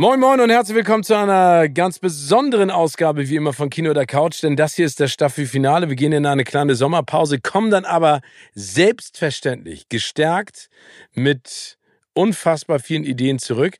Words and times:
Moin 0.00 0.20
Moin 0.20 0.38
und 0.38 0.48
herzlich 0.48 0.76
willkommen 0.76 1.02
zu 1.02 1.16
einer 1.16 1.68
ganz 1.68 1.98
besonderen 1.98 2.70
Ausgabe 2.70 3.28
wie 3.28 3.34
immer 3.34 3.52
von 3.52 3.68
Kino 3.68 3.90
oder 3.90 4.06
Couch, 4.06 4.40
denn 4.44 4.54
das 4.54 4.76
hier 4.76 4.86
ist 4.86 5.00
das 5.00 5.10
Staffelfinale. 5.10 5.88
Wir 5.88 5.96
gehen 5.96 6.12
in 6.12 6.24
eine 6.24 6.44
kleine 6.44 6.76
Sommerpause, 6.76 7.40
kommen 7.40 7.72
dann 7.72 7.84
aber 7.84 8.20
selbstverständlich 8.54 9.88
gestärkt 9.88 10.68
mit 11.14 11.78
unfassbar 12.14 12.78
vielen 12.78 13.02
Ideen 13.02 13.40
zurück. 13.40 13.74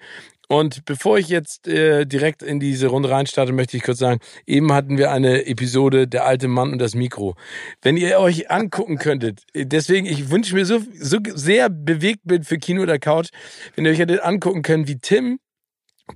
Und 0.48 0.84
bevor 0.86 1.18
ich 1.18 1.28
jetzt 1.28 1.68
äh, 1.68 2.04
direkt 2.04 2.42
in 2.42 2.58
diese 2.58 2.88
Runde 2.88 3.10
reinstarte, 3.10 3.52
möchte 3.52 3.76
ich 3.76 3.84
kurz 3.84 4.00
sagen, 4.00 4.18
eben 4.44 4.72
hatten 4.72 4.98
wir 4.98 5.12
eine 5.12 5.46
Episode 5.46 6.08
Der 6.08 6.26
alte 6.26 6.48
Mann 6.48 6.72
und 6.72 6.80
das 6.80 6.96
Mikro. 6.96 7.36
Wenn 7.80 7.96
ihr 7.96 8.18
euch 8.18 8.50
angucken 8.50 8.98
könntet, 8.98 9.44
deswegen, 9.54 10.04
ich 10.04 10.30
wünsche 10.30 10.56
mir 10.56 10.66
so, 10.66 10.80
so 10.98 11.18
sehr 11.32 11.70
bewegt 11.70 12.22
bin 12.24 12.42
für 12.42 12.58
Kino 12.58 12.82
oder 12.82 12.98
Couch, 12.98 13.28
wenn 13.76 13.84
ihr 13.84 13.92
euch 13.92 14.00
hättet 14.00 14.20
angucken 14.20 14.62
können, 14.62 14.88
wie 14.88 14.98
Tim 14.98 15.38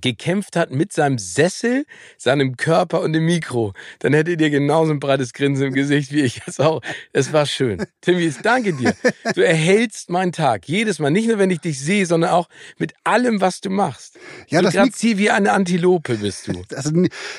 gekämpft 0.01 0.55
hat 0.55 0.71
mit 0.71 0.93
seinem 0.93 1.17
Sessel, 1.17 1.85
seinem 2.17 2.57
Körper 2.57 3.01
und 3.01 3.13
dem 3.13 3.25
Mikro, 3.25 3.73
dann 3.99 4.13
hättet 4.13 4.41
ihr 4.41 4.49
genauso 4.49 4.91
ein 4.91 4.99
breites 4.99 5.33
Grinsen 5.33 5.67
im 5.67 5.73
Gesicht 5.73 6.11
wie 6.11 6.21
ich 6.21 6.41
es 6.45 6.59
auch. 6.59 6.81
Es 7.11 7.33
war 7.33 7.45
schön. 7.45 7.85
Timmy, 8.01 8.23
ich 8.23 8.37
danke 8.37 8.73
dir. 8.73 8.95
Du 9.35 9.45
erhältst 9.45 10.09
meinen 10.09 10.31
Tag. 10.31 10.67
Jedes 10.67 10.99
Mal. 10.99 11.11
Nicht 11.11 11.27
nur, 11.27 11.37
wenn 11.37 11.49
ich 11.49 11.59
dich 11.59 11.79
sehe, 11.79 12.05
sondern 12.05 12.31
auch 12.31 12.49
mit 12.77 12.93
allem, 13.03 13.41
was 13.41 13.61
du 13.61 13.69
machst. 13.69 14.19
Ja, 14.47 14.61
du 14.61 14.69
das 14.69 14.99
hier 14.99 15.17
wie 15.17 15.29
eine 15.29 15.51
Antilope 15.51 16.15
bist 16.15 16.47
du. 16.47 16.53
Das, 16.73 16.91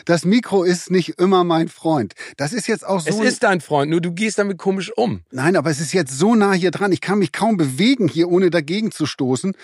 das, 0.04 0.24
Mikro 0.24 0.62
ist 0.62 0.90
nicht 0.90 1.18
immer 1.18 1.44
mein 1.44 1.68
Freund. 1.68 2.14
Das 2.36 2.52
ist 2.52 2.68
jetzt 2.68 2.86
auch 2.86 3.00
so. 3.00 3.08
Es 3.08 3.20
ist 3.20 3.42
dein 3.42 3.60
Freund, 3.60 3.90
nur 3.90 4.00
du 4.00 4.12
gehst 4.12 4.38
damit 4.38 4.58
komisch 4.58 4.92
um. 4.96 5.22
Nein, 5.30 5.56
aber 5.56 5.70
es 5.70 5.80
ist 5.80 5.92
jetzt 5.92 6.16
so 6.16 6.34
nah 6.34 6.52
hier 6.52 6.70
dran. 6.70 6.92
Ich 6.92 7.00
kann 7.00 7.18
mich 7.18 7.32
kaum 7.32 7.56
bewegen 7.56 8.06
hier, 8.06 8.28
ohne 8.28 8.50
dagegen 8.50 8.92
zu 8.92 9.06
stoßen. 9.06 9.56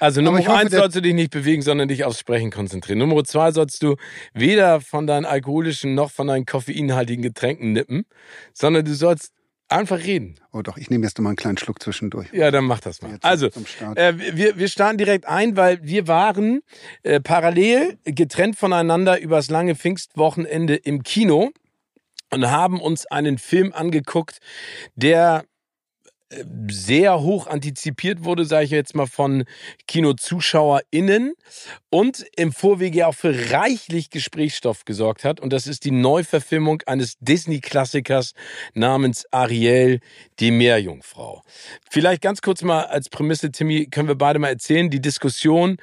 Also 0.00 0.20
Nummer 0.20 0.38
hoffe, 0.38 0.54
eins 0.54 0.72
sollst 0.72 0.96
du 0.96 1.02
dich 1.02 1.14
nicht 1.14 1.30
bewegen, 1.30 1.62
sondern 1.62 1.88
dich 1.88 2.04
aufs 2.04 2.18
Sprechen 2.18 2.50
konzentrieren. 2.50 2.98
Nummer 2.98 3.24
zwei 3.24 3.52
sollst 3.52 3.82
du 3.82 3.96
weder 4.34 4.80
von 4.80 5.06
deinen 5.06 5.24
alkoholischen 5.24 5.94
noch 5.94 6.10
von 6.10 6.26
deinen 6.26 6.46
koffeinhaltigen 6.46 7.22
Getränken 7.22 7.72
nippen, 7.72 8.04
sondern 8.52 8.84
du 8.84 8.94
sollst 8.94 9.32
einfach 9.68 9.98
reden. 9.98 10.36
Oh 10.52 10.62
doch, 10.62 10.76
ich 10.76 10.90
nehme 10.90 11.04
jetzt 11.04 11.18
mal 11.18 11.30
einen 11.30 11.36
kleinen 11.36 11.58
Schluck 11.58 11.82
zwischendurch. 11.82 12.28
Ja, 12.32 12.50
dann 12.50 12.64
mach 12.64 12.80
das 12.80 13.02
mal. 13.02 13.12
Jetzt 13.12 13.24
also, 13.24 13.48
äh, 13.94 14.14
wir, 14.16 14.58
wir 14.58 14.68
starten 14.68 14.98
direkt 14.98 15.26
ein, 15.26 15.56
weil 15.56 15.82
wir 15.82 16.06
waren 16.08 16.60
äh, 17.02 17.20
parallel 17.20 17.98
getrennt 18.04 18.56
voneinander 18.56 19.20
übers 19.20 19.50
lange 19.50 19.74
Pfingstwochenende 19.74 20.76
im 20.76 21.02
Kino 21.02 21.50
und 22.30 22.50
haben 22.50 22.80
uns 22.80 23.06
einen 23.06 23.38
Film 23.38 23.72
angeguckt, 23.72 24.38
der 24.94 25.44
sehr 26.68 27.20
hoch 27.20 27.46
antizipiert 27.46 28.24
wurde, 28.24 28.44
sage 28.44 28.64
ich 28.64 28.70
jetzt 28.72 28.96
mal 28.96 29.06
von 29.06 29.44
KinozuschauerInnen 29.86 31.34
und 31.88 32.24
im 32.36 32.52
Vorwege 32.52 33.06
auch 33.06 33.14
für 33.14 33.52
reichlich 33.52 34.10
Gesprächsstoff 34.10 34.84
gesorgt 34.84 35.24
hat. 35.24 35.38
Und 35.38 35.52
das 35.52 35.68
ist 35.68 35.84
die 35.84 35.92
Neuverfilmung 35.92 36.82
eines 36.86 37.16
Disney-Klassikers 37.20 38.32
namens 38.74 39.24
Ariel, 39.30 40.00
die 40.40 40.50
Meerjungfrau. 40.50 41.42
Vielleicht 41.88 42.22
ganz 42.22 42.42
kurz 42.42 42.62
mal 42.62 42.84
als 42.84 43.08
Prämisse, 43.08 43.52
Timmy, 43.52 43.86
können 43.86 44.08
wir 44.08 44.16
beide 44.16 44.40
mal 44.40 44.48
erzählen, 44.48 44.90
die 44.90 45.00
Diskussion 45.00 45.76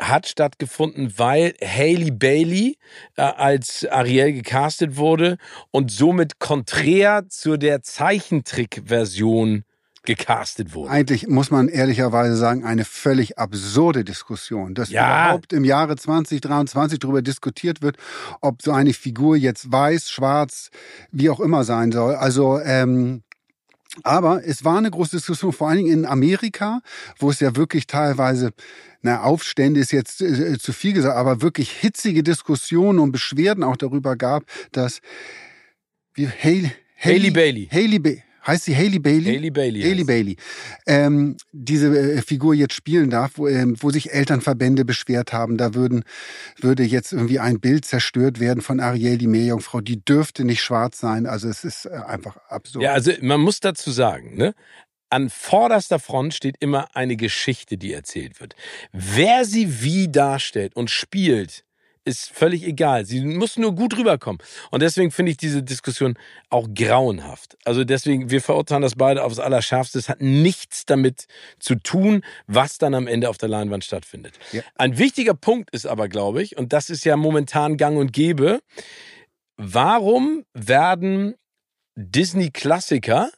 hat 0.00 0.26
stattgefunden, 0.26 1.12
weil 1.18 1.54
Haley 1.62 2.10
Bailey 2.10 2.78
äh, 3.16 3.22
als 3.22 3.86
Ariel 3.86 4.32
gecastet 4.32 4.96
wurde 4.96 5.36
und 5.70 5.90
somit 5.92 6.40
konträr 6.40 7.28
zu 7.28 7.56
der 7.56 7.82
Zeichentrick-Version 7.82 9.64
gecastet 10.04 10.74
wurde. 10.74 10.90
Eigentlich 10.90 11.28
muss 11.28 11.50
man 11.50 11.68
ehrlicherweise 11.68 12.36
sagen, 12.36 12.64
eine 12.64 12.84
völlig 12.84 13.38
absurde 13.38 14.04
Diskussion, 14.04 14.74
dass 14.74 14.90
ja. 14.90 15.26
überhaupt 15.26 15.52
im 15.52 15.64
Jahre 15.64 15.96
2023 15.96 16.98
darüber 16.98 17.22
diskutiert 17.22 17.82
wird, 17.82 17.96
ob 18.40 18.62
so 18.62 18.72
eine 18.72 18.92
Figur 18.92 19.36
jetzt 19.36 19.72
weiß, 19.72 20.10
schwarz, 20.10 20.70
wie 21.10 21.30
auch 21.30 21.40
immer 21.40 21.64
sein 21.64 21.90
soll. 21.90 22.14
Also 22.14 22.60
ähm, 22.60 23.22
aber 24.02 24.44
es 24.44 24.64
war 24.64 24.78
eine 24.78 24.90
große 24.90 25.16
Diskussion, 25.16 25.52
vor 25.52 25.68
allen 25.68 25.78
Dingen 25.78 25.92
in 25.92 26.04
Amerika, 26.04 26.80
wo 27.18 27.30
es 27.30 27.38
ja 27.38 27.54
wirklich 27.54 27.86
teilweise, 27.86 28.52
na, 29.02 29.22
Aufstände 29.22 29.78
ist 29.78 29.92
jetzt 29.92 30.20
äh, 30.20 30.58
zu 30.58 30.72
viel 30.72 30.94
gesagt, 30.94 31.16
aber 31.16 31.42
wirklich 31.42 31.70
hitzige 31.70 32.24
Diskussionen 32.24 32.98
und 32.98 33.12
Beschwerden 33.12 33.62
auch 33.62 33.76
darüber 33.76 34.16
gab, 34.16 34.44
dass 34.72 35.00
wie 36.14 36.26
Haley, 36.26 36.72
Haley 36.98 37.30
Bailey. 37.30 37.68
Haley 37.70 37.98
Bailey 38.00 38.22
heißt 38.46 38.64
sie 38.64 38.76
Haley 38.76 38.98
Bailey? 38.98 39.34
Haley 39.34 39.50
Bailey. 39.50 39.82
Haley 39.82 40.04
Bailey. 40.04 40.36
Ähm, 40.86 41.36
diese 41.52 41.88
äh, 41.96 42.22
Figur 42.22 42.54
jetzt 42.54 42.74
spielen 42.74 43.10
darf, 43.10 43.32
wo, 43.36 43.48
ähm, 43.48 43.76
wo 43.80 43.90
sich 43.90 44.12
Elternverbände 44.12 44.84
beschwert 44.84 45.32
haben, 45.32 45.56
da 45.56 45.74
würden, 45.74 46.04
würde 46.60 46.82
jetzt 46.82 47.12
irgendwie 47.12 47.38
ein 47.38 47.60
Bild 47.60 47.84
zerstört 47.84 48.40
werden 48.40 48.60
von 48.62 48.80
Ariel, 48.80 49.18
die 49.18 49.26
Meerjungfrau. 49.26 49.80
Die 49.80 50.04
dürfte 50.04 50.44
nicht 50.44 50.62
schwarz 50.62 50.98
sein. 50.98 51.26
Also 51.26 51.48
es 51.48 51.64
ist 51.64 51.86
äh, 51.86 51.90
einfach 52.06 52.36
absurd. 52.48 52.82
Ja, 52.82 52.92
also 52.92 53.12
man 53.20 53.40
muss 53.40 53.60
dazu 53.60 53.90
sagen, 53.90 54.36
ne? 54.36 54.54
An 55.10 55.30
vorderster 55.30 56.00
Front 56.00 56.34
steht 56.34 56.56
immer 56.58 56.88
eine 56.96 57.16
Geschichte, 57.16 57.76
die 57.76 57.92
erzählt 57.92 58.40
wird. 58.40 58.56
Wer 58.92 59.44
sie 59.44 59.80
wie 59.82 60.10
darstellt 60.10 60.74
und 60.74 60.90
spielt, 60.90 61.63
ist 62.04 62.30
völlig 62.30 62.64
egal. 62.64 63.04
Sie 63.06 63.20
muss 63.22 63.56
nur 63.56 63.74
gut 63.74 63.96
rüberkommen. 63.96 64.38
Und 64.70 64.82
deswegen 64.82 65.10
finde 65.10 65.32
ich 65.32 65.36
diese 65.36 65.62
Diskussion 65.62 66.18
auch 66.50 66.68
grauenhaft. 66.74 67.56
Also 67.64 67.84
deswegen, 67.84 68.30
wir 68.30 68.42
verurteilen 68.42 68.82
das 68.82 68.94
beide 68.94 69.24
aufs 69.24 69.38
Allerschärfste. 69.38 69.98
Es 69.98 70.08
hat 70.08 70.20
nichts 70.20 70.84
damit 70.86 71.26
zu 71.58 71.76
tun, 71.76 72.22
was 72.46 72.78
dann 72.78 72.94
am 72.94 73.06
Ende 73.06 73.28
auf 73.28 73.38
der 73.38 73.48
Leinwand 73.48 73.84
stattfindet. 73.84 74.34
Ja. 74.52 74.62
Ein 74.76 74.98
wichtiger 74.98 75.34
Punkt 75.34 75.70
ist 75.70 75.86
aber, 75.86 76.08
glaube 76.08 76.42
ich, 76.42 76.56
und 76.56 76.72
das 76.72 76.90
ist 76.90 77.04
ja 77.04 77.16
momentan 77.16 77.76
gang 77.76 77.96
und 77.96 78.12
gäbe, 78.12 78.60
warum 79.56 80.44
werden 80.52 81.34
Disney-Klassiker 81.96 83.30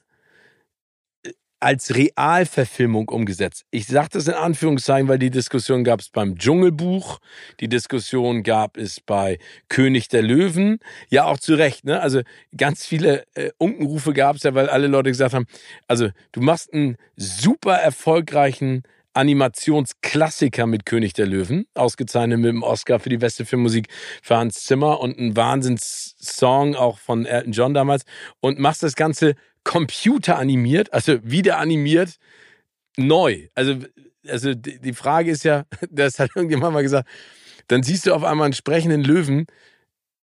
als 1.67 1.97
Realverfilmung 1.97 3.09
umgesetzt. 3.09 3.65
Ich 3.73 3.89
sage 3.89 4.11
das 4.13 4.29
in 4.29 4.35
Anführungszeichen, 4.35 5.09
weil 5.09 5.19
die 5.19 5.31
Diskussion 5.31 5.83
gab 5.83 5.99
es 5.99 6.11
beim 6.11 6.39
Dschungelbuch, 6.39 7.19
die 7.59 7.69
Diskussion 7.69 8.45
gab 8.45 8.77
es 8.77 9.01
bei 9.01 9.41
König 9.69 10.07
der 10.07 10.23
Löwen, 10.23 10.79
ja 11.11 11.25
auch 11.25 11.39
zu 11.39 11.55
Recht. 11.55 11.85
Ne? 11.85 12.01
Also 12.01 12.21
ganz 12.57 12.87
viele 12.87 13.25
äh, 13.35 13.51
Unkenrufe 13.59 14.13
gab 14.13 14.37
es 14.37 14.45
ja, 14.45 14.55
weil 14.55 14.69
alle 14.69 14.87
Leute 14.87 15.11
gesagt 15.11 15.35
haben, 15.35 15.47
also 15.89 16.09
du 16.31 16.41
machst 16.41 16.73
einen 16.73 16.99
super 17.17 17.75
erfolgreichen 17.75 18.85
Animationsklassiker 19.15 20.69
mit 20.69 20.87
König 20.87 21.15
der 21.15 21.27
Löwen, 21.27 21.67
ausgezeichnet 21.75 22.39
mit 22.39 22.51
dem 22.51 22.63
Oscar 22.63 23.01
für 23.01 23.09
die 23.09 23.19
beste 23.19 23.45
Filmmusik 23.45 23.89
für 24.23 24.37
Hans 24.37 24.63
Zimmer 24.63 25.01
und 25.01 25.19
ein 25.19 25.35
Wahnsinnssong 25.35 26.77
auch 26.77 26.99
von 26.99 27.27
Elton 27.27 27.53
John 27.53 27.75
damals 27.75 28.05
und 28.39 28.61
machst 28.61 28.85
das 28.85 28.95
Ganze 28.95 29.35
computeranimiert, 29.67 30.93
also 30.95 31.19
wieder 31.25 31.59
animiert, 31.59 32.19
neu. 32.97 33.49
Also, 33.55 33.81
also 34.27 34.55
die 34.55 34.95
Frage 34.95 35.33
ist 35.33 35.45
ja, 35.45 35.67
das 35.91 36.21
hat 36.21 36.31
irgendjemand 36.35 36.73
mal 36.73 36.83
gesagt, 36.83 37.09
dann 37.67 37.83
siehst 37.83 38.07
du 38.07 38.15
auf 38.15 38.23
einmal 38.23 38.47
einen 38.47 38.55
sprechenden 38.55 39.03
Löwen. 39.03 39.47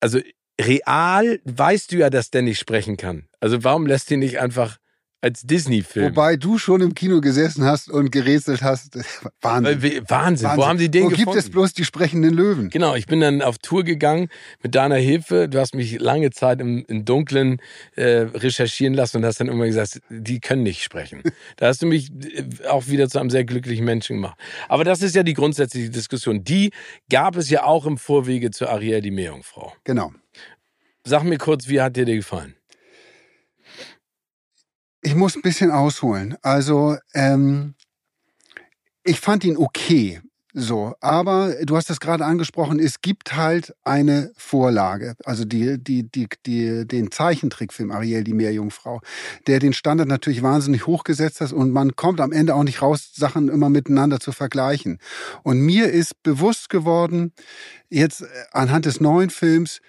Also 0.00 0.20
real 0.60 1.40
weißt 1.44 1.92
du 1.92 1.96
ja, 1.96 2.10
dass 2.10 2.30
der 2.30 2.42
nicht 2.42 2.58
sprechen 2.58 2.98
kann. 2.98 3.26
Also 3.40 3.64
warum 3.64 3.86
lässt 3.86 4.10
ihn 4.10 4.18
nicht 4.18 4.38
einfach 4.38 4.76
als 5.22 5.42
Disney-Film. 5.42 6.06
Wobei 6.06 6.36
du 6.36 6.58
schon 6.58 6.80
im 6.80 6.94
Kino 6.94 7.20
gesessen 7.20 7.64
hast 7.64 7.88
und 7.88 8.10
gerätselt 8.10 8.62
hast. 8.62 8.96
Wahnsinn. 9.40 9.80
Wahnsinn. 9.80 10.08
Wahnsinn. 10.08 10.50
Wo 10.56 10.66
haben 10.66 10.78
sie 10.78 10.90
den 10.90 11.04
Wo 11.04 11.08
gefunden? 11.10 11.30
gibt 11.30 11.44
es 11.44 11.50
bloß 11.50 11.72
die 11.74 11.84
sprechenden 11.84 12.34
Löwen? 12.34 12.70
Genau, 12.70 12.96
ich 12.96 13.06
bin 13.06 13.20
dann 13.20 13.40
auf 13.40 13.58
Tour 13.58 13.84
gegangen 13.84 14.28
mit 14.62 14.74
deiner 14.74 14.96
Hilfe. 14.96 15.48
Du 15.48 15.60
hast 15.60 15.76
mich 15.76 16.00
lange 16.00 16.30
Zeit 16.30 16.60
im, 16.60 16.84
im 16.88 17.04
Dunkeln 17.04 17.60
äh, 17.94 18.26
recherchieren 18.34 18.94
lassen 18.94 19.18
und 19.18 19.24
hast 19.24 19.38
dann 19.38 19.46
immer 19.46 19.64
gesagt, 19.64 20.00
die 20.10 20.40
können 20.40 20.64
nicht 20.64 20.82
sprechen. 20.82 21.22
da 21.56 21.68
hast 21.68 21.80
du 21.82 21.86
mich 21.86 22.10
äh, 22.10 22.66
auch 22.68 22.88
wieder 22.88 23.08
zu 23.08 23.20
einem 23.20 23.30
sehr 23.30 23.44
glücklichen 23.44 23.84
Menschen 23.84 24.16
gemacht. 24.16 24.36
Aber 24.68 24.82
das 24.82 25.02
ist 25.02 25.14
ja 25.14 25.22
die 25.22 25.34
grundsätzliche 25.34 25.90
Diskussion. 25.90 26.42
Die 26.42 26.72
gab 27.08 27.36
es 27.36 27.48
ja 27.48 27.62
auch 27.62 27.86
im 27.86 27.96
Vorwege 27.96 28.50
zu 28.50 28.68
Ariel, 28.68 29.00
die 29.00 29.12
Meerjungfrau. 29.12 29.72
Genau. 29.84 30.12
Sag 31.04 31.22
mir 31.22 31.38
kurz, 31.38 31.68
wie 31.68 31.80
hat 31.80 31.96
dir 31.96 32.04
der 32.04 32.16
gefallen? 32.16 32.54
Ich 35.02 35.16
muss 35.16 35.34
ein 35.34 35.42
bisschen 35.42 35.72
ausholen. 35.72 36.36
Also, 36.42 36.96
ähm, 37.12 37.74
ich 39.02 39.18
fand 39.18 39.42
ihn 39.44 39.56
okay. 39.56 40.20
So, 40.54 40.94
aber 41.00 41.54
du 41.64 41.76
hast 41.76 41.88
das 41.88 41.98
gerade 41.98 42.26
angesprochen, 42.26 42.78
es 42.78 43.00
gibt 43.00 43.34
halt 43.34 43.74
eine 43.84 44.32
Vorlage, 44.36 45.14
also 45.24 45.46
die, 45.46 45.82
die, 45.82 46.02
die, 46.02 46.28
die, 46.44 46.86
den 46.86 47.10
Zeichentrickfilm 47.10 47.90
Ariel, 47.90 48.22
die 48.22 48.34
Meerjungfrau, 48.34 49.00
der 49.46 49.60
den 49.60 49.72
Standard 49.72 50.08
natürlich 50.08 50.42
wahnsinnig 50.42 50.86
hochgesetzt 50.86 51.40
hat 51.40 51.52
und 51.52 51.70
man 51.70 51.96
kommt 51.96 52.20
am 52.20 52.32
Ende 52.32 52.54
auch 52.54 52.64
nicht 52.64 52.82
raus, 52.82 53.12
Sachen 53.14 53.48
immer 53.48 53.70
miteinander 53.70 54.20
zu 54.20 54.30
vergleichen. 54.30 54.98
Und 55.42 55.60
mir 55.60 55.90
ist 55.90 56.22
bewusst 56.22 56.68
geworden, 56.68 57.32
jetzt 57.88 58.20
äh, 58.20 58.26
anhand 58.52 58.84
des 58.84 59.00
neuen 59.00 59.30
Films, 59.30 59.80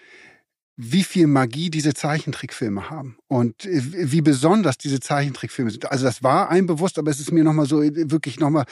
wie 0.75 1.04
viel 1.04 1.28
Magie 1.28 1.70
diese 1.70 1.94
Zeichentrickfilme 1.94 2.90
haben 2.90 3.18
und 3.28 3.66
äh, 3.66 4.12
wie 4.12 4.22
besonders 4.22 4.78
diese 4.78 5.00
Zeichentrickfilme 5.00 5.72
sind. 5.72 5.92
Also 5.92 6.06
das 6.06 6.24
war 6.24 6.50
einem 6.50 6.68
bewusst, 6.68 6.98
aber 6.98 7.12
es 7.12 7.20
ist 7.20 7.31
mir 7.31 7.44
nochmal 7.44 7.68
so 7.68 7.81
äh, 7.81 8.12
wirklich 8.12 8.40
nochmal 8.40 8.66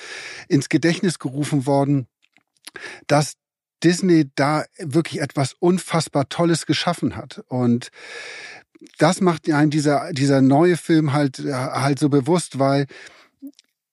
ins 0.47 0.69
Gedächtnis 0.69 1.19
gerufen 1.19 1.65
worden, 1.65 2.07
dass 3.07 3.33
Disney 3.83 4.29
da 4.35 4.65
wirklich 4.77 5.21
etwas 5.21 5.53
unfassbar 5.59 6.29
Tolles 6.29 6.65
geschaffen 6.65 7.15
hat. 7.15 7.43
Und 7.47 7.89
das 8.97 9.21
macht 9.21 9.51
einem 9.51 9.69
dieser, 9.69 10.11
dieser 10.11 10.41
neue 10.41 10.77
Film 10.77 11.13
halt, 11.13 11.39
äh, 11.39 11.53
halt 11.53 11.99
so 11.99 12.09
bewusst, 12.09 12.57
weil 12.57 12.87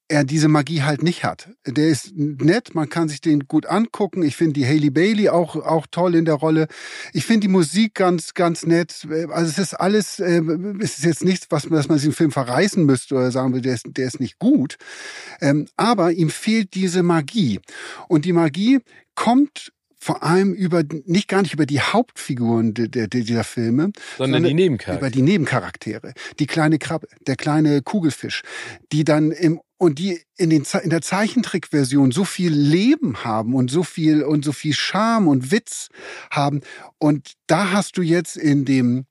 er 0.09 0.25
diese 0.25 0.49
Magie 0.49 0.83
halt 0.83 1.03
nicht 1.03 1.25
hat. 1.25 1.51
Der 1.67 1.89
ist 1.89 2.13
nett, 2.17 2.75
man 2.75 2.89
kann 2.89 3.09
sich 3.09 3.21
den 3.21 3.47
gut 3.47 3.67
angucken. 3.67 4.23
Ich 4.23 4.37
finde 4.37 4.55
die 4.55 4.67
Haley 4.67 4.91
Bailey 4.91 5.29
auch, 5.29 5.57
auch 5.57 5.87
toll 5.91 6.15
in 6.15 6.25
der 6.25 6.35
Rolle. 6.35 6.67
Ich 7.13 7.27
finde 7.27 7.47
die 7.47 7.53
Musik 7.53 7.95
ganz, 7.95 8.33
ganz 8.35 8.65
nett. 8.65 9.07
Also 9.31 9.51
es 9.51 9.59
ist 9.59 9.75
alles, 9.75 10.19
äh, 10.19 10.43
es 10.81 10.99
ist 10.99 11.05
jetzt 11.05 11.25
nichts, 11.25 11.47
was, 11.51 11.71
was 11.71 11.89
man 11.89 11.99
sich 11.99 12.09
im 12.09 12.15
Film 12.15 12.31
verreißen 12.31 12.85
müsste 12.85 13.15
oder 13.15 13.31
sagen 13.31 13.53
will, 13.53 13.61
der 13.61 13.75
ist, 13.75 13.87
der 13.87 14.07
ist 14.07 14.21
nicht 14.21 14.39
gut. 14.39 14.79
Ähm, 15.41 15.67
aber 15.77 16.13
ihm 16.13 16.31
fehlt 16.31 16.75
diese 16.75 17.03
Magie. 17.03 17.61
Und 18.09 18.25
die 18.25 18.33
Magie 18.33 18.81
kommt 19.15 19.73
vor 19.99 20.23
allem 20.23 20.53
über 20.55 20.83
nicht 21.05 21.29
gar 21.29 21.43
nicht 21.43 21.55
über 21.55 21.67
die 21.67 21.81
Hauptfiguren 21.81 22.75
de, 22.75 22.89
de, 22.89 23.09
dieser 23.09 23.45
Filme, 23.45 23.93
sondern, 24.17 24.43
sondern 24.43 24.45
die 24.45 24.55
Nebencharaktere. 24.55 24.99
Über 24.99 25.11
die 25.11 25.23
Nebencharaktere, 25.23 26.15
die 26.39 26.47
kleine 26.47 26.79
Krabbe, 26.79 27.09
der 27.27 27.37
kleine 27.37 27.83
Kugelfisch, 27.83 28.43
die 28.93 29.05
dann 29.05 29.33
im 29.33 29.61
und 29.79 30.01
die 30.01 30.21
in, 30.37 30.51
den, 30.51 30.65
in 30.83 30.91
der 30.91 31.03
Zeichentrickversion 31.03 32.11
so 32.11 32.25
viel 32.25 32.53
Leben 32.53 33.25
haben 33.25 33.55
und 33.55 33.71
so 33.71 33.85
viel 33.85 34.25
und 34.25 34.45
so 34.45 34.53
viel 34.53 34.75
Charme 34.75 35.29
und 35.29 35.53
Witz 35.53 35.89
haben. 36.31 36.63
Und 36.99 37.35
da 37.47 37.71
hast 37.71 37.97
du 37.97 38.03
jetzt 38.03 38.37
in 38.37 38.65
dem 38.65 39.07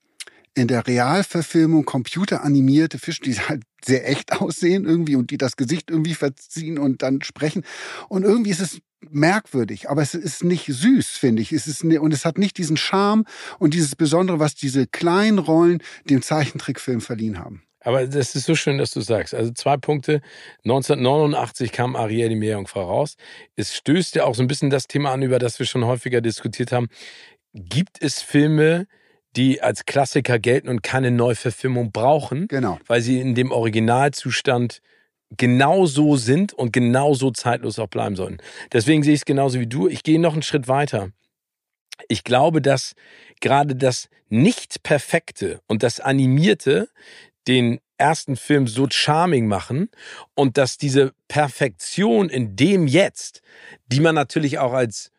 in 0.58 0.68
der 0.68 0.88
Realverfilmung 0.88 1.86
computeranimierte 1.86 2.98
Fische, 2.98 3.22
die 3.22 3.36
halt 3.36 3.64
sehr 3.84 4.10
echt 4.10 4.34
aussehen 4.42 4.86
irgendwie 4.86 5.16
und 5.16 5.30
die 5.30 5.38
das 5.38 5.56
Gesicht 5.56 5.92
irgendwie 5.92 6.16
verziehen 6.16 6.80
und 6.80 7.04
dann 7.04 7.22
sprechen. 7.22 7.64
Und 8.10 8.24
irgendwie 8.24 8.50
ist 8.50 8.60
es 8.60 8.80
merkwürdig, 9.10 9.90
aber 9.90 10.02
es 10.02 10.16
ist 10.16 10.44
nicht 10.44 10.66
süß, 10.66 11.10
finde 11.10 11.44
ich. 11.44 11.52
Es 11.54 11.68
ist 11.68 11.84
und 11.84 12.14
es 12.14 12.26
hat 12.26 12.40
nicht 12.40 12.58
diesen 12.58 12.78
Charme 12.78 13.26
und 13.60 13.76
dieses 13.76 13.96
Besondere, 13.96 14.40
was 14.40 14.56
diese 14.56 14.88
kleinen 14.88 15.38
Rollen 15.38 15.84
dem 16.10 16.24
Zeichentrickfilm 16.24 17.02
verliehen 17.02 17.38
haben. 17.38 17.62
Aber 17.82 18.06
das 18.06 18.36
ist 18.36 18.46
so 18.46 18.56
schön, 18.56 18.80
dass 18.80 18.92
du 18.92 19.02
sagst. 19.02 19.34
Also 19.34 19.52
zwei 19.52 19.78
Punkte. 19.78 20.22
1989 20.66 21.72
kam 21.72 21.96
Ariel 21.96 22.30
die 22.30 22.36
Meerjungfrau 22.36 22.84
raus. 22.84 23.16
Es 23.56 23.76
stößt 23.76 24.16
ja 24.16 24.26
auch 24.26 24.36
so 24.36 24.42
ein 24.42 24.48
bisschen 24.48 24.72
das 24.72 24.88
Thema 24.88 25.12
an, 25.12 25.22
über 25.22 25.40
das 25.40 25.60
wir 25.60 25.68
schon 25.68 25.86
häufiger 25.86 26.20
diskutiert 26.20 26.72
haben. 26.72 26.88
Gibt 27.54 28.02
es 28.02 28.22
Filme, 28.22 28.88
die 29.36 29.62
als 29.62 29.86
Klassiker 29.86 30.40
gelten 30.40 30.70
und 30.70 30.84
keine 30.84 31.12
Neuverfilmung 31.12 31.92
brauchen? 31.92 32.48
Genau. 32.48 32.80
Weil 32.88 33.02
sie 33.02 33.20
in 33.20 33.36
dem 33.36 33.52
Originalzustand 33.52 34.82
genauso 35.36 36.16
sind 36.16 36.54
und 36.54 36.72
genauso 36.72 37.32
zeitlos 37.32 37.80
auch 37.80 37.88
bleiben 37.88 38.16
sollen. 38.16 38.38
Deswegen 38.72 39.04
sehe 39.04 39.14
ich 39.14 39.22
es 39.22 39.26
genauso 39.26 39.60
wie 39.60 39.68
du. 39.68 39.88
Ich 39.88 40.04
gehe 40.04 40.20
noch 40.20 40.34
einen 40.34 40.42
Schritt 40.42 40.68
weiter. 40.68 41.10
Ich 42.08 42.24
glaube, 42.24 42.62
dass 42.62 42.94
gerade 43.42 43.76
das 43.76 44.10
Nicht-Perfekte 44.30 45.62
und 45.68 45.84
das 45.84 46.00
Animierte 46.00 46.90
den 47.48 47.80
ersten 47.98 48.36
Film 48.36 48.68
so 48.68 48.88
charming 48.90 49.48
machen 49.48 49.90
und 50.36 50.58
dass 50.58 50.78
diese 50.78 51.14
Perfektion 51.28 52.30
in 52.30 52.56
dem 52.56 52.88
Jetzt, 52.88 53.42
die 53.88 54.00
man 54.00 54.16
natürlich 54.16 54.60
auch 54.60 54.74
als 54.74 55.12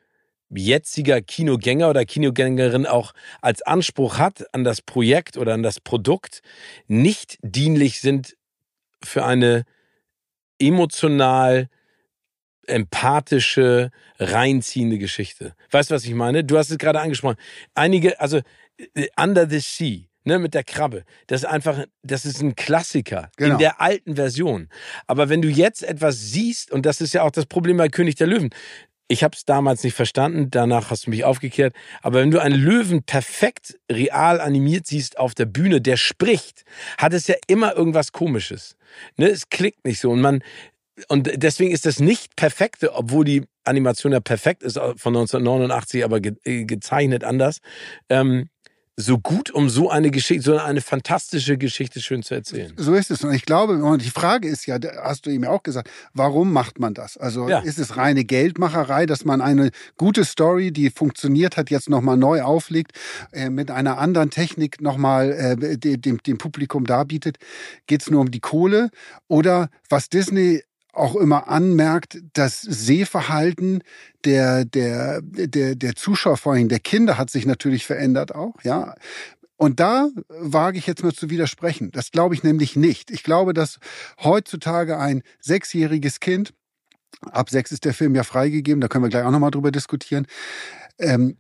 jetziger 0.50 1.20
Kinogänger 1.20 1.90
oder 1.90 2.04
Kinogängerin 2.04 2.86
auch 2.86 3.12
als 3.40 3.62
Anspruch 3.62 4.18
hat 4.18 4.52
an 4.54 4.64
das 4.64 4.80
Projekt 4.82 5.36
oder 5.36 5.54
an 5.54 5.62
das 5.62 5.80
Produkt, 5.80 6.40
nicht 6.86 7.38
dienlich 7.42 8.00
sind 8.00 8.36
für 9.02 9.24
eine 9.24 9.64
emotional 10.58 11.68
empathische, 12.66 13.90
reinziehende 14.18 14.98
Geschichte. 14.98 15.54
Weißt 15.70 15.90
du, 15.90 15.94
was 15.94 16.04
ich 16.04 16.14
meine? 16.14 16.44
Du 16.44 16.58
hast 16.58 16.70
es 16.70 16.78
gerade 16.78 17.00
angesprochen. 17.00 17.36
Einige, 17.74 18.20
also 18.20 18.40
äh, 18.94 19.08
Under 19.16 19.48
the 19.48 19.60
Sea, 19.60 20.00
ne, 20.24 20.38
mit 20.38 20.54
der 20.54 20.64
Krabbe. 20.64 21.04
Das 21.26 21.42
ist 21.42 21.46
einfach, 21.46 21.84
das 22.02 22.24
ist 22.24 22.40
ein 22.40 22.54
Klassiker 22.54 23.30
genau. 23.36 23.54
in 23.54 23.58
der 23.58 23.80
alten 23.80 24.16
Version. 24.16 24.68
Aber 25.06 25.28
wenn 25.28 25.42
du 25.42 25.48
jetzt 25.48 25.82
etwas 25.82 26.20
siehst, 26.20 26.70
und 26.70 26.84
das 26.84 27.00
ist 27.00 27.14
ja 27.14 27.22
auch 27.22 27.30
das 27.30 27.46
Problem 27.46 27.78
bei 27.78 27.88
König 27.88 28.16
der 28.16 28.26
Löwen, 28.26 28.50
ich 29.08 29.24
habe 29.24 29.34
es 29.34 29.44
damals 29.44 29.82
nicht 29.82 29.94
verstanden, 29.94 30.50
danach 30.50 30.90
hast 30.90 31.06
du 31.06 31.10
mich 31.10 31.24
aufgeklärt. 31.24 31.74
Aber 32.02 32.20
wenn 32.20 32.30
du 32.30 32.40
einen 32.40 32.60
Löwen 32.60 33.02
perfekt 33.02 33.78
real 33.90 34.40
animiert 34.40 34.86
siehst 34.86 35.18
auf 35.18 35.34
der 35.34 35.46
Bühne, 35.46 35.80
der 35.80 35.96
spricht, 35.96 36.64
hat 36.98 37.14
es 37.14 37.26
ja 37.26 37.34
immer 37.46 37.74
irgendwas 37.74 38.12
Komisches. 38.12 38.76
Ne, 39.16 39.28
es 39.28 39.48
klickt 39.48 39.84
nicht 39.84 40.00
so 40.00 40.10
und 40.10 40.20
man 40.20 40.42
und 41.06 41.30
deswegen 41.42 41.70
ist 41.70 41.86
das 41.86 42.00
nicht 42.00 42.34
perfekte, 42.34 42.92
obwohl 42.94 43.24
die 43.24 43.44
Animation 43.64 44.12
ja 44.12 44.20
perfekt 44.20 44.64
ist 44.64 44.74
von 44.74 45.16
1989, 45.16 46.04
aber 46.04 46.20
ge 46.20 46.34
äh, 46.44 46.64
gezeichnet 46.64 47.22
anders. 47.22 47.58
Ähm, 48.08 48.48
so 49.00 49.16
gut, 49.16 49.52
um 49.52 49.68
so 49.70 49.90
eine 49.90 50.10
Geschichte, 50.10 50.42
so 50.42 50.58
eine 50.58 50.80
fantastische 50.80 51.56
Geschichte 51.56 52.00
schön 52.00 52.24
zu 52.24 52.34
erzählen. 52.34 52.72
So 52.76 52.94
ist 52.94 53.12
es. 53.12 53.22
Und 53.22 53.32
ich 53.32 53.46
glaube, 53.46 53.74
und 53.74 54.04
die 54.04 54.10
Frage 54.10 54.48
ist 54.48 54.66
ja, 54.66 54.76
hast 55.04 55.24
du 55.24 55.30
ihm 55.30 55.44
ja 55.44 55.50
auch 55.50 55.62
gesagt, 55.62 55.88
warum 56.14 56.52
macht 56.52 56.80
man 56.80 56.94
das? 56.94 57.16
Also 57.16 57.48
ja. 57.48 57.60
ist 57.60 57.78
es 57.78 57.96
reine 57.96 58.24
Geldmacherei, 58.24 59.06
dass 59.06 59.24
man 59.24 59.40
eine 59.40 59.70
gute 59.96 60.24
Story, 60.24 60.72
die 60.72 60.90
funktioniert 60.90 61.56
hat, 61.56 61.70
jetzt 61.70 61.88
nochmal 61.88 62.16
neu 62.16 62.42
auflegt, 62.42 62.90
äh, 63.30 63.50
mit 63.50 63.70
einer 63.70 63.98
anderen 63.98 64.30
Technik 64.30 64.80
nochmal 64.80 65.30
äh, 65.30 65.78
dem, 65.78 66.18
dem 66.18 66.38
Publikum 66.38 66.84
darbietet? 66.84 67.38
Geht 67.86 68.02
es 68.02 68.10
nur 68.10 68.20
um 68.20 68.32
die 68.32 68.40
Kohle? 68.40 68.90
Oder 69.28 69.70
was 69.88 70.08
Disney 70.08 70.62
auch 70.92 71.16
immer 71.16 71.48
anmerkt, 71.48 72.18
das 72.32 72.60
Sehverhalten 72.60 73.82
der, 74.24 74.64
der, 74.64 75.20
der, 75.22 75.74
der 75.74 75.94
Zuschauer, 75.94 76.36
vor 76.36 76.52
allem 76.54 76.68
der 76.68 76.80
Kinder, 76.80 77.18
hat 77.18 77.30
sich 77.30 77.46
natürlich 77.46 77.86
verändert 77.86 78.34
auch, 78.34 78.62
ja. 78.62 78.94
Und 79.56 79.80
da 79.80 80.08
wage 80.28 80.78
ich 80.78 80.86
jetzt 80.86 81.02
mal 81.02 81.12
zu 81.12 81.30
widersprechen. 81.30 81.90
Das 81.90 82.12
glaube 82.12 82.34
ich 82.34 82.44
nämlich 82.44 82.76
nicht. 82.76 83.10
Ich 83.10 83.24
glaube, 83.24 83.54
dass 83.54 83.80
heutzutage 84.22 84.98
ein 84.98 85.22
sechsjähriges 85.40 86.20
Kind, 86.20 86.54
ab 87.22 87.50
sechs 87.50 87.72
ist 87.72 87.84
der 87.84 87.94
Film 87.94 88.14
ja 88.14 88.22
freigegeben, 88.22 88.80
da 88.80 88.86
können 88.86 89.04
wir 89.04 89.08
gleich 89.08 89.24
auch 89.24 89.32
nochmal 89.32 89.50
drüber 89.50 89.72
diskutieren, 89.72 90.26
ähm, 90.98 91.36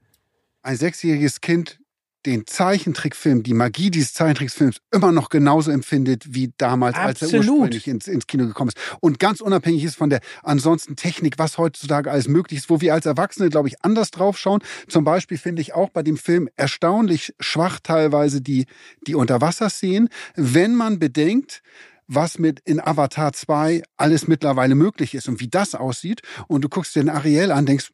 ein 0.62 0.76
sechsjähriges 0.76 1.40
Kind 1.40 1.78
den 2.26 2.46
Zeichentrickfilm, 2.46 3.42
die 3.42 3.54
Magie 3.54 3.90
dieses 3.90 4.12
Zeichentrickfilms 4.12 4.78
immer 4.92 5.12
noch 5.12 5.28
genauso 5.28 5.70
empfindet 5.70 6.34
wie 6.34 6.52
damals, 6.58 6.96
Absolut. 6.96 7.22
als 7.22 7.32
er 7.32 7.38
ursprünglich 7.52 7.88
ins, 7.88 8.08
ins 8.08 8.26
Kino 8.26 8.46
gekommen 8.46 8.70
ist. 8.74 8.78
Und 9.00 9.18
ganz 9.18 9.40
unabhängig 9.40 9.84
ist 9.84 9.96
von 9.96 10.10
der 10.10 10.20
ansonsten 10.42 10.96
Technik, 10.96 11.38
was 11.38 11.58
heutzutage 11.58 12.10
alles 12.10 12.28
möglich 12.28 12.60
ist, 12.60 12.70
wo 12.70 12.80
wir 12.80 12.94
als 12.94 13.06
Erwachsene, 13.06 13.50
glaube 13.50 13.68
ich, 13.68 13.84
anders 13.84 14.10
drauf 14.10 14.38
schauen. 14.38 14.60
Zum 14.88 15.04
Beispiel 15.04 15.38
finde 15.38 15.62
ich 15.62 15.74
auch 15.74 15.90
bei 15.90 16.02
dem 16.02 16.16
Film 16.16 16.48
erstaunlich 16.56 17.34
schwach 17.40 17.80
teilweise 17.82 18.40
die, 18.40 18.66
die 19.06 19.14
Unterwasserszenen, 19.14 20.08
wenn 20.34 20.74
man 20.74 20.98
bedenkt, 20.98 21.62
was 22.08 22.38
mit 22.38 22.60
in 22.60 22.80
Avatar 22.80 23.32
2 23.32 23.82
alles 23.96 24.26
mittlerweile 24.26 24.74
möglich 24.74 25.14
ist 25.14 25.28
und 25.28 25.40
wie 25.40 25.48
das 25.48 25.74
aussieht. 25.74 26.22
Und 26.48 26.62
du 26.62 26.68
guckst 26.68 26.96
dir 26.96 27.00
den 27.00 27.10
Ariel 27.10 27.52
an, 27.52 27.66
denkst, 27.66 27.90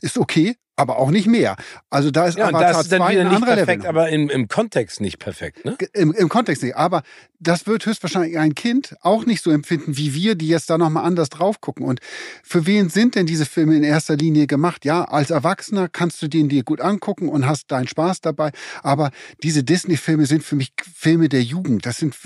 ist 0.00 0.18
okay, 0.18 0.56
aber 0.76 0.98
auch 0.98 1.10
nicht 1.10 1.26
mehr. 1.26 1.56
Also 1.90 2.10
da 2.10 2.26
ist 2.26 2.38
ja, 2.38 2.48
Avatar 2.48 2.72
das 2.72 2.82
ist 2.82 2.92
dann 2.92 3.10
wieder 3.10 3.24
nicht 3.24 3.44
perfekt, 3.44 3.82
Level. 3.82 3.86
aber 3.86 4.08
im, 4.08 4.30
im 4.30 4.48
Kontext 4.48 5.00
nicht 5.00 5.18
perfekt, 5.18 5.64
ne? 5.64 5.76
Im, 5.92 6.12
Im 6.12 6.28
Kontext 6.28 6.62
nicht. 6.62 6.76
Aber 6.76 7.02
das 7.38 7.66
wird 7.66 7.84
höchstwahrscheinlich 7.84 8.38
ein 8.38 8.54
Kind 8.54 8.96
auch 9.02 9.26
nicht 9.26 9.42
so 9.42 9.50
empfinden 9.50 9.96
wie 9.96 10.14
wir, 10.14 10.34
die 10.34 10.48
jetzt 10.48 10.70
da 10.70 10.78
nochmal 10.78 11.04
anders 11.04 11.28
drauf 11.28 11.60
gucken. 11.60 11.84
Und 11.84 12.00
für 12.42 12.66
wen 12.66 12.88
sind 12.88 13.16
denn 13.16 13.26
diese 13.26 13.44
Filme 13.44 13.76
in 13.76 13.82
erster 13.82 14.16
Linie 14.16 14.46
gemacht? 14.46 14.84
Ja, 14.84 15.04
als 15.04 15.30
Erwachsener 15.30 15.88
kannst 15.88 16.22
du 16.22 16.28
den 16.28 16.48
dir 16.48 16.62
gut 16.62 16.80
angucken 16.80 17.28
und 17.28 17.46
hast 17.46 17.70
deinen 17.70 17.88
Spaß 17.88 18.22
dabei. 18.22 18.52
Aber 18.82 19.10
diese 19.42 19.64
Disney-Filme 19.64 20.26
sind 20.26 20.42
für 20.42 20.56
mich 20.56 20.72
Filme 20.94 21.28
der 21.28 21.42
Jugend. 21.42 21.84
Das 21.84 21.98
sind, 21.98 22.16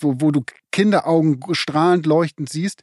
wo, 0.00 0.16
wo 0.18 0.30
du 0.30 0.42
Kinderaugen 0.72 1.40
strahlend 1.54 2.04
leuchtend 2.06 2.50
siehst 2.50 2.82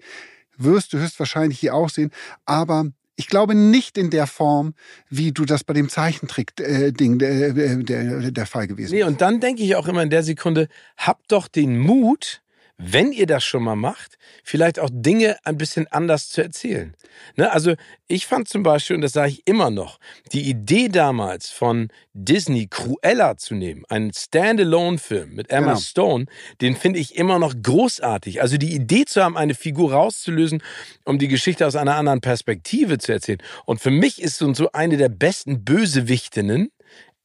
wirst 0.63 0.93
du 0.93 0.99
höchstwahrscheinlich 0.99 1.59
hier 1.59 1.73
auch 1.73 1.89
sehen. 1.89 2.11
Aber 2.45 2.85
ich 3.15 3.27
glaube 3.27 3.55
nicht 3.55 3.97
in 3.97 4.09
der 4.09 4.27
Form, 4.27 4.73
wie 5.09 5.31
du 5.31 5.45
das 5.45 5.63
bei 5.63 5.73
dem 5.73 5.89
Zeichentrick-Ding 5.89 7.19
der, 7.19 7.75
der, 7.77 8.31
der 8.31 8.45
Fall 8.45 8.67
gewesen 8.67 8.93
Nee, 8.93 9.03
und 9.03 9.21
dann 9.21 9.39
denke 9.39 9.63
ich 9.63 9.75
auch 9.75 9.87
immer 9.87 10.03
in 10.03 10.09
der 10.09 10.23
Sekunde, 10.23 10.67
hab 10.97 11.27
doch 11.27 11.47
den 11.47 11.77
Mut, 11.77 12.41
wenn 12.83 13.11
ihr 13.11 13.27
das 13.27 13.43
schon 13.43 13.63
mal 13.63 13.75
macht, 13.75 14.17
vielleicht 14.43 14.79
auch 14.79 14.89
Dinge 14.91 15.37
ein 15.43 15.57
bisschen 15.57 15.87
anders 15.87 16.29
zu 16.29 16.41
erzählen. 16.41 16.95
Ne? 17.35 17.51
Also 17.51 17.75
ich 18.07 18.25
fand 18.25 18.47
zum 18.47 18.63
Beispiel, 18.63 18.95
und 18.95 19.01
das 19.01 19.13
sage 19.13 19.31
ich 19.31 19.47
immer 19.47 19.69
noch, 19.69 19.99
die 20.31 20.49
Idee 20.49 20.89
damals 20.89 21.49
von 21.49 21.89
Disney 22.13 22.67
Cruella 22.67 23.37
zu 23.37 23.53
nehmen, 23.53 23.83
einen 23.89 24.11
Standalone-Film 24.13 25.33
mit 25.33 25.51
Emma 25.51 25.73
genau. 25.73 25.79
Stone, 25.79 26.25
den 26.61 26.75
finde 26.75 26.99
ich 26.99 27.15
immer 27.15 27.37
noch 27.37 27.53
großartig. 27.61 28.41
Also 28.41 28.57
die 28.57 28.73
Idee 28.73 29.05
zu 29.05 29.23
haben, 29.23 29.37
eine 29.37 29.53
Figur 29.53 29.93
rauszulösen, 29.93 30.63
um 31.05 31.19
die 31.19 31.27
Geschichte 31.27 31.67
aus 31.67 31.75
einer 31.75 31.95
anderen 31.95 32.21
Perspektive 32.21 32.97
zu 32.97 33.11
erzählen. 33.11 33.41
Und 33.65 33.79
für 33.79 33.91
mich 33.91 34.21
ist 34.21 34.37
so 34.37 34.71
eine 34.73 34.97
der 34.97 35.09
besten 35.09 35.63
Bösewichtinnen 35.63 36.71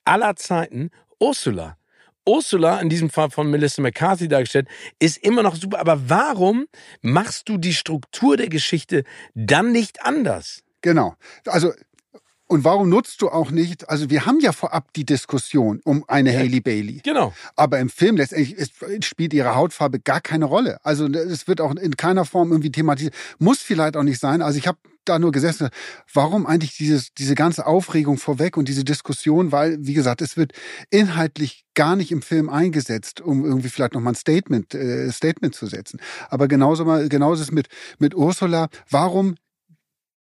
aller 0.04 0.36
Zeiten 0.36 0.90
Ursula. 1.18 1.76
Ursula, 2.26 2.80
in 2.80 2.88
diesem 2.88 3.10
Fall 3.10 3.30
von 3.30 3.50
Melissa 3.50 3.80
McCarthy 3.80 4.28
dargestellt, 4.28 4.68
ist 4.98 5.18
immer 5.18 5.42
noch 5.42 5.56
super. 5.56 5.78
Aber 5.78 6.08
warum 6.08 6.66
machst 7.02 7.48
du 7.48 7.56
die 7.56 7.74
Struktur 7.74 8.36
der 8.36 8.48
Geschichte 8.48 9.04
dann 9.34 9.72
nicht 9.72 10.04
anders? 10.04 10.62
Genau. 10.82 11.14
Also 11.46 11.72
und 12.48 12.62
warum 12.62 12.88
nutzt 12.88 13.22
du 13.22 13.28
auch 13.28 13.50
nicht, 13.50 13.88
also 13.88 14.08
wir 14.08 14.24
haben 14.24 14.38
ja 14.38 14.52
vorab 14.52 14.92
die 14.94 15.04
Diskussion 15.04 15.80
um 15.82 16.04
eine 16.06 16.32
ja, 16.32 16.38
Haley 16.38 16.60
Bailey. 16.60 17.00
Genau. 17.02 17.34
Aber 17.56 17.80
im 17.80 17.88
Film 17.88 18.16
letztendlich 18.16 18.54
ist, 18.54 18.72
spielt 19.04 19.34
ihre 19.34 19.56
Hautfarbe 19.56 19.98
gar 19.98 20.20
keine 20.20 20.44
Rolle. 20.44 20.78
Also 20.84 21.06
es 21.06 21.48
wird 21.48 21.60
auch 21.60 21.74
in 21.74 21.96
keiner 21.96 22.24
Form 22.24 22.52
irgendwie 22.52 22.70
thematisiert. 22.70 23.14
Muss 23.38 23.58
vielleicht 23.58 23.96
auch 23.96 24.04
nicht 24.04 24.20
sein. 24.20 24.42
Also 24.42 24.58
ich 24.58 24.68
habe 24.68 24.78
da 25.08 25.18
nur 25.18 25.32
gesessen, 25.32 25.68
warum 26.12 26.46
eigentlich 26.46 26.76
dieses, 26.76 27.12
diese 27.14 27.34
ganze 27.34 27.66
Aufregung 27.66 28.18
vorweg 28.18 28.56
und 28.56 28.68
diese 28.68 28.84
Diskussion, 28.84 29.52
weil, 29.52 29.78
wie 29.80 29.94
gesagt, 29.94 30.22
es 30.22 30.36
wird 30.36 30.52
inhaltlich 30.90 31.64
gar 31.74 31.96
nicht 31.96 32.12
im 32.12 32.22
Film 32.22 32.48
eingesetzt, 32.48 33.20
um 33.20 33.44
irgendwie 33.44 33.68
vielleicht 33.68 33.94
nochmal 33.94 34.12
ein 34.12 34.16
Statement, 34.16 34.74
äh, 34.74 35.10
Statement 35.10 35.54
zu 35.54 35.66
setzen. 35.66 36.00
Aber 36.28 36.48
genauso 36.48 36.84
mal, 36.84 37.08
genauso 37.08 37.42
ist 37.42 37.48
es 37.48 37.52
mit, 37.52 37.68
mit 37.98 38.14
Ursula. 38.14 38.68
Warum 38.90 39.36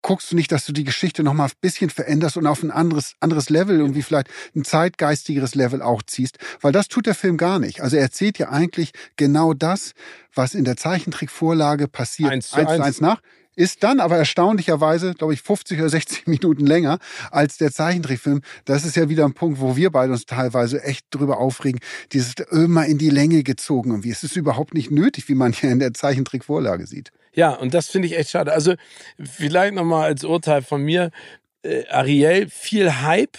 guckst 0.01 0.31
du 0.31 0.35
nicht, 0.35 0.51
dass 0.51 0.65
du 0.65 0.73
die 0.73 0.83
Geschichte 0.83 1.23
noch 1.23 1.33
mal 1.33 1.45
ein 1.45 1.51
bisschen 1.61 1.89
veränderst 1.89 2.37
und 2.37 2.47
auf 2.47 2.63
ein 2.63 2.71
anderes, 2.71 3.15
anderes 3.19 3.49
Level 3.49 3.81
und 3.81 3.95
wie 3.95 4.01
vielleicht 4.01 4.29
ein 4.55 4.63
zeitgeistigeres 4.63 5.55
Level 5.55 5.81
auch 5.81 6.03
ziehst? 6.03 6.37
Weil 6.61 6.71
das 6.71 6.87
tut 6.87 7.05
der 7.05 7.15
Film 7.15 7.37
gar 7.37 7.59
nicht. 7.59 7.81
Also 7.81 7.97
er 7.97 8.03
erzählt 8.03 8.37
ja 8.37 8.49
eigentlich 8.49 8.91
genau 9.17 9.53
das, 9.53 9.93
was 10.33 10.55
in 10.55 10.63
der 10.63 10.77
Zeichentrickvorlage 10.77 11.87
passiert. 11.87 12.31
Eins 12.31 12.49
zu 12.49 12.55
eins, 12.55 12.69
eins. 12.69 12.81
eins 12.81 13.01
nach 13.01 13.21
ist 13.55 13.83
dann 13.83 13.99
aber 13.99 14.17
erstaunlicherweise, 14.17 15.13
glaube 15.13 15.33
ich, 15.33 15.41
50 15.41 15.79
oder 15.79 15.89
60 15.89 16.27
Minuten 16.27 16.65
länger 16.65 16.99
als 17.31 17.57
der 17.57 17.71
Zeichentrickfilm. 17.71 18.41
Das 18.65 18.85
ist 18.85 18.95
ja 18.95 19.09
wieder 19.09 19.25
ein 19.25 19.33
Punkt, 19.33 19.59
wo 19.59 19.75
wir 19.75 19.91
beide 19.91 20.11
uns 20.11 20.25
teilweise 20.25 20.83
echt 20.83 21.05
drüber 21.11 21.39
aufregen. 21.39 21.79
Dieses 22.13 22.35
immer 22.51 22.85
in 22.85 22.97
die 22.97 23.09
Länge 23.09 23.43
gezogen 23.43 23.91
und 23.91 24.03
wie 24.03 24.11
es 24.11 24.23
ist 24.23 24.35
überhaupt 24.35 24.73
nicht 24.73 24.91
nötig, 24.91 25.27
wie 25.27 25.35
man 25.35 25.53
hier 25.53 25.71
in 25.71 25.79
der 25.79 25.93
Zeichentrickvorlage 25.93 26.87
sieht. 26.87 27.11
Ja, 27.33 27.53
und 27.53 27.73
das 27.73 27.87
finde 27.87 28.07
ich 28.07 28.17
echt 28.17 28.31
schade. 28.31 28.53
Also 28.53 28.75
vielleicht 29.21 29.73
nochmal 29.73 30.05
als 30.05 30.23
Urteil 30.23 30.61
von 30.61 30.81
mir, 30.81 31.11
äh, 31.63 31.85
Ariel, 31.87 32.49
viel 32.49 33.01
Hype 33.01 33.37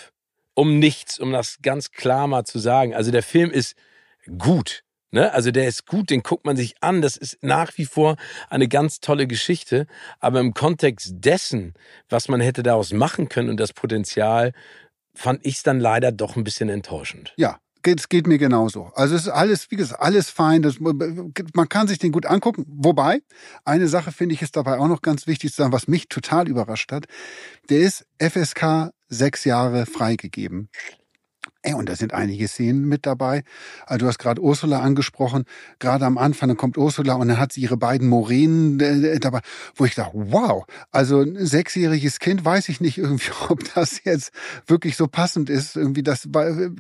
um 0.54 0.78
nichts, 0.78 1.18
um 1.18 1.32
das 1.32 1.58
ganz 1.62 1.90
klar 1.90 2.26
mal 2.26 2.44
zu 2.44 2.58
sagen. 2.58 2.94
Also 2.94 3.10
der 3.10 3.22
Film 3.22 3.50
ist 3.50 3.74
gut. 4.38 4.82
Ne? 5.10 5.32
Also 5.32 5.50
der 5.50 5.66
ist 5.66 5.86
gut, 5.86 6.10
den 6.10 6.22
guckt 6.22 6.44
man 6.44 6.56
sich 6.56 6.74
an. 6.80 7.02
Das 7.02 7.16
ist 7.16 7.38
nach 7.42 7.76
wie 7.76 7.84
vor 7.84 8.16
eine 8.48 8.68
ganz 8.68 9.00
tolle 9.00 9.26
Geschichte. 9.26 9.86
Aber 10.18 10.40
im 10.40 10.54
Kontext 10.54 11.12
dessen, 11.18 11.74
was 12.08 12.28
man 12.28 12.40
hätte 12.40 12.62
daraus 12.62 12.92
machen 12.92 13.28
können 13.28 13.50
und 13.50 13.58
das 13.58 13.72
Potenzial, 13.72 14.52
fand 15.14 15.44
ich 15.44 15.56
es 15.56 15.62
dann 15.62 15.80
leider 15.80 16.12
doch 16.12 16.36
ein 16.36 16.44
bisschen 16.44 16.68
enttäuschend. 16.68 17.34
Ja, 17.36 17.58
es 17.84 18.08
geht 18.08 18.26
mir 18.26 18.38
genauso. 18.38 18.90
Also 18.94 19.14
es 19.14 19.22
ist 19.22 19.28
alles, 19.28 19.70
wie 19.70 19.76
gesagt, 19.76 20.00
alles 20.00 20.30
fein. 20.30 20.62
Das, 20.62 20.78
man 20.80 21.68
kann 21.68 21.88
sich 21.88 21.98
den 21.98 22.12
gut 22.12 22.26
angucken. 22.26 22.64
Wobei, 22.68 23.22
eine 23.64 23.88
Sache 23.88 24.12
finde 24.12 24.34
ich 24.34 24.42
ist 24.42 24.56
dabei 24.56 24.78
auch 24.78 24.88
noch 24.88 25.02
ganz 25.02 25.26
wichtig 25.26 25.50
zu 25.50 25.56
sagen, 25.62 25.72
was 25.72 25.88
mich 25.88 26.08
total 26.08 26.48
überrascht 26.48 26.92
hat. 26.92 27.06
Der 27.68 27.80
ist 27.80 28.06
FSK 28.18 28.90
sechs 29.08 29.44
Jahre 29.44 29.86
freigegeben. 29.86 30.68
Ey, 31.62 31.74
und 31.74 31.90
da 31.90 31.94
sind 31.94 32.14
einige 32.14 32.48
Szenen 32.48 32.86
mit 32.86 33.04
dabei. 33.04 33.42
Also 33.84 33.98
du 33.98 34.06
hast 34.06 34.18
gerade 34.18 34.40
Ursula 34.40 34.80
angesprochen. 34.80 35.44
Gerade 35.78 36.06
am 36.06 36.16
Anfang, 36.16 36.48
dann 36.48 36.56
kommt 36.56 36.78
Ursula 36.78 37.14
und 37.14 37.28
dann 37.28 37.38
hat 37.38 37.52
sie 37.52 37.60
ihre 37.60 37.76
beiden 37.76 38.08
Moränen 38.08 38.80
äh, 38.80 39.20
dabei, 39.20 39.40
wo 39.74 39.84
ich 39.84 39.94
dachte, 39.94 40.12
wow, 40.14 40.64
also 40.90 41.20
ein 41.20 41.44
sechsjähriges 41.44 42.18
Kind, 42.18 42.44
weiß 42.44 42.70
ich 42.70 42.80
nicht 42.80 42.96
irgendwie, 42.96 43.30
ob 43.50 43.60
das 43.74 44.04
jetzt 44.04 44.32
wirklich 44.66 44.96
so 44.96 45.06
passend 45.06 45.50
ist. 45.50 45.76
Irgendwie 45.76 46.02
das, 46.02 46.28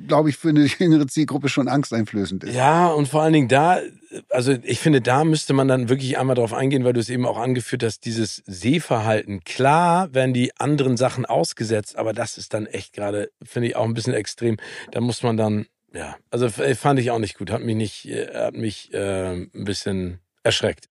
glaube 0.06 0.30
ich, 0.30 0.38
für 0.38 0.48
eine 0.48 0.64
jüngere 0.64 1.06
Zielgruppe 1.06 1.50
schon 1.50 1.68
angsteinflößend 1.68 2.44
ist. 2.44 2.54
Ja, 2.54 2.88
und 2.88 3.06
vor 3.06 3.22
allen 3.22 3.34
Dingen 3.34 3.48
da, 3.48 3.80
also 4.28 4.52
ich 4.62 4.80
finde, 4.80 5.00
da 5.00 5.24
müsste 5.24 5.52
man 5.52 5.68
dann 5.68 5.88
wirklich 5.88 6.18
einmal 6.18 6.36
drauf 6.36 6.52
eingehen, 6.52 6.84
weil 6.84 6.92
du 6.92 7.00
es 7.00 7.08
eben 7.08 7.26
auch 7.26 7.38
angeführt 7.38 7.82
hast, 7.82 8.04
dieses 8.04 8.42
Sehverhalten. 8.46 9.44
Klar 9.44 10.12
werden 10.14 10.34
die 10.34 10.56
anderen 10.58 10.96
Sachen 10.96 11.26
ausgesetzt, 11.26 11.96
aber 11.96 12.12
das 12.12 12.38
ist 12.38 12.54
dann 12.54 12.66
echt 12.66 12.92
gerade, 12.92 13.30
finde 13.42 13.68
ich, 13.68 13.76
auch 13.76 13.84
ein 13.84 13.94
bisschen 13.94 14.14
extrem. 14.14 14.56
Da 14.90 15.00
muss 15.00 15.22
man 15.22 15.36
dann, 15.36 15.66
ja, 15.92 16.16
also 16.30 16.48
fand 16.48 16.98
ich 17.00 17.10
auch 17.10 17.18
nicht 17.18 17.38
gut, 17.38 17.50
hat 17.50 17.62
mich 17.62 17.76
nicht, 17.76 18.06
äh, 18.06 18.34
hat 18.34 18.54
mich 18.54 18.92
äh, 18.92 19.32
ein 19.32 19.64
bisschen 19.64 20.20
erschreckt. 20.42 20.88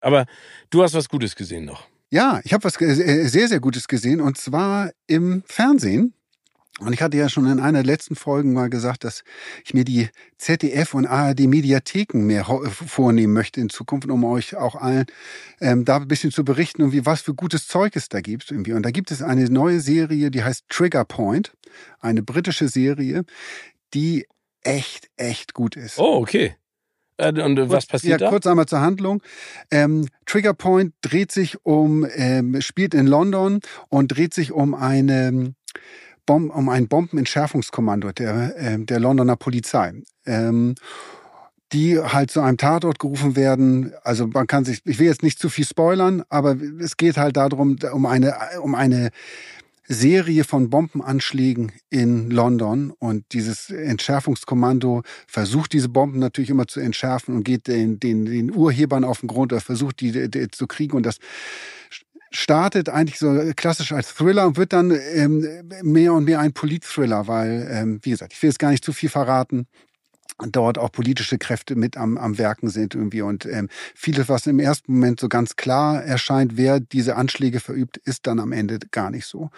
Aber 0.00 0.24
du 0.70 0.82
hast 0.82 0.94
was 0.94 1.08
Gutes 1.08 1.36
gesehen 1.36 1.66
noch. 1.66 1.86
Ja, 2.10 2.40
ich 2.44 2.52
habe 2.52 2.64
was 2.64 2.80
äh, 2.80 3.28
sehr, 3.28 3.48
sehr 3.48 3.60
Gutes 3.60 3.86
gesehen 3.86 4.20
und 4.20 4.38
zwar 4.38 4.90
im 5.06 5.42
Fernsehen. 5.46 6.14
Und 6.80 6.94
ich 6.94 7.02
hatte 7.02 7.16
ja 7.16 7.28
schon 7.28 7.46
in 7.46 7.60
einer 7.60 7.82
der 7.82 7.92
letzten 7.92 8.16
Folgen 8.16 8.54
mal 8.54 8.70
gesagt, 8.70 9.04
dass 9.04 9.22
ich 9.64 9.74
mir 9.74 9.84
die 9.84 10.08
ZDF 10.38 10.94
und 10.94 11.06
ARD 11.06 11.40
Mediatheken 11.40 12.24
mehr 12.24 12.44
vornehmen 12.44 13.34
möchte 13.34 13.60
in 13.60 13.68
Zukunft, 13.68 14.08
um 14.08 14.24
euch 14.24 14.56
auch 14.56 14.76
allen 14.76 15.04
ähm, 15.60 15.84
da 15.84 15.98
ein 15.98 16.08
bisschen 16.08 16.30
zu 16.30 16.44
berichten 16.44 16.82
und 16.82 16.92
wie 16.92 17.04
was 17.04 17.20
für 17.20 17.34
gutes 17.34 17.68
Zeug 17.68 17.96
es 17.96 18.08
da 18.08 18.20
gibt 18.20 18.50
irgendwie. 18.50 18.72
Und 18.72 18.84
da 18.84 18.90
gibt 18.90 19.10
es 19.10 19.20
eine 19.20 19.44
neue 19.50 19.80
Serie, 19.80 20.30
die 20.30 20.42
heißt 20.42 20.64
Trigger 20.70 21.04
Point, 21.04 21.52
eine 22.00 22.22
britische 22.22 22.68
Serie, 22.68 23.24
die 23.92 24.26
echt, 24.62 25.10
echt 25.16 25.52
gut 25.52 25.76
ist. 25.76 25.98
Oh, 25.98 26.16
okay. 26.22 26.56
Äh, 27.18 27.42
und 27.42 27.68
was 27.68 27.86
passiert 27.86 28.20
ja, 28.20 28.26
da? 28.26 28.30
Kurz 28.30 28.46
einmal 28.46 28.66
zur 28.66 28.80
Handlung. 28.80 29.22
Ähm, 29.70 30.08
Trigger 30.24 30.54
Point 30.54 30.94
dreht 31.02 31.30
sich 31.30 31.64
um, 31.64 32.06
ähm, 32.14 32.60
spielt 32.60 32.94
in 32.94 33.06
London 33.06 33.60
und 33.88 34.08
dreht 34.08 34.32
sich 34.32 34.52
um 34.52 34.74
eine 34.74 35.54
Bom 36.26 36.50
um 36.50 36.68
ein 36.68 36.88
Bombenentschärfungskommando 36.88 38.12
der, 38.12 38.56
äh, 38.56 38.78
der 38.78 39.00
Londoner 39.00 39.36
Polizei. 39.36 39.92
Ähm, 40.26 40.74
die 41.72 42.00
halt 42.00 42.32
zu 42.32 42.40
einem 42.40 42.56
Tatort 42.56 42.98
gerufen 42.98 43.36
werden. 43.36 43.92
Also 44.02 44.26
man 44.26 44.46
kann 44.46 44.64
sich, 44.64 44.80
ich 44.86 44.98
will 44.98 45.06
jetzt 45.06 45.22
nicht 45.22 45.38
zu 45.38 45.48
viel 45.48 45.64
spoilern, 45.64 46.24
aber 46.28 46.56
es 46.80 46.96
geht 46.96 47.16
halt 47.16 47.36
darum, 47.36 47.76
um 47.92 48.06
eine, 48.06 48.34
um 48.60 48.74
eine 48.74 49.10
Serie 49.92 50.44
von 50.44 50.70
Bombenanschlägen 50.70 51.72
in 51.90 52.30
London 52.30 52.92
und 53.00 53.24
dieses 53.32 53.70
Entschärfungskommando 53.70 55.02
versucht 55.26 55.72
diese 55.72 55.88
Bomben 55.88 56.20
natürlich 56.20 56.50
immer 56.50 56.68
zu 56.68 56.78
entschärfen 56.78 57.34
und 57.34 57.44
geht 57.44 57.66
den, 57.66 57.98
den, 57.98 58.24
den 58.24 58.54
Urhebern 58.54 59.02
auf 59.02 59.20
den 59.20 59.26
Grund 59.26 59.52
oder 59.52 59.60
versucht 59.60 60.00
die, 60.00 60.30
die 60.30 60.48
zu 60.48 60.68
kriegen 60.68 60.96
und 60.96 61.04
das 61.04 61.18
startet 62.30 62.88
eigentlich 62.88 63.18
so 63.18 63.52
klassisch 63.56 63.92
als 63.92 64.14
Thriller 64.14 64.46
und 64.46 64.56
wird 64.56 64.72
dann 64.72 64.92
ähm, 65.14 65.46
mehr 65.82 66.12
und 66.12 66.24
mehr 66.24 66.40
ein 66.40 66.52
Polit-Thriller, 66.52 67.26
weil, 67.26 67.68
ähm, 67.70 68.00
wie 68.02 68.10
gesagt, 68.10 68.32
ich 68.32 68.42
will 68.42 68.50
jetzt 68.50 68.58
gar 68.58 68.70
nicht 68.70 68.84
zu 68.84 68.92
viel 68.92 69.08
verraten 69.08 69.66
dort 70.48 70.78
auch 70.78 70.92
politische 70.92 71.38
Kräfte 71.38 71.76
mit 71.76 71.96
am, 71.96 72.16
am 72.16 72.38
Werken 72.38 72.70
sind 72.70 72.94
irgendwie 72.94 73.22
und 73.22 73.46
ähm, 73.46 73.68
vieles, 73.94 74.28
was 74.28 74.46
im 74.46 74.58
ersten 74.58 74.94
Moment 74.94 75.20
so 75.20 75.28
ganz 75.28 75.56
klar 75.56 76.02
erscheint, 76.02 76.56
wer 76.56 76.80
diese 76.80 77.16
Anschläge 77.16 77.60
verübt, 77.60 77.98
ist 77.98 78.26
dann 78.26 78.40
am 78.40 78.52
Ende 78.52 78.78
gar 78.90 79.10
nicht 79.10 79.26
so. 79.26 79.50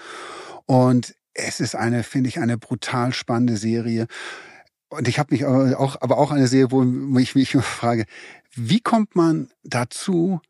Und 0.66 1.14
es 1.34 1.60
ist 1.60 1.74
eine, 1.74 2.02
finde 2.02 2.28
ich, 2.28 2.40
eine 2.40 2.58
brutal 2.58 3.12
spannende 3.12 3.56
Serie. 3.56 4.06
Und 4.88 5.08
ich 5.08 5.18
habe 5.18 5.32
mich 5.32 5.44
auch, 5.46 5.96
aber 6.00 6.18
auch 6.18 6.30
eine 6.30 6.46
Serie, 6.46 6.70
wo 6.70 7.18
ich 7.18 7.34
mich 7.34 7.52
frage, 7.52 8.04
wie 8.54 8.80
kommt 8.80 9.16
man 9.16 9.48
dazu, 9.62 10.40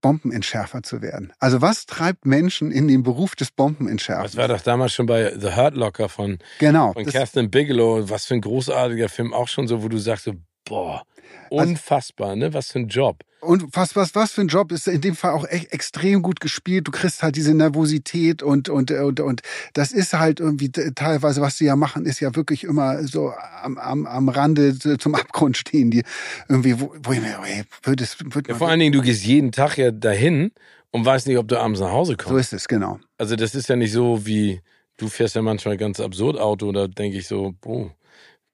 Bombenentschärfer 0.00 0.82
zu 0.82 1.02
werden. 1.02 1.32
Also 1.38 1.60
was 1.60 1.86
treibt 1.86 2.26
Menschen 2.26 2.70
in 2.70 2.88
den 2.88 3.02
Beruf 3.02 3.34
des 3.34 3.50
Bombenentschärfers? 3.50 4.32
Das 4.32 4.36
war 4.36 4.48
doch 4.48 4.60
damals 4.60 4.92
schon 4.92 5.06
bei 5.06 5.36
The 5.38 5.56
Hurt 5.56 5.74
Locker 5.74 6.08
von, 6.08 6.38
genau, 6.58 6.92
von 6.92 7.06
Catherine 7.06 7.48
Bigelow, 7.48 8.08
was 8.08 8.26
für 8.26 8.34
ein 8.34 8.40
großartiger 8.40 9.08
Film, 9.08 9.32
auch 9.32 9.48
schon 9.48 9.66
so, 9.68 9.82
wo 9.82 9.88
du 9.88 9.98
sagst, 9.98 10.24
so, 10.24 10.34
boah, 10.64 11.02
also 11.50 11.70
unfassbar, 11.70 12.36
ne? 12.36 12.54
Was 12.54 12.72
für 12.72 12.80
ein 12.80 12.88
Job. 12.88 13.24
Und 13.40 13.64
was, 13.76 13.94
was, 13.94 14.16
was 14.16 14.32
für 14.32 14.40
ein 14.40 14.48
Job 14.48 14.72
ist 14.72 14.88
in 14.88 15.00
dem 15.00 15.14
Fall 15.14 15.32
auch 15.32 15.46
echt 15.46 15.72
extrem 15.72 16.22
gut 16.22 16.40
gespielt. 16.40 16.88
Du 16.88 16.90
kriegst 16.90 17.22
halt 17.22 17.36
diese 17.36 17.54
Nervosität 17.54 18.42
und, 18.42 18.68
und, 18.68 18.90
und, 18.90 19.20
und 19.20 19.42
das 19.74 19.92
ist 19.92 20.12
halt 20.12 20.40
irgendwie 20.40 20.70
teilweise, 20.70 21.40
was 21.40 21.56
sie 21.56 21.66
ja 21.66 21.76
machen, 21.76 22.04
ist 22.04 22.18
ja 22.18 22.34
wirklich 22.34 22.64
immer 22.64 23.04
so 23.04 23.32
am, 23.62 23.78
am, 23.78 24.06
am 24.06 24.28
Rande 24.28 24.76
zum 24.98 25.14
Abgrund 25.14 25.56
stehen, 25.56 25.92
die 25.92 26.02
irgendwie, 26.48 26.80
wo, 26.80 26.92
wo 27.00 27.12
ich 27.12 27.20
mir, 27.20 27.38
ey, 27.44 27.62
es, 28.00 28.16
ja, 28.48 28.54
Vor 28.56 28.68
allen 28.68 28.80
Dingen, 28.80 28.92
du 28.92 29.02
gehst 29.02 29.24
jeden 29.24 29.52
Tag 29.52 29.78
ja 29.78 29.92
dahin 29.92 30.50
und 30.90 31.04
weißt 31.04 31.28
nicht, 31.28 31.38
ob 31.38 31.46
du 31.46 31.58
abends 31.60 31.80
nach 31.80 31.92
Hause 31.92 32.16
kommst. 32.16 32.30
So 32.30 32.36
ist 32.38 32.52
es, 32.52 32.66
genau. 32.66 32.98
Also 33.18 33.36
das 33.36 33.54
ist 33.54 33.68
ja 33.68 33.76
nicht 33.76 33.92
so 33.92 34.26
wie, 34.26 34.62
du 34.96 35.06
fährst 35.06 35.36
ja 35.36 35.42
manchmal 35.42 35.76
ganz 35.76 36.00
absurd 36.00 36.38
Auto, 36.38 36.72
da 36.72 36.88
denke 36.88 37.18
ich 37.18 37.28
so, 37.28 37.54
boah 37.60 37.92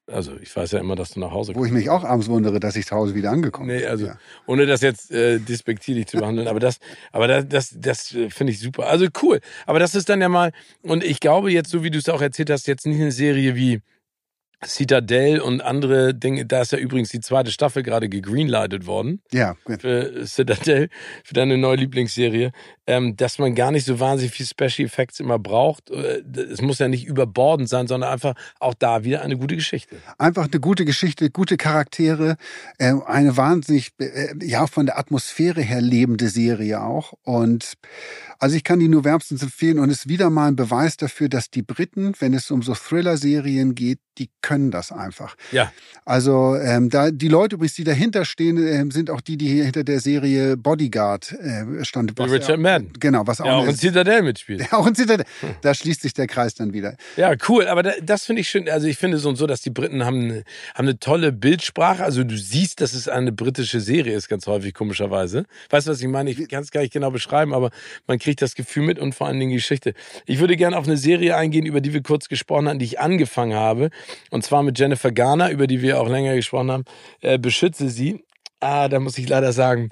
Also 0.07 0.33
ich 0.41 0.55
weiß 0.55 0.73
ja 0.73 0.81
immer, 0.81 0.97
dass 0.97 1.11
du 1.11 1.21
nach 1.21 1.31
Hause 1.31 1.53
kommst. 1.53 1.63
Wo 1.63 1.67
ich 1.67 1.73
mich 1.73 1.89
auch 1.89 2.05
abends 2.05 2.29
wundere, 2.29 2.61
dass 2.61 2.77
ich 2.77 2.87
zu 2.87 2.95
Hause 2.95 3.15
wieder 3.15 3.31
angekommen 3.31 3.69
bin. 3.69 3.79
Nee, 3.79 3.87
also 3.87 4.07
ja. 4.07 4.19
ohne 4.47 4.67
das 4.67 4.83
jetzt 4.83 5.11
äh, 5.11 5.39
despektierlich 5.39 6.07
zu 6.07 6.19
behandeln, 6.19 6.47
aber 6.47 6.61
das, 6.61 6.77
aber 7.11 7.27
das, 7.27 7.49
das, 7.49 7.75
das 7.79 8.15
äh, 8.15 8.29
finde 8.29 8.53
ich 8.53 8.61
super. 8.61 8.87
Also 8.87 9.07
cool. 9.23 9.41
Aber 9.65 9.79
das 9.79 9.95
ist 9.95 10.11
dann 10.11 10.21
ja 10.21 10.29
mal, 10.29 10.53
und 10.83 11.03
ich 11.03 11.21
glaube 11.21 11.51
jetzt, 11.51 11.71
so 11.71 11.83
wie 11.83 11.91
du 11.91 11.99
es 11.99 12.09
auch 12.11 12.21
erzählt 12.21 12.51
hast, 12.51 12.67
jetzt 12.67 12.87
nicht 12.87 13.01
eine 13.01 13.13
Serie 13.13 13.55
wie 13.55 13.81
Citadel 14.65 15.41
und 15.41 15.61
andere 15.61 16.15
Dinge, 16.15 16.47
da 16.47 16.63
ist 16.63 16.73
ja 16.73 16.79
übrigens 16.79 17.11
die 17.11 17.21
zweite 17.21 17.51
Staffel 17.51 17.83
gerade 17.83 18.09
gegreenlightet 18.09 18.87
worden. 18.87 19.21
Ja. 19.33 19.57
Für 19.79 20.27
Citadel, 20.27 20.89
für 21.25 21.35
deine 21.35 21.59
neue 21.59 21.77
Lieblingsserie, 21.77 22.53
ähm, 22.87 23.17
dass 23.17 23.39
man 23.39 23.55
gar 23.55 23.71
nicht 23.71 23.87
so 23.87 24.01
wahnsinnig 24.01 24.35
viel 24.35 24.47
Special 24.47 24.87
Effects 24.87 25.21
immer 25.21 25.39
braucht. 25.39 25.91
Äh, 25.91 26.23
es 26.51 26.61
muss 26.61 26.79
ja 26.79 26.89
nicht 26.89 27.07
überbordend 27.07 27.69
sein, 27.69 27.87
sondern 27.87 28.11
einfach 28.11 28.35
auch 28.61 28.75
da 28.75 29.05
wieder 29.05 29.23
eine 29.23 29.37
gute 29.37 29.57
Geschichte. 29.57 29.97
Einfach 30.19 30.49
eine 30.51 30.61
gute 30.61 30.85
Geschichte, 30.85 31.31
gute 31.31 31.57
Charaktere, 31.57 32.37
äh, 32.79 32.95
eine 33.07 33.37
wahnsinnig, 33.37 33.93
äh, 33.99 34.35
ja, 34.43 34.67
von 34.67 34.87
der 34.87 34.99
Atmosphäre 34.99 35.63
her 35.63 35.81
lebende 35.81 36.29
Serie 36.29 36.83
auch. 36.83 37.15
Und 37.23 37.75
also 38.45 38.57
ich 38.57 38.63
kann 38.63 38.79
die 38.79 38.89
nur 38.89 39.05
wärmstens 39.05 39.43
empfehlen 39.43 39.79
und 39.79 39.89
ist 39.89 40.07
wieder 40.07 40.29
mal 40.29 40.49
ein 40.49 40.55
Beweis 40.55 40.99
dafür, 40.99 41.31
dass 41.31 41.49
die 41.49 41.63
Briten, 41.63 42.13
wenn 42.19 42.35
es 42.35 42.51
um 42.51 42.61
so 42.61 42.75
Thriller-Serien 42.75 43.75
geht, 43.75 44.01
die 44.19 44.29
können 44.43 44.71
das 44.71 44.93
einfach. 44.93 45.35
Ja. 45.51 45.73
Also 46.05 46.55
ähm, 46.57 46.91
da 46.91 47.11
die 47.11 47.29
Leute 47.29 47.57
übrigens, 47.57 47.75
die 47.75 47.85
dahinter 47.85 48.25
stehen, 48.25 48.59
äh, 48.59 48.85
sind 48.93 49.11
auch 49.11 49.21
die, 49.21 49.37
die 49.37 49.63
hinter 49.63 49.83
der 49.83 49.99
Serie 50.01 50.57
Bodyguard 50.57 51.33
äh, 51.33 51.85
stand. 51.85 52.13
Was, 52.17 52.31
Richard 52.31 52.61
Madden. 52.61 52.93
Genau, 53.01 53.27
was 53.27 53.41
auch, 53.41 53.47
ja, 53.47 53.57
auch 53.57 53.67
in 53.67 53.75
Citadel 53.75 54.23
mitspielt. 54.23 54.61
Ja, 54.61 54.73
auch 54.73 54.87
in 54.87 54.95
Citadel. 54.95 55.25
Da 55.63 55.75
schließt 55.75 56.03
sich 56.03 56.13
der 56.13 56.27
Kreis 56.27 56.55
dann 56.55 56.75
wieder. 56.75 56.97
Ja, 57.17 57.33
cool. 57.49 57.67
Aber 57.67 57.83
da, 57.83 57.93
das 58.03 58.25
finde 58.25 58.43
ich 58.43 58.49
schön. 58.49 58.69
Also 58.69 58.87
ich 58.87 58.99
finde 58.99 59.19
so 59.19 59.31
und 59.31 59.37
so, 59.37 59.47
dass 59.47 59.63
die 59.63 59.71
Briten 59.71 60.05
haben, 60.05 60.43
haben 60.75 60.87
eine 60.87 60.99
tolle 60.99 61.33
Bildsprache. 61.33 62.05
Also 62.05 62.23
du 62.23 62.37
siehst, 62.37 62.81
dass 62.81 62.93
es 62.93 63.09
eine 63.09 63.33
britische 63.33 63.81
Serie 63.81 64.15
ist, 64.15 64.29
ganz 64.29 64.47
häufig 64.47 64.75
komischerweise. 64.75 65.45
Weißt 65.71 65.87
du, 65.87 65.93
was 65.93 66.01
ich 66.01 66.09
meine? 66.09 66.31
Ich 66.31 66.49
kann 66.49 66.63
es 66.63 66.71
gar 66.71 66.83
nicht 66.83 66.93
genau 66.93 67.11
beschreiben, 67.11 67.55
aber 67.55 67.71
man 68.07 68.19
kriegt 68.19 68.34
das 68.37 68.55
Gefühl 68.55 68.85
mit 68.85 68.99
und 68.99 69.15
vor 69.15 69.27
allen 69.27 69.39
Dingen 69.39 69.51
die 69.51 69.57
Geschichte. 69.57 69.95
Ich 70.27 70.39
würde 70.39 70.57
gerne 70.57 70.77
auf 70.77 70.87
eine 70.87 70.97
Serie 70.97 71.37
eingehen, 71.37 71.67
über 71.67 71.81
die 71.81 71.93
wir 71.93 72.03
kurz 72.03 72.29
gesprochen 72.29 72.69
haben, 72.69 72.79
die 72.79 72.85
ich 72.85 73.01
angefangen 73.01 73.55
habe. 73.55 73.91
Und 74.31 74.45
zwar 74.45 74.63
mit 74.63 74.79
Jennifer 74.79 75.13
Garner, 75.13 75.51
über 75.51 75.67
die 75.67 75.83
wir 75.83 76.01
auch 76.01 76.09
länger 76.09 76.35
gesprochen 76.35 76.71
haben. 76.71 76.85
Äh, 77.21 77.39
beschütze 77.39 77.89
sie. 77.89 78.25
Ah, 78.61 78.89
da 78.89 79.01
muss 79.01 79.19
ich 79.19 79.29
leider 79.29 79.53
sagen. 79.53 79.91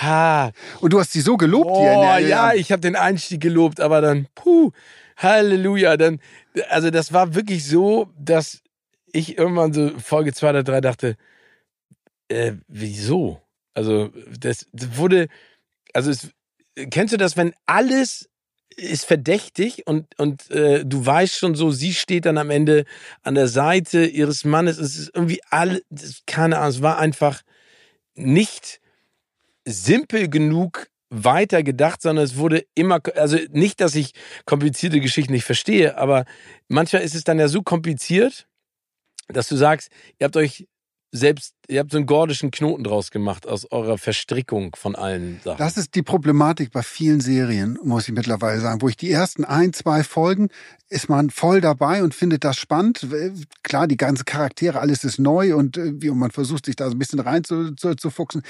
Ha. 0.00 0.52
Und 0.80 0.92
du 0.92 1.00
hast 1.00 1.12
sie 1.12 1.20
so 1.20 1.36
gelobt 1.36 1.70
oh, 1.70 1.80
hier. 1.80 1.98
Oh 1.98 2.28
ja, 2.28 2.54
ich 2.54 2.72
habe 2.72 2.80
den 2.80 2.96
Einstieg 2.96 3.40
gelobt, 3.40 3.80
aber 3.80 4.00
dann, 4.00 4.28
puh, 4.34 4.70
Halleluja. 5.16 5.96
Dann, 5.96 6.20
also 6.68 6.90
das 6.90 7.12
war 7.12 7.34
wirklich 7.34 7.66
so, 7.66 8.08
dass 8.18 8.62
ich 9.12 9.38
irgendwann 9.38 9.72
so 9.72 9.90
Folge 9.98 10.32
zwei 10.32 10.50
oder 10.50 10.62
drei 10.62 10.80
dachte, 10.80 11.16
äh, 12.28 12.52
wieso? 12.68 13.40
Also 13.74 14.10
das 14.38 14.66
wurde, 14.72 15.28
also 15.94 16.10
es, 16.10 16.30
kennst 16.90 17.12
du 17.12 17.18
das, 17.18 17.36
wenn 17.36 17.54
alles 17.66 18.28
ist 18.76 19.04
verdächtig 19.04 19.86
und, 19.86 20.06
und 20.18 20.50
äh, 20.50 20.84
du 20.84 21.04
weißt 21.04 21.36
schon 21.36 21.54
so, 21.54 21.70
sie 21.70 21.94
steht 21.94 22.26
dann 22.26 22.38
am 22.38 22.50
Ende 22.50 22.84
an 23.22 23.34
der 23.34 23.48
Seite 23.48 24.04
ihres 24.04 24.44
Mannes. 24.44 24.78
Es 24.78 24.96
ist 24.96 25.10
irgendwie 25.14 25.40
alle, 25.50 25.82
keine 26.26 26.58
Ahnung, 26.58 26.70
es 26.70 26.82
war 26.82 26.98
einfach 26.98 27.42
nicht 28.14 28.80
simpel 29.64 30.28
genug 30.28 30.88
weiter 31.10 31.62
gedacht, 31.62 32.02
sondern 32.02 32.24
es 32.24 32.36
wurde 32.36 32.66
immer, 32.74 33.00
also 33.16 33.38
nicht, 33.50 33.80
dass 33.80 33.94
ich 33.94 34.12
komplizierte 34.44 35.00
Geschichten 35.00 35.32
nicht 35.32 35.44
verstehe, 35.44 35.96
aber 35.96 36.24
manchmal 36.68 37.02
ist 37.02 37.14
es 37.14 37.24
dann 37.24 37.38
ja 37.38 37.48
so 37.48 37.62
kompliziert, 37.62 38.46
dass 39.28 39.48
du 39.48 39.56
sagst, 39.56 39.90
ihr 40.18 40.26
habt 40.26 40.36
euch 40.36 40.66
selbst, 41.10 41.54
ihr 41.68 41.80
habt 41.80 41.90
so 41.90 41.96
einen 41.96 42.06
gordischen 42.06 42.50
Knoten 42.50 42.84
draus 42.84 43.10
gemacht 43.10 43.46
aus 43.46 43.70
eurer 43.70 43.96
Verstrickung 43.96 44.76
von 44.76 44.94
allen 44.94 45.40
Sachen. 45.42 45.58
Das 45.58 45.76
ist 45.76 45.94
die 45.94 46.02
Problematik 46.02 46.70
bei 46.70 46.82
vielen 46.82 47.20
Serien, 47.20 47.78
muss 47.82 48.08
ich 48.08 48.14
mittlerweile 48.14 48.60
sagen, 48.60 48.82
wo 48.82 48.88
ich 48.88 48.96
die 48.96 49.10
ersten 49.10 49.44
ein, 49.44 49.72
zwei 49.72 50.04
Folgen 50.04 50.48
ist 50.90 51.08
man 51.08 51.30
voll 51.30 51.60
dabei 51.60 52.02
und 52.02 52.14
findet 52.14 52.44
das 52.44 52.56
spannend. 52.56 53.06
Klar, 53.62 53.86
die 53.86 53.96
ganzen 53.96 54.24
Charaktere, 54.24 54.80
alles 54.80 55.04
ist 55.04 55.18
neu 55.18 55.54
und 55.54 55.76
wie 55.76 56.10
man 56.10 56.30
versucht 56.30 56.66
sich 56.66 56.76
da 56.76 56.86
so 56.86 56.92
ein 56.92 56.98
bisschen 56.98 57.20
rein 57.20 57.44
zu, 57.44 57.74
zu, 57.74 57.94
zu 57.94 58.10
fuchsen. 58.10 58.42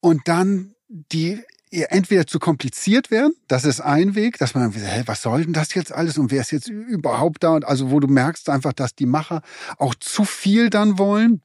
Und 0.00 0.22
dann 0.26 0.74
die 0.90 1.40
entweder 1.70 2.26
zu 2.26 2.38
kompliziert 2.38 3.10
werden, 3.10 3.34
das 3.48 3.64
ist 3.64 3.80
ein 3.80 4.14
Weg, 4.14 4.38
dass 4.38 4.54
man, 4.54 4.72
hä, 4.72 5.02
was 5.06 5.22
soll 5.22 5.44
denn 5.44 5.52
das 5.52 5.74
jetzt 5.74 5.92
alles 5.92 6.18
und 6.18 6.30
wer 6.30 6.40
ist 6.40 6.52
jetzt 6.52 6.68
überhaupt 6.68 7.42
da? 7.42 7.54
Und 7.54 7.64
also 7.64 7.90
wo 7.90 7.98
du 7.98 8.06
merkst 8.06 8.48
einfach, 8.48 8.72
dass 8.72 8.94
die 8.94 9.06
Macher 9.06 9.42
auch 9.78 9.94
zu 9.96 10.24
viel 10.24 10.70
dann 10.70 10.98
wollen 10.98 11.40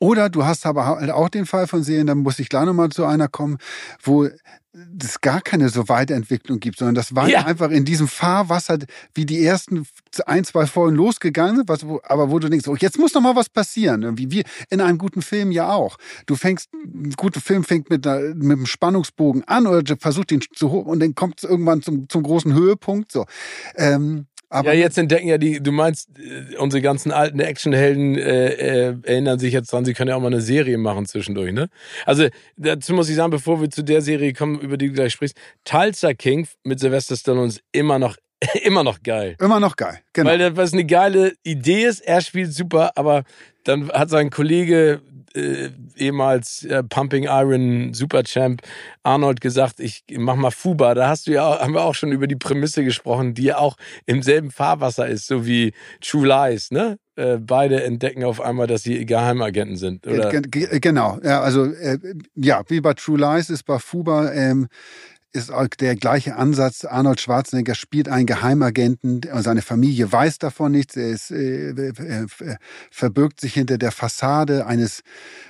oder 0.00 0.28
du 0.28 0.44
hast 0.44 0.66
aber 0.66 0.86
halt 0.86 1.10
auch 1.10 1.28
den 1.28 1.46
Fall 1.46 1.66
von 1.66 1.82
Serien, 1.82 2.06
da 2.06 2.14
muss 2.14 2.38
ich 2.38 2.48
gleich 2.48 2.64
nochmal 2.64 2.90
zu 2.90 3.04
einer 3.04 3.28
kommen, 3.28 3.58
wo 4.02 4.28
es 5.02 5.20
gar 5.20 5.40
keine 5.40 5.68
so 5.68 5.88
Weiterentwicklung 5.88 6.60
gibt, 6.60 6.78
sondern 6.78 6.94
das 6.94 7.14
war 7.14 7.28
ja. 7.28 7.44
einfach 7.44 7.70
in 7.70 7.84
diesem 7.84 8.06
Fahrwasser, 8.08 8.78
wie 9.14 9.26
die 9.26 9.42
ersten 9.44 9.86
ein, 10.26 10.44
zwei 10.44 10.66
Folgen 10.66 10.96
losgegangen 10.96 11.56
sind, 11.56 11.68
was, 11.68 11.84
aber 12.04 12.30
wo 12.30 12.38
du 12.38 12.48
denkst, 12.48 12.68
oh, 12.68 12.76
jetzt 12.76 12.98
muss 12.98 13.14
noch 13.14 13.22
mal 13.22 13.36
was 13.36 13.48
passieren. 13.48 14.18
Wie, 14.18 14.30
wie 14.30 14.44
in 14.70 14.80
einem 14.80 14.98
guten 14.98 15.22
Film 15.22 15.50
ja 15.50 15.72
auch. 15.72 15.96
Du 16.26 16.36
fängst, 16.36 16.72
ein 16.74 17.12
guter 17.16 17.40
Film 17.40 17.64
fängt 17.64 17.90
mit, 17.90 18.06
einer, 18.06 18.34
mit 18.34 18.58
einem 18.58 18.66
Spannungsbogen 18.66 19.44
an 19.44 19.66
oder 19.66 19.96
versucht 19.98 20.32
ihn 20.32 20.42
zu 20.52 20.70
hoch 20.70 20.86
und 20.86 21.00
dann 21.00 21.14
kommt 21.14 21.42
es 21.42 21.48
irgendwann 21.48 21.82
zum, 21.82 22.08
zum 22.08 22.22
großen 22.22 22.52
Höhepunkt. 22.52 23.10
So. 23.10 23.24
Ähm, 23.76 24.26
aber 24.50 24.72
ja, 24.72 24.80
jetzt 24.80 24.98
entdecken 24.98 25.28
ja 25.28 25.38
die, 25.38 25.62
du 25.62 25.72
meinst, 25.72 26.08
äh, 26.18 26.56
unsere 26.56 26.80
ganzen 26.80 27.12
alten 27.12 27.40
Actionhelden 27.40 28.16
äh, 28.16 28.48
äh, 28.48 28.96
erinnern 29.02 29.38
sich 29.38 29.52
jetzt 29.52 29.72
dran, 29.72 29.84
sie 29.84 29.92
können 29.92 30.08
ja 30.08 30.16
auch 30.16 30.20
mal 30.20 30.28
eine 30.28 30.40
Serie 30.40 30.78
machen 30.78 31.06
zwischendurch, 31.06 31.52
ne? 31.52 31.68
Also 32.06 32.28
dazu 32.56 32.94
muss 32.94 33.08
ich 33.08 33.16
sagen, 33.16 33.30
bevor 33.30 33.60
wir 33.60 33.70
zu 33.70 33.82
der 33.82 34.00
Serie 34.00 34.32
kommen, 34.32 34.58
über 34.60 34.76
die 34.76 34.88
du 34.88 34.94
gleich 34.94 35.12
sprichst, 35.12 35.36
Tulsa 35.64 36.14
King 36.14 36.46
mit 36.64 36.80
Sylvester 36.80 37.16
Stallone 37.16 37.48
ist 37.48 37.62
immer 37.72 37.98
noch 37.98 38.16
immer 38.62 38.84
noch 38.84 39.02
geil. 39.02 39.36
Immer 39.40 39.60
noch 39.60 39.76
geil, 39.76 40.00
genau. 40.12 40.30
Weil 40.30 40.52
das 40.52 40.72
eine 40.72 40.84
geile 40.84 41.34
Idee 41.42 41.84
ist, 41.84 42.00
er 42.00 42.20
spielt 42.20 42.52
super, 42.52 42.92
aber 42.96 43.24
dann 43.64 43.90
hat 43.90 44.10
sein 44.10 44.30
Kollege 44.30 45.00
äh, 45.34 45.70
ehemals 45.96 46.64
äh, 46.64 46.82
Pumping 46.82 47.24
Iron 47.24 47.92
Superchamp 47.92 48.62
Arnold 49.02 49.40
gesagt, 49.40 49.80
ich 49.80 50.04
mach 50.16 50.36
mal 50.36 50.50
Fuba. 50.50 50.94
Da 50.94 51.08
hast 51.08 51.26
du 51.26 51.32
ja, 51.32 51.60
haben 51.60 51.74
wir 51.74 51.82
auch 51.82 51.94
schon 51.94 52.12
über 52.12 52.26
die 52.26 52.36
Prämisse 52.36 52.84
gesprochen, 52.84 53.34
die 53.34 53.44
ja 53.44 53.58
auch 53.58 53.76
im 54.06 54.22
selben 54.22 54.50
Fahrwasser 54.50 55.06
ist, 55.06 55.26
so 55.26 55.46
wie 55.46 55.72
True 56.00 56.26
Lies, 56.26 56.70
ne? 56.70 56.98
Äh, 57.16 57.38
beide 57.38 57.82
entdecken 57.82 58.24
auf 58.24 58.40
einmal, 58.40 58.66
dass 58.66 58.82
sie 58.82 59.04
Geheimagenten 59.04 59.76
sind, 59.76 60.06
oder? 60.06 60.30
Genau, 60.30 61.18
ja, 61.22 61.40
also 61.40 61.64
äh, 61.64 61.98
ja, 62.36 62.62
wie 62.68 62.80
bei 62.80 62.94
True 62.94 63.18
Lies 63.18 63.50
ist 63.50 63.64
bei 63.64 63.78
Fuba 63.78 64.32
ähm, 64.32 64.68
ist 65.38 65.50
auch 65.50 65.68
der 65.68 65.96
gleiche 65.96 66.36
Ansatz. 66.36 66.84
Arnold 66.84 67.20
Schwarzenegger 67.20 67.74
spielt 67.74 68.08
einen 68.08 68.26
Geheimagenten, 68.26 69.22
seine 69.40 69.62
Familie 69.62 70.10
weiß 70.10 70.38
davon 70.38 70.72
nichts, 70.72 70.96
er 70.96 71.08
ist, 71.08 71.30
äh, 71.30 71.70
äh, 71.70 71.92
äh, 71.92 72.56
verbirgt 72.90 73.40
sich 73.40 73.54
hinter 73.54 73.78
der 73.78 73.92
Fassade 73.92 74.66
eines 74.66 75.02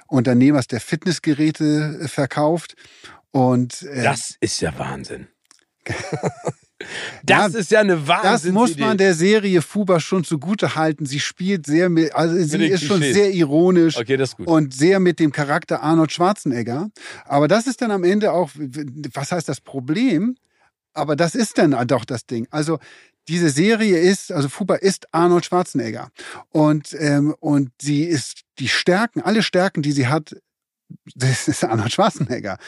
Unternehmers, 0.07 0.66
der 0.66 0.81
Fitnessgeräte 0.81 2.01
äh, 2.03 2.09
verkauft. 2.09 2.74
Und 3.31 3.83
äh, 3.83 4.03
das 4.03 4.37
ist 4.40 4.61
ja 4.61 4.79
Wahnsinn. 4.79 5.29
Das 7.22 7.53
ja, 7.53 7.59
ist 7.59 7.70
ja 7.70 7.81
eine 7.81 8.07
Wahnsinn. 8.07 8.31
Das 8.31 8.44
muss 8.53 8.77
man 8.79 8.98
der 8.98 9.14
Serie 9.14 9.62
Fuba 9.62 10.01
schon 10.01 10.24
zugute 10.24 10.74
halten. 10.74 11.07
Sie 11.07 11.20
spielt 11.20 11.66
sehr 11.66 11.88
mit, 11.88 12.14
also 12.14 12.37
sie 12.37 12.66
ist 12.66 12.85
schon 12.85 13.01
sehr 13.01 13.33
ironisch 13.33 13.96
okay, 13.96 14.22
und 14.44 14.74
sehr 14.74 15.01
mit 15.01 15.20
dem 15.20 15.33
Charakter 15.33 15.83
Arnold 15.83 16.12
Schwarzenegger. 16.12 16.90
Aber 17.24 17.48
das 17.48 17.66
ist 17.66 17.83
dann 17.83 17.90
am 17.90 18.05
Ende 18.05 18.33
auch, 18.33 18.51
was 19.14 19.33
heißt 19.33 19.48
das 19.48 19.61
Problem? 19.61 20.37
Aber 20.94 21.14
das 21.14 21.35
ist 21.35 21.59
dann 21.59 21.77
doch 21.87 22.05
das 22.05 22.27
Ding. 22.27 22.48
Also 22.51 22.79
diese 23.29 23.51
Serie 23.51 23.98
ist, 23.98 24.33
also 24.33 24.48
Fuba 24.48 24.77
ist 24.77 25.07
Arnold 25.12 25.44
Schwarzenegger. 25.44 26.11
Und, 26.51 26.96
ähm, 26.98 27.35
und 27.40 27.70
sie 27.81 28.05
ist 28.05 28.42
die 28.59 28.68
Stärken, 28.68 29.20
alle 29.20 29.42
Stärken, 29.42 29.83
die 29.83 29.92
sie 29.92 30.09
hat, 30.09 30.35
das 31.14 31.46
ist 31.46 31.62
Arnold 31.64 31.92
Schwarzenegger. 31.92 32.59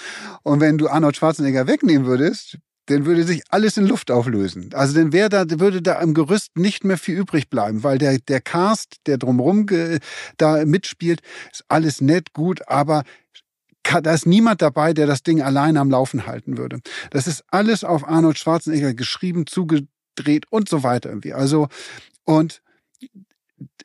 Und 0.42 0.60
wenn 0.60 0.78
du 0.78 0.88
Arnold 0.88 1.16
Schwarzenegger 1.16 1.66
wegnehmen 1.66 2.06
würdest, 2.06 2.58
dann 2.86 3.06
würde 3.06 3.24
sich 3.24 3.42
alles 3.50 3.76
in 3.76 3.86
Luft 3.86 4.10
auflösen. 4.10 4.70
Also 4.74 4.94
dann 4.94 5.12
wäre 5.12 5.28
da, 5.28 5.44
würde 5.48 5.82
da 5.82 6.00
im 6.00 6.14
Gerüst 6.14 6.56
nicht 6.56 6.84
mehr 6.84 6.98
viel 6.98 7.16
übrig 7.16 7.48
bleiben, 7.48 7.82
weil 7.82 7.98
der, 7.98 8.18
der 8.18 8.40
Cast, 8.40 8.96
der 9.06 9.18
drumherum 9.18 9.66
da 10.36 10.64
mitspielt, 10.64 11.20
ist 11.52 11.64
alles 11.68 12.00
nett, 12.00 12.32
gut, 12.32 12.66
aber 12.68 13.04
da 13.82 14.12
ist 14.12 14.26
niemand 14.26 14.62
dabei, 14.62 14.92
der 14.92 15.06
das 15.06 15.22
Ding 15.22 15.40
alleine 15.42 15.80
am 15.80 15.90
Laufen 15.90 16.26
halten 16.26 16.58
würde. 16.58 16.80
Das 17.10 17.26
ist 17.26 17.44
alles 17.48 17.84
auf 17.84 18.06
Arnold 18.06 18.38
Schwarzenegger 18.38 18.94
geschrieben, 18.94 19.46
zugedreht 19.46 20.46
und 20.50 20.68
so 20.68 20.82
weiter 20.82 21.08
irgendwie. 21.08 21.32
Also, 21.32 21.68
und 22.24 22.62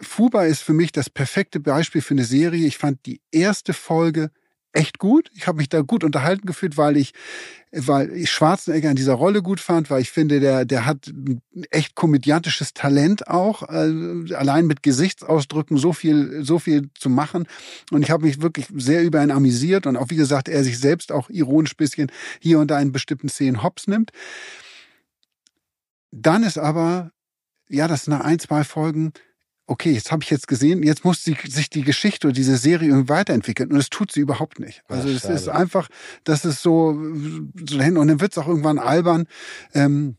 Fuba 0.01 0.45
ist 0.45 0.61
für 0.61 0.73
mich 0.73 0.91
das 0.91 1.09
perfekte 1.09 1.59
Beispiel 1.59 2.01
für 2.01 2.13
eine 2.13 2.25
Serie. 2.25 2.67
Ich 2.67 2.77
fand 2.77 3.05
die 3.05 3.21
erste 3.31 3.73
Folge 3.73 4.31
echt 4.75 4.99
gut. 4.99 5.31
Ich 5.33 5.47
habe 5.47 5.57
mich 5.57 5.69
da 5.69 5.81
gut 5.81 6.03
unterhalten 6.03 6.45
gefühlt, 6.45 6.77
weil 6.77 6.97
ich, 6.97 7.13
weil 7.71 8.11
ich 8.11 8.29
Schwarzenegger 8.29 8.89
in 8.89 8.95
dieser 8.95 9.13
Rolle 9.13 9.41
gut 9.41 9.59
fand, 9.59 9.89
weil 9.89 10.01
ich 10.01 10.11
finde, 10.11 10.39
der, 10.39 10.65
der 10.65 10.85
hat 10.85 11.13
echt 11.71 11.95
komödiantisches 11.95 12.73
Talent 12.73 13.27
auch, 13.27 13.63
äh, 13.63 14.33
allein 14.35 14.67
mit 14.67 14.83
Gesichtsausdrücken 14.83 15.77
so 15.77 15.93
viel, 15.93 16.43
so 16.43 16.59
viel 16.59 16.89
zu 16.99 17.09
machen. 17.09 17.47
Und 17.91 18.03
ich 18.03 18.11
habe 18.11 18.25
mich 18.25 18.41
wirklich 18.41 18.67
sehr 18.75 19.03
über 19.03 19.23
ihn 19.23 19.31
amüsiert 19.31 19.87
und 19.87 19.95
auch, 19.95 20.09
wie 20.09 20.17
gesagt, 20.17 20.49
er 20.49 20.63
sich 20.63 20.77
selbst 20.77 21.11
auch 21.11 21.29
ironisch 21.29 21.77
bisschen 21.77 22.11
hier 22.39 22.59
und 22.59 22.69
da 22.69 22.79
in 22.79 22.91
bestimmten 22.91 23.29
Szenen 23.29 23.63
hops 23.63 23.87
nimmt. 23.87 24.11
Dann 26.11 26.43
ist 26.43 26.57
aber, 26.57 27.11
ja, 27.69 27.87
das 27.87 28.05
sind 28.05 28.17
nach 28.17 28.25
ein, 28.25 28.39
zwei 28.39 28.63
Folgen, 28.63 29.13
okay, 29.67 29.91
jetzt 29.91 30.11
habe 30.11 30.23
ich 30.23 30.29
jetzt 30.29 30.47
gesehen, 30.47 30.83
jetzt 30.83 31.03
muss 31.03 31.23
die, 31.23 31.35
sich 31.47 31.69
die 31.69 31.83
Geschichte 31.83 32.27
oder 32.27 32.33
diese 32.33 32.57
Serie 32.57 32.89
irgendwie 32.89 33.09
weiterentwickeln. 33.09 33.71
Und 33.71 33.77
das 33.77 33.89
tut 33.89 34.11
sie 34.11 34.19
überhaupt 34.19 34.59
nicht. 34.59 34.83
Also 34.87 35.09
es 35.09 35.25
ist 35.25 35.49
einfach, 35.49 35.89
das 36.23 36.45
ist 36.45 36.61
so, 36.61 36.93
so 36.93 37.75
dahin. 37.77 37.97
Und 37.97 38.07
dann 38.07 38.21
wird 38.21 38.33
es 38.33 38.37
auch 38.37 38.47
irgendwann 38.47 38.79
albern. 38.79 39.25
Ähm, 39.73 40.17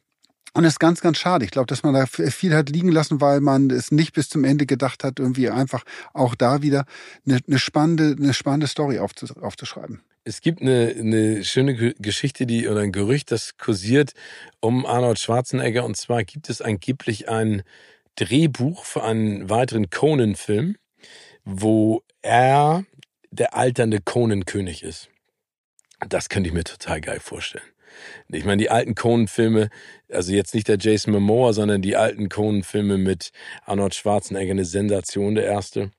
und 0.57 0.63
das 0.63 0.75
ist 0.75 0.81
ganz, 0.81 1.01
ganz 1.03 1.19
schade. 1.19 1.45
Ich 1.45 1.51
glaube, 1.51 1.67
dass 1.67 1.83
man 1.83 1.93
da 1.93 2.07
viel 2.07 2.55
hat 2.55 2.71
liegen 2.71 2.91
lassen, 2.91 3.21
weil 3.21 3.41
man 3.41 3.71
es 3.71 3.93
nicht 3.93 4.15
bis 4.15 4.31
zum 4.31 4.43
Ende 4.43 4.65
gedacht 4.65 5.05
hat, 5.05 5.19
irgendwie 5.21 5.51
einfach 5.51 5.85
auch 6.15 6.35
da 6.35 6.63
wieder 6.63 6.87
eine, 7.27 7.41
eine 7.47 7.59
spannende, 7.59 8.17
eine 8.19 8.33
spannende 8.33 8.67
Story 8.67 8.99
aufzuschreiben. 8.99 10.01
Es 10.25 10.41
gibt 10.41 10.63
eine, 10.63 10.95
eine 10.99 11.45
schöne 11.45 11.95
Geschichte, 11.95 12.47
die 12.47 12.69
oder 12.69 12.81
ein 12.81 12.91
Gerücht, 12.91 13.31
das 13.31 13.59
kursiert 13.59 14.13
um 14.61 14.87
Arnold 14.87 15.21
Schwarzenegger. 15.21 15.85
Und 15.85 15.97
zwar 15.97 16.25
gibt 16.25 16.49
es 16.49 16.63
angeblich 16.63 17.29
ein 17.29 17.63
Drehbuch 18.17 18.85
für 18.85 19.03
einen 19.03 19.49
weiteren 19.49 19.91
Conan-Film, 19.91 20.77
wo 21.45 22.03
er 22.23 22.85
der 23.31 23.55
alternde 23.55 24.01
Conan-König 24.01 24.83
ist. 24.83 25.09
Das 26.09 26.29
könnte 26.29 26.49
ich 26.49 26.55
mir 26.55 26.65
total 26.65 27.01
geil 27.01 27.21
vorstellen. 27.21 27.65
Ich 28.29 28.45
meine, 28.45 28.61
die 28.61 28.71
alten 28.71 28.95
Conan-Filme, 28.95 29.71
also 30.11 30.33
jetzt 30.33 30.55
nicht 30.55 30.69
der 30.69 30.79
Jason 30.79 31.13
Momoa, 31.13 31.53
sondern 31.53 31.81
die 31.83 31.97
alten 31.97 32.29
Conan-Filme 32.29 32.99
mit 32.99 33.31
Arnold 33.65 33.95
Schwarzenegger, 33.95 34.51
eine 34.51 34.65
Sensation, 34.65 35.35
der 35.35 35.45
erste. 35.45 35.91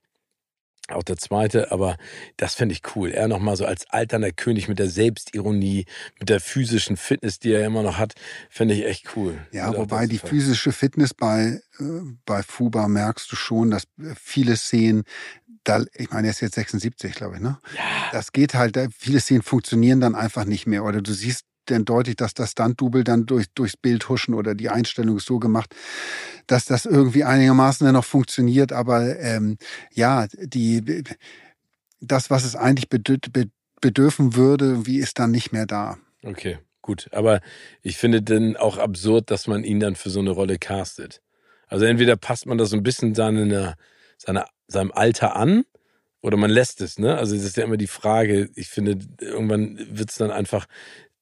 Auch 0.89 1.04
der 1.04 1.17
zweite, 1.17 1.71
aber 1.71 1.97
das 2.38 2.54
fände 2.56 2.73
ich 2.73 2.82
cool. 2.95 3.12
Er 3.12 3.28
nochmal 3.28 3.58
so 3.58 3.65
als 3.65 3.89
alternder 3.89 4.32
König 4.32 4.69
mit 4.69 4.80
der 4.80 4.89
Selbstironie, 4.89 5.86
mit 6.19 6.30
der 6.30 6.39
physischen 6.39 6.95
Fitness, 6.95 7.39
die 7.39 7.52
er 7.52 7.65
immer 7.65 7.84
noch 7.84 7.97
hat, 7.97 8.13
fände 8.50 8.73
ich 8.73 8.86
echt 8.86 9.15
cool. 9.15 9.38
Ja, 9.52 9.76
wobei 9.76 10.08
die 10.08 10.17
physische 10.17 10.71
Fitness 10.71 11.13
bei, 11.13 11.62
äh, 11.80 11.84
bei 12.26 12.41
Fuba 12.41 12.88
merkst 12.88 13.30
du 13.30 13.36
schon, 13.36 13.71
dass 13.71 13.84
viele 14.15 14.56
Szenen, 14.56 15.04
da, 15.65 15.84
ich 15.93 16.10
meine, 16.12 16.28
er 16.28 16.32
ist 16.32 16.39
jetzt 16.39 16.56
76, 16.56 17.13
glaube 17.15 17.36
ich, 17.36 17.41
ne? 17.41 17.60
Ja. 17.76 17.84
Das 18.13 18.32
geht 18.32 18.54
halt, 18.54 18.80
viele 18.97 19.19
Szenen 19.19 19.41
funktionieren 19.41 20.00
dann 20.00 20.15
einfach 20.15 20.45
nicht 20.45 20.67
mehr. 20.67 20.86
Oder 20.86 21.02
du 21.02 21.12
siehst 21.12 21.43
dann 21.72 21.86
deutlich, 21.86 22.16
dass 22.16 22.34
das 22.34 22.52
Stunt-Double 22.52 23.04
dann 23.04 23.26
durch, 23.26 23.48
durchs 23.54 23.78
Bild 23.78 24.10
huschen 24.10 24.34
oder 24.34 24.56
die 24.56 24.70
Einstellung 24.70 25.18
ist 25.18 25.28
so 25.28 25.40
gemacht, 25.40 25.76
dass 26.48 26.66
das 26.66 26.86
irgendwie 26.86 27.24
einigermaßen 27.24 27.86
dann 27.86 27.94
noch 27.94 28.06
funktioniert. 28.06 28.72
Aber 28.72 29.20
ähm, 29.20 29.58
ja, 29.94 30.28
die, 30.42 31.04
das, 32.00 32.30
was 32.30 32.44
es 32.44 32.56
eigentlich 32.56 32.90
bedürfen 32.90 34.36
würde, 34.36 34.86
wie 34.86 34.98
ist 34.98 35.20
dann 35.20 35.32
nicht 35.32 35.52
mehr 35.52 35.66
da. 35.66 35.98
Okay, 36.24 36.60
gut. 36.82 37.10
Aber 37.12 37.42
ich 37.82 37.98
finde 37.98 38.22
dann 38.22 38.58
auch 38.58 38.78
absurd, 38.78 39.32
dass 39.32 39.48
man 39.48 39.64
ihn 39.64 39.80
dann 39.80 39.96
für 39.96 40.10
so 40.10 40.20
eine 40.20 40.32
Rolle 40.32 40.58
castet. 40.58 41.22
Also 41.68 41.86
entweder 41.86 42.16
passt 42.16 42.46
man 42.46 42.58
das 42.58 42.70
so 42.70 42.78
ein 42.78 42.84
bisschen 42.84 43.14
seine, 43.14 43.76
seine, 44.18 44.46
seinem 44.68 44.92
Alter 44.92 45.36
an 45.36 45.66
oder 46.22 46.38
man 46.38 46.50
lässt 46.50 46.82
es, 46.82 46.98
ne? 46.98 47.18
Also 47.18 47.36
das 47.36 47.44
ist 47.44 47.58
ja 47.58 47.64
immer 47.64 47.78
die 47.78 47.88
Frage. 47.88 48.50
Ich 48.56 48.70
finde, 48.70 48.98
irgendwann 49.22 49.78
wird 49.90 50.10
es 50.10 50.16
dann 50.16 50.32
einfach 50.32 50.66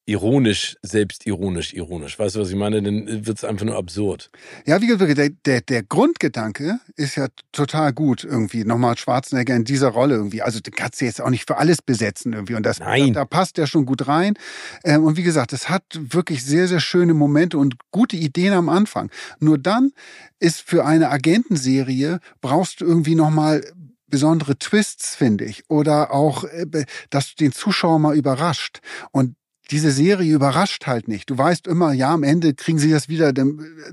ironisch, 0.06 0.78
selbstironisch, 0.84 1.74
ironisch. 1.74 2.18
Weißt 2.20 2.36
du, 2.36 2.42
was 2.42 2.50
ich 2.50 2.56
meine? 2.56 2.82
Dann 2.82 3.26
wird 3.26 3.38
es 3.38 3.44
einfach 3.44 3.66
nur 3.66 3.76
absurd. 3.76 4.30
Ja, 4.66 4.80
wie 4.82 4.88
gesagt, 4.88 5.18
der, 5.18 5.30
der, 5.30 5.62
der 5.62 5.84
Grundgedanke 5.84 6.80
ist 6.96 7.16
ja 7.16 7.28
total 7.52 7.92
gut 7.92 8.24
irgendwie. 8.24 8.64
Nochmal 8.64 8.98
Schwarzenegger 8.98 9.56
in 9.56 9.64
dieser 9.64 9.90
Rolle 9.90 10.16
irgendwie. 10.16 10.44
Also 10.44 10.60
den 10.60 10.74
kannst 10.74 11.02
du 11.02 11.06
jetzt 11.06 11.22
auch 11.22 11.30
nicht 11.30 11.48
für 11.48 11.58
alles 11.58 11.82
besetzen 11.82 12.34
irgendwie. 12.34 12.54
Und 12.54 12.64
das, 12.64 12.80
Nein. 12.80 13.14
Da, 13.14 13.22
da 13.22 13.26
passt 13.26 13.58
der 13.58 13.66
schon 13.66 13.86
gut 13.86 14.08
rein. 14.08 14.36
Ähm, 14.84 15.04
und 15.04 15.18
wie 15.18 15.24
gesagt, 15.24 15.54
es 15.54 15.70
hat 15.70 15.84
wirklich 15.96 16.44
sehr, 16.44 16.68
sehr 16.68 16.80
schöne 16.80 17.16
Momente 17.16 17.58
und 17.58 17.76
gute 17.92 18.16
Ideen 18.16 18.54
am 18.54 18.70
Anfang. 18.70 19.10
Nur 19.40 19.58
dann 19.58 19.92
ist 20.40 20.62
für 20.62 20.86
eine 20.86 21.10
Agentenserie 21.10 22.20
brauchst 22.42 22.82
du 22.82 22.86
irgendwie 22.86 23.16
nochmal 23.16 23.64
besondere 24.08 24.58
Twists, 24.58 25.16
finde 25.16 25.46
ich. 25.46 25.64
Oder 25.68 26.14
auch, 26.14 26.44
äh, 26.44 26.86
dass 27.10 27.30
du 27.34 27.44
den 27.44 27.52
Zuschauer 27.52 27.98
mal 27.98 28.16
überrascht. 28.16 28.82
Und 29.12 29.36
diese 29.72 29.92
Serie 29.92 30.34
überrascht 30.34 30.88
halt 30.88 31.08
nicht. 31.08 31.30
Du 31.30 31.38
weißt 31.38 31.68
immer, 31.68 31.94
ja, 31.94 32.14
am 32.14 32.24
Ende 32.24 32.54
kriegen 32.54 32.78
sie 32.78 32.92
das 32.92 33.10
wieder. 33.10 33.34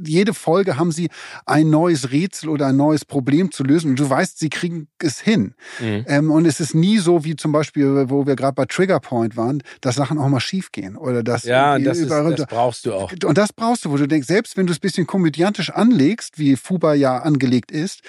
Jede 0.05 0.35
Folge 0.35 0.79
haben 0.79 0.93
sie 0.93 1.09
ein 1.47 1.71
neues 1.71 2.11
Rätsel 2.11 2.49
oder 2.49 2.67
ein 2.67 2.77
neues 2.77 3.05
Problem 3.05 3.51
zu 3.53 3.65
lösen 3.65 3.91
und 3.91 3.99
du 3.99 4.09
weißt, 4.09 4.39
sie 4.39 4.51
kriegen 4.51 4.89
es 4.99 5.21
hin. 5.21 5.55
Mhm. 5.81 6.05
Ähm, 6.07 6.31
und 6.31 6.47
es 6.47 6.61
ist 6.61 6.75
nie 6.75 6.99
so 6.99 7.25
wie 7.25 7.37
zum 7.37 7.53
Beispiel, 7.53 8.11
wo 8.11 8.27
wir 8.27 8.37
gerade 8.37 8.55
bei 8.55 8.67
Trigger 8.67 9.01
Point 9.01 9.37
waren, 9.37 9.63
dass 9.81 9.95
Sachen 9.95 10.19
auch 10.19 10.29
mal 10.29 10.41
schief 10.41 10.73
gehen 10.73 10.97
oder 10.97 11.23
dass 11.23 11.45
ja, 11.45 11.79
das, 11.79 11.99
ist, 11.99 12.11
das 12.11 12.47
brauchst 12.47 12.87
du 12.87 12.95
auch. 12.95 13.13
Und 13.25 13.39
das 13.39 13.53
brauchst 13.53 13.85
du, 13.85 13.91
wo 13.91 13.97
du 13.97 14.07
denkst, 14.07 14.27
selbst 14.29 14.57
wenn 14.57 14.67
du 14.67 14.73
es 14.73 14.79
bisschen 14.79 15.07
komödiantisch 15.07 15.71
anlegst, 15.71 16.39
wie 16.39 16.57
Fuba 16.57 16.95
ja 16.95 17.19
angelegt 17.19 17.71
ist, 17.71 18.03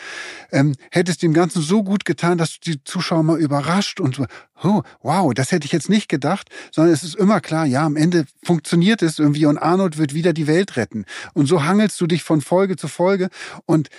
ähm, 0.52 0.76
hättest 0.92 1.24
dem 1.24 1.34
Ganzen 1.34 1.62
so 1.62 1.84
gut 1.84 2.06
getan, 2.06 2.38
dass 2.38 2.60
du 2.60 2.72
die 2.72 2.84
Zuschauer 2.84 3.24
mal 3.24 3.40
überrascht 3.40 4.00
und 4.00 4.16
so, 4.16 4.26
oh, 4.64 4.82
wow, 5.02 5.34
das 5.34 5.52
hätte 5.52 5.66
ich 5.66 5.72
jetzt 5.72 5.90
nicht 5.90 6.10
gedacht, 6.10 6.50
sondern 6.72 6.94
es 6.94 7.04
ist 7.04 7.16
immer 7.16 7.42
klar, 7.42 7.53
ja, 7.66 7.86
am 7.86 7.96
Ende 7.96 8.26
funktioniert 8.44 9.02
es 9.02 9.20
irgendwie 9.20 9.46
und 9.46 9.58
Arnold 9.58 9.98
wird 9.98 10.14
wieder 10.14 10.34
die 10.34 10.48
Welt 10.48 10.78
retten. 10.78 11.06
Und 11.34 11.46
so 11.46 11.64
hangelst 11.64 12.00
du 12.02 12.08
dich 12.08 12.24
von 12.24 12.42
Folge 12.42 12.76
zu 12.76 12.88
Folge 12.88 13.30
und 13.66 13.90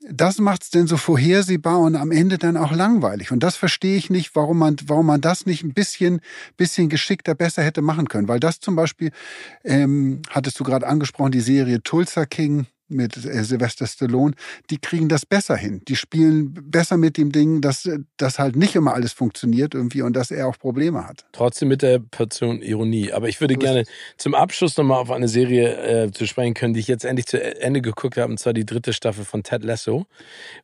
das 0.00 0.38
macht 0.38 0.62
es 0.62 0.70
denn 0.70 0.86
so 0.86 0.96
vorhersehbar 0.96 1.80
und 1.80 1.96
am 1.96 2.12
Ende 2.12 2.38
dann 2.38 2.56
auch 2.56 2.72
langweilig. 2.72 3.32
Und 3.32 3.42
das 3.42 3.56
verstehe 3.56 3.96
ich 3.96 4.10
nicht, 4.10 4.36
warum 4.36 4.58
man, 4.58 4.76
warum 4.86 5.06
man 5.06 5.20
das 5.20 5.44
nicht 5.44 5.64
ein 5.64 5.74
bisschen, 5.74 6.20
bisschen 6.56 6.88
geschickter 6.88 7.34
besser 7.34 7.64
hätte 7.64 7.82
machen 7.82 8.08
können. 8.08 8.28
Weil 8.28 8.38
das 8.38 8.60
zum 8.60 8.76
Beispiel, 8.76 9.10
ähm, 9.64 10.22
hattest 10.30 10.60
du 10.60 10.64
gerade 10.64 10.86
angesprochen, 10.86 11.32
die 11.32 11.40
Serie 11.40 11.82
Tulsa 11.82 12.26
King, 12.26 12.66
mit 12.88 13.16
äh, 13.16 13.44
Sylvester 13.44 13.86
Stallone, 13.86 14.34
die 14.70 14.78
kriegen 14.78 15.08
das 15.08 15.26
besser 15.26 15.56
hin. 15.56 15.82
Die 15.88 15.96
spielen 15.96 16.54
besser 16.54 16.96
mit 16.96 17.16
dem 17.16 17.32
Ding, 17.32 17.60
dass 17.60 17.88
das 18.16 18.38
halt 18.38 18.56
nicht 18.56 18.74
immer 18.74 18.94
alles 18.94 19.12
funktioniert 19.12 19.74
irgendwie 19.74 20.02
und 20.02 20.14
dass 20.14 20.30
er 20.30 20.48
auch 20.48 20.58
Probleme 20.58 21.06
hat. 21.06 21.26
Trotzdem 21.32 21.68
mit 21.68 21.82
der 21.82 21.98
Portion 21.98 22.62
Ironie. 22.62 23.12
Aber 23.12 23.28
ich 23.28 23.40
würde 23.40 23.54
so 23.54 23.60
gerne 23.60 23.84
zum 24.16 24.34
Abschluss 24.34 24.76
nochmal 24.76 24.98
auf 24.98 25.10
eine 25.10 25.28
Serie 25.28 26.04
äh, 26.04 26.10
zu 26.10 26.26
sprechen 26.26 26.54
können, 26.54 26.74
die 26.74 26.80
ich 26.80 26.88
jetzt 26.88 27.04
endlich 27.04 27.26
zu 27.26 27.42
Ende 27.60 27.80
geguckt 27.80 28.16
habe, 28.16 28.30
und 28.30 28.38
zwar 28.38 28.52
die 28.52 28.66
dritte 28.66 28.92
Staffel 28.92 29.24
von 29.24 29.42
Ted 29.42 29.64
Lasso, 29.64 30.06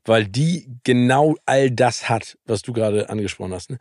weil 0.04 0.26
die 0.26 0.66
genau 0.84 1.36
all 1.46 1.70
das 1.70 2.08
hat, 2.08 2.38
was 2.46 2.62
du 2.62 2.72
gerade 2.72 3.08
angesprochen 3.10 3.52
hast. 3.52 3.70
Ne? 3.70 3.78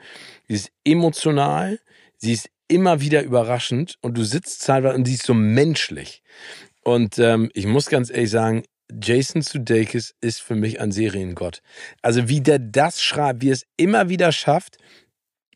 Sie 0.48 0.56
ist 0.56 0.72
emotional, 0.84 1.80
sie 2.18 2.34
ist 2.34 2.50
immer 2.68 3.02
wieder 3.02 3.24
überraschend 3.24 3.98
und 4.02 4.18
du 4.18 4.24
sitzt 4.24 4.66
teilweise 4.66 4.96
und 4.96 5.06
sie 5.06 5.14
ist 5.16 5.26
so 5.26 5.34
menschlich. 5.34 6.24
Und 6.84 7.20
ähm, 7.20 7.50
ich 7.54 7.66
muss 7.66 7.88
ganz 7.88 8.10
ehrlich 8.10 8.32
sagen, 8.32 8.64
Jason 9.02 9.42
Sudeikis 9.42 10.14
ist 10.22 10.42
für 10.42 10.56
mich 10.56 10.80
ein 10.80 10.92
Seriengott. 10.92 11.62
Also 12.02 12.28
wie 12.28 12.42
der 12.42 12.60
das 12.60 13.02
schreibt, 13.02 13.42
wie 13.42 13.50
es 13.50 13.66
immer 13.78 14.10
wieder 14.10 14.32
schafft, 14.32 14.78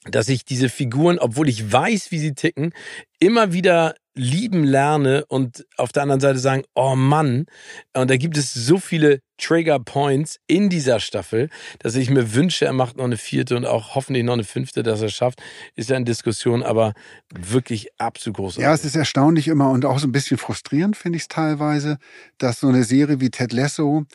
dass 0.05 0.29
ich 0.29 0.45
diese 0.45 0.69
Figuren, 0.69 1.19
obwohl 1.19 1.49
ich 1.49 1.71
weiß, 1.71 2.11
wie 2.11 2.19
sie 2.19 2.33
ticken, 2.33 2.73
immer 3.19 3.53
wieder 3.53 3.95
lieben 4.17 4.63
lerne 4.63 5.25
und 5.25 5.65
auf 5.77 5.91
der 5.91 6.03
anderen 6.03 6.21
Seite 6.21 6.39
sagen, 6.39 6.63
oh 6.75 6.95
Mann, 6.95 7.45
und 7.93 8.09
da 8.09 8.17
gibt 8.17 8.37
es 8.37 8.53
so 8.53 8.77
viele 8.77 9.21
Trigger 9.37 9.79
Points 9.79 10.39
in 10.47 10.69
dieser 10.69 10.99
Staffel, 10.99 11.49
dass 11.79 11.95
ich 11.95 12.09
mir 12.09 12.33
wünsche, 12.33 12.65
er 12.65 12.73
macht 12.73 12.97
noch 12.97 13.05
eine 13.05 13.17
vierte 13.17 13.55
und 13.55 13.65
auch 13.65 13.95
hoffentlich 13.95 14.23
noch 14.23 14.33
eine 14.33 14.43
fünfte, 14.43 14.81
dass 14.81 15.01
er 15.01 15.09
schafft. 15.09 15.41
Ist 15.75 15.89
ja 15.89 15.97
in 15.97 16.05
Diskussion, 16.05 16.63
aber 16.63 16.93
wirklich 17.33 17.89
absolut 17.99 18.37
großartig. 18.37 18.63
Ja, 18.63 18.73
es 18.73 18.83
ist 18.83 18.95
erstaunlich 18.95 19.47
immer 19.47 19.69
und 19.69 19.85
auch 19.85 19.99
so 19.99 20.07
ein 20.07 20.11
bisschen 20.11 20.37
frustrierend, 20.37 20.97
finde 20.97 21.17
ich 21.17 21.23
es 21.23 21.27
teilweise, 21.27 21.99
dass 22.39 22.59
so 22.59 22.67
eine 22.67 22.83
Serie 22.83 23.21
wie 23.21 23.29
Ted 23.29 23.53
Lasso 23.53 24.05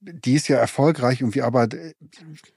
die 0.00 0.34
ist 0.34 0.48
ja 0.48 0.56
erfolgreich 0.56 1.20
irgendwie, 1.20 1.42
aber 1.42 1.68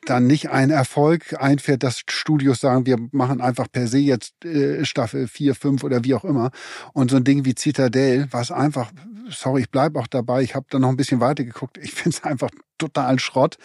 dann 0.06 0.28
nicht 0.28 0.50
ein 0.50 0.70
Erfolg 0.70 1.36
einfährt, 1.42 1.84
dass 1.84 2.04
Studios 2.10 2.60
sagen, 2.60 2.86
wir 2.86 2.98
machen 3.12 3.42
einfach 3.42 3.68
per 3.72 3.88
se 3.88 4.00
jetzt 4.00 4.46
äh, 4.46 4.86
Staffel 4.86 5.28
4, 5.28 5.56
5 5.56 5.84
oder 5.84 6.04
wie 6.04 6.14
auch 6.14 6.24
immer. 6.24 6.52
Und 6.94 7.12
so 7.12 7.18
ein 7.18 7.24
Ding 7.24 7.44
wie 7.46 7.56
Citadel, 7.58 8.28
was 8.32 8.52
einfach, 8.52 8.92
sorry, 9.30 9.62
ich 9.62 9.70
bleibe 9.70 10.00
auch 10.00 10.08
dabei, 10.08 10.42
ich 10.42 10.56
habe 10.56 10.68
da 10.70 10.80
noch 10.80 10.90
ein 10.90 10.98
bisschen 10.98 11.20
weiter 11.20 11.44
geguckt, 11.44 11.78
ich 11.78 11.92
finde 11.92 12.18
es 12.18 12.24
einfach 12.24 12.50
totalen 12.78 13.20
Schrott. 13.20 13.58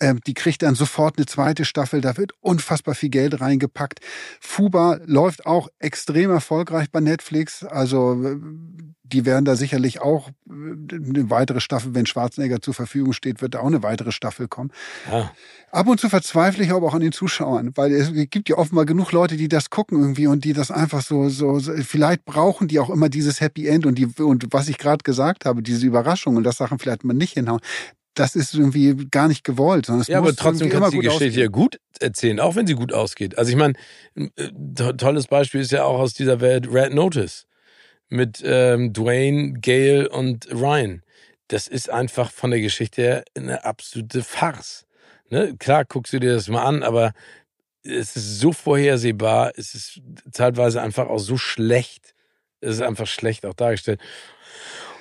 Ähm, 0.00 0.20
die 0.26 0.34
kriegt 0.34 0.62
dann 0.62 0.74
sofort 0.74 1.18
eine 1.18 1.26
zweite 1.26 1.64
Staffel, 1.64 2.00
da 2.00 2.16
wird 2.16 2.32
unfassbar 2.40 2.94
viel 2.94 3.10
Geld 3.10 3.40
reingepackt. 3.40 4.00
Fuba 4.40 4.98
läuft 5.04 5.46
auch 5.46 5.68
extrem 5.78 6.30
erfolgreich 6.30 6.90
bei 6.90 7.00
Netflix. 7.00 7.64
Also 7.64 8.22
äh, 8.24 8.36
die 9.04 9.26
werden 9.26 9.44
da 9.44 9.54
sicherlich 9.54 10.00
auch 10.00 10.28
äh, 10.28 10.52
eine 10.52 11.30
weitere 11.30 11.60
Staffel, 11.60 11.94
wenn 11.94 12.06
Schwarzenegger 12.06 12.60
zur 12.60 12.74
Verfügung 12.74 13.12
steht, 13.12 13.42
wird 13.42 13.54
da 13.54 13.60
auch 13.60 13.66
eine 13.66 13.82
weitere 13.82 14.12
Staffel 14.12 14.48
kommen. 14.48 14.70
Ja. 15.10 15.30
Ab 15.70 15.88
und 15.88 16.00
zu 16.00 16.08
verzweifle 16.08 16.64
ich 16.64 16.70
aber 16.70 16.86
auch 16.86 16.94
an 16.94 17.00
den 17.00 17.12
Zuschauern, 17.12 17.72
weil 17.74 17.92
es 17.92 18.12
gibt 18.30 18.48
ja 18.48 18.56
offenbar 18.56 18.86
genug 18.86 19.12
Leute, 19.12 19.36
die 19.36 19.48
das 19.48 19.70
gucken 19.70 19.98
irgendwie 20.00 20.26
und 20.26 20.44
die 20.44 20.52
das 20.52 20.70
einfach 20.70 21.02
so, 21.02 21.28
so, 21.28 21.58
so 21.58 21.72
vielleicht 21.82 22.24
brauchen 22.24 22.68
die 22.68 22.78
auch 22.78 22.90
immer 22.90 23.08
dieses 23.08 23.40
Happy 23.40 23.66
End 23.66 23.84
und 23.84 23.96
die, 23.96 24.06
und 24.06 24.46
was 24.52 24.68
ich 24.68 24.78
gerade 24.78 25.02
gesagt 25.02 25.44
habe, 25.44 25.62
diese 25.62 25.86
Überraschung 25.86 26.36
und 26.36 26.44
das 26.44 26.56
Sachen 26.56 26.78
vielleicht 26.78 27.04
mal 27.04 27.14
nicht 27.14 27.34
hinhauen 27.34 27.60
das 28.14 28.36
ist 28.36 28.54
irgendwie 28.54 29.06
gar 29.10 29.28
nicht 29.28 29.44
gewollt. 29.44 29.86
Sondern 29.86 30.02
es 30.02 30.08
ja, 30.08 30.18
aber 30.18 30.34
trotzdem 30.34 30.70
kannst 30.70 30.92
du 30.92 31.00
die 31.00 31.08
Geschichte 31.08 31.40
ja 31.40 31.48
gut 31.48 31.80
erzählen, 32.00 32.40
auch 32.40 32.56
wenn 32.56 32.66
sie 32.66 32.74
gut 32.74 32.92
ausgeht. 32.92 33.38
Also 33.38 33.50
ich 33.50 33.56
meine, 33.56 33.74
äh, 34.14 34.94
tolles 34.94 35.26
Beispiel 35.26 35.60
ist 35.60 35.72
ja 35.72 35.84
auch 35.84 35.98
aus 35.98 36.14
dieser 36.14 36.40
Welt 36.40 36.68
Red 36.72 36.94
Notice 36.94 37.46
mit 38.08 38.42
ähm, 38.44 38.92
Dwayne, 38.92 39.54
Gail 39.60 40.06
und 40.06 40.48
Ryan. 40.52 41.02
Das 41.48 41.68
ist 41.68 41.90
einfach 41.90 42.30
von 42.30 42.50
der 42.50 42.60
Geschichte 42.60 43.02
her 43.02 43.24
eine 43.34 43.64
absolute 43.64 44.22
Farce. 44.22 44.86
Ne? 45.30 45.56
Klar, 45.58 45.84
guckst 45.84 46.12
du 46.12 46.20
dir 46.20 46.34
das 46.34 46.48
mal 46.48 46.64
an, 46.64 46.82
aber 46.82 47.12
es 47.82 48.16
ist 48.16 48.40
so 48.40 48.52
vorhersehbar, 48.52 49.52
es 49.56 49.74
ist 49.74 50.00
teilweise 50.32 50.80
einfach 50.80 51.08
auch 51.08 51.18
so 51.18 51.36
schlecht. 51.36 52.14
Es 52.60 52.76
ist 52.76 52.82
einfach 52.82 53.06
schlecht 53.06 53.44
auch 53.44 53.52
dargestellt. 53.52 54.00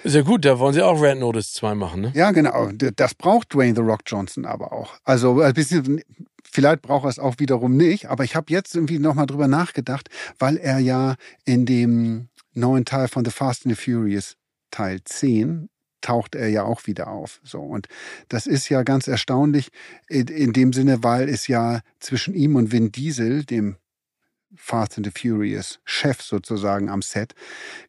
Ist 0.03 0.15
ja 0.15 0.21
gut, 0.21 0.43
da 0.43 0.59
wollen 0.59 0.73
sie 0.73 0.81
auch 0.81 1.01
Red 1.01 1.19
Notice 1.19 1.53
2 1.53 1.75
machen, 1.75 2.01
ne? 2.01 2.11
Ja, 2.13 2.31
genau. 2.31 2.69
Das 2.73 3.15
braucht 3.15 3.53
Dwayne 3.53 3.73
The 3.73 3.81
Rock 3.81 4.01
Johnson 4.05 4.45
aber 4.45 4.73
auch. 4.73 4.95
Also 5.05 5.39
ein 5.39 5.53
bisschen, 5.53 6.01
vielleicht 6.43 6.81
braucht 6.81 7.05
er 7.05 7.09
es 7.09 7.19
auch 7.19 7.35
wiederum 7.37 7.77
nicht, 7.77 8.09
aber 8.09 8.25
ich 8.25 8.35
habe 8.35 8.51
jetzt 8.51 8.75
irgendwie 8.75 8.99
nochmal 8.99 9.27
drüber 9.27 9.47
nachgedacht, 9.47 10.09
weil 10.39 10.57
er 10.57 10.79
ja 10.79 11.15
in 11.45 11.65
dem 11.65 12.27
neuen 12.53 12.83
Teil 12.83 13.07
von 13.07 13.23
The 13.23 13.31
Fast 13.31 13.65
and 13.65 13.75
the 13.75 13.81
Furious 13.81 14.35
Teil 14.71 14.99
10 15.03 15.69
taucht 16.01 16.35
er 16.35 16.49
ja 16.49 16.63
auch 16.63 16.85
wieder 16.85 17.07
auf. 17.07 17.39
So 17.43 17.61
und 17.61 17.87
das 18.27 18.45
ist 18.45 18.67
ja 18.67 18.83
ganz 18.83 19.07
erstaunlich 19.07 19.69
in, 20.09 20.27
in 20.27 20.51
dem 20.51 20.73
Sinne, 20.73 21.01
weil 21.01 21.29
es 21.29 21.47
ja 21.47 21.79
zwischen 21.99 22.33
ihm 22.33 22.57
und 22.57 22.73
Vin 22.73 22.91
Diesel, 22.91 23.45
dem 23.45 23.77
Fast 24.55 24.97
and 24.97 25.05
the 25.05 25.11
Furious 25.11 25.79
Chef 25.85 26.21
sozusagen 26.21 26.89
am 26.89 27.01
Set, 27.01 27.33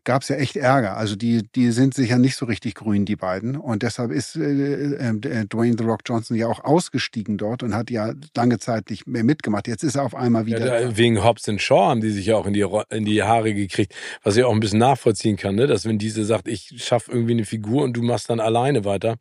gab 0.04 0.22
es 0.22 0.28
ja 0.28 0.36
echt 0.36 0.56
Ärger. 0.56 0.96
Also 0.96 1.16
die, 1.16 1.42
die 1.54 1.70
sind 1.70 1.94
sicher 1.94 2.18
nicht 2.18 2.36
so 2.36 2.46
richtig 2.46 2.74
grün, 2.74 3.04
die 3.04 3.16
beiden. 3.16 3.56
Und 3.56 3.82
deshalb 3.82 4.10
ist 4.10 4.36
äh, 4.36 4.42
äh, 4.42 5.08
äh, 5.08 5.46
Dwayne 5.46 5.76
The 5.78 5.84
Rock 5.84 6.00
Johnson 6.06 6.36
ja 6.36 6.48
auch 6.48 6.64
ausgestiegen 6.64 7.36
dort 7.36 7.62
und 7.62 7.74
hat 7.74 7.90
ja 7.90 8.12
lange 8.36 8.58
Zeit 8.58 8.90
nicht 8.90 9.06
mehr 9.06 9.24
mitgemacht. 9.24 9.68
Jetzt 9.68 9.82
ist 9.82 9.96
er 9.96 10.02
auf 10.02 10.14
einmal 10.14 10.46
wieder. 10.46 10.82
Ja, 10.82 10.96
wegen 10.96 11.22
Hobbs 11.22 11.48
and 11.48 11.60
Shaw 11.60 11.88
haben 11.88 12.00
die 12.00 12.10
sich 12.10 12.26
ja 12.26 12.36
auch 12.36 12.46
in 12.46 12.54
die, 12.54 12.66
in 12.90 13.04
die 13.04 13.22
Haare 13.22 13.54
gekriegt, 13.54 13.94
was 14.22 14.36
ich 14.36 14.44
auch 14.44 14.52
ein 14.52 14.60
bisschen 14.60 14.78
nachvollziehen 14.78 15.36
kann, 15.36 15.54
ne? 15.54 15.66
dass 15.66 15.84
wenn 15.84 15.98
diese 15.98 16.24
sagt, 16.24 16.48
ich 16.48 16.74
schaffe 16.76 17.12
irgendwie 17.12 17.32
eine 17.32 17.44
Figur 17.44 17.82
und 17.82 17.94
du 17.94 18.02
machst 18.02 18.30
dann 18.30 18.40
alleine 18.40 18.84
weiter. 18.84 19.16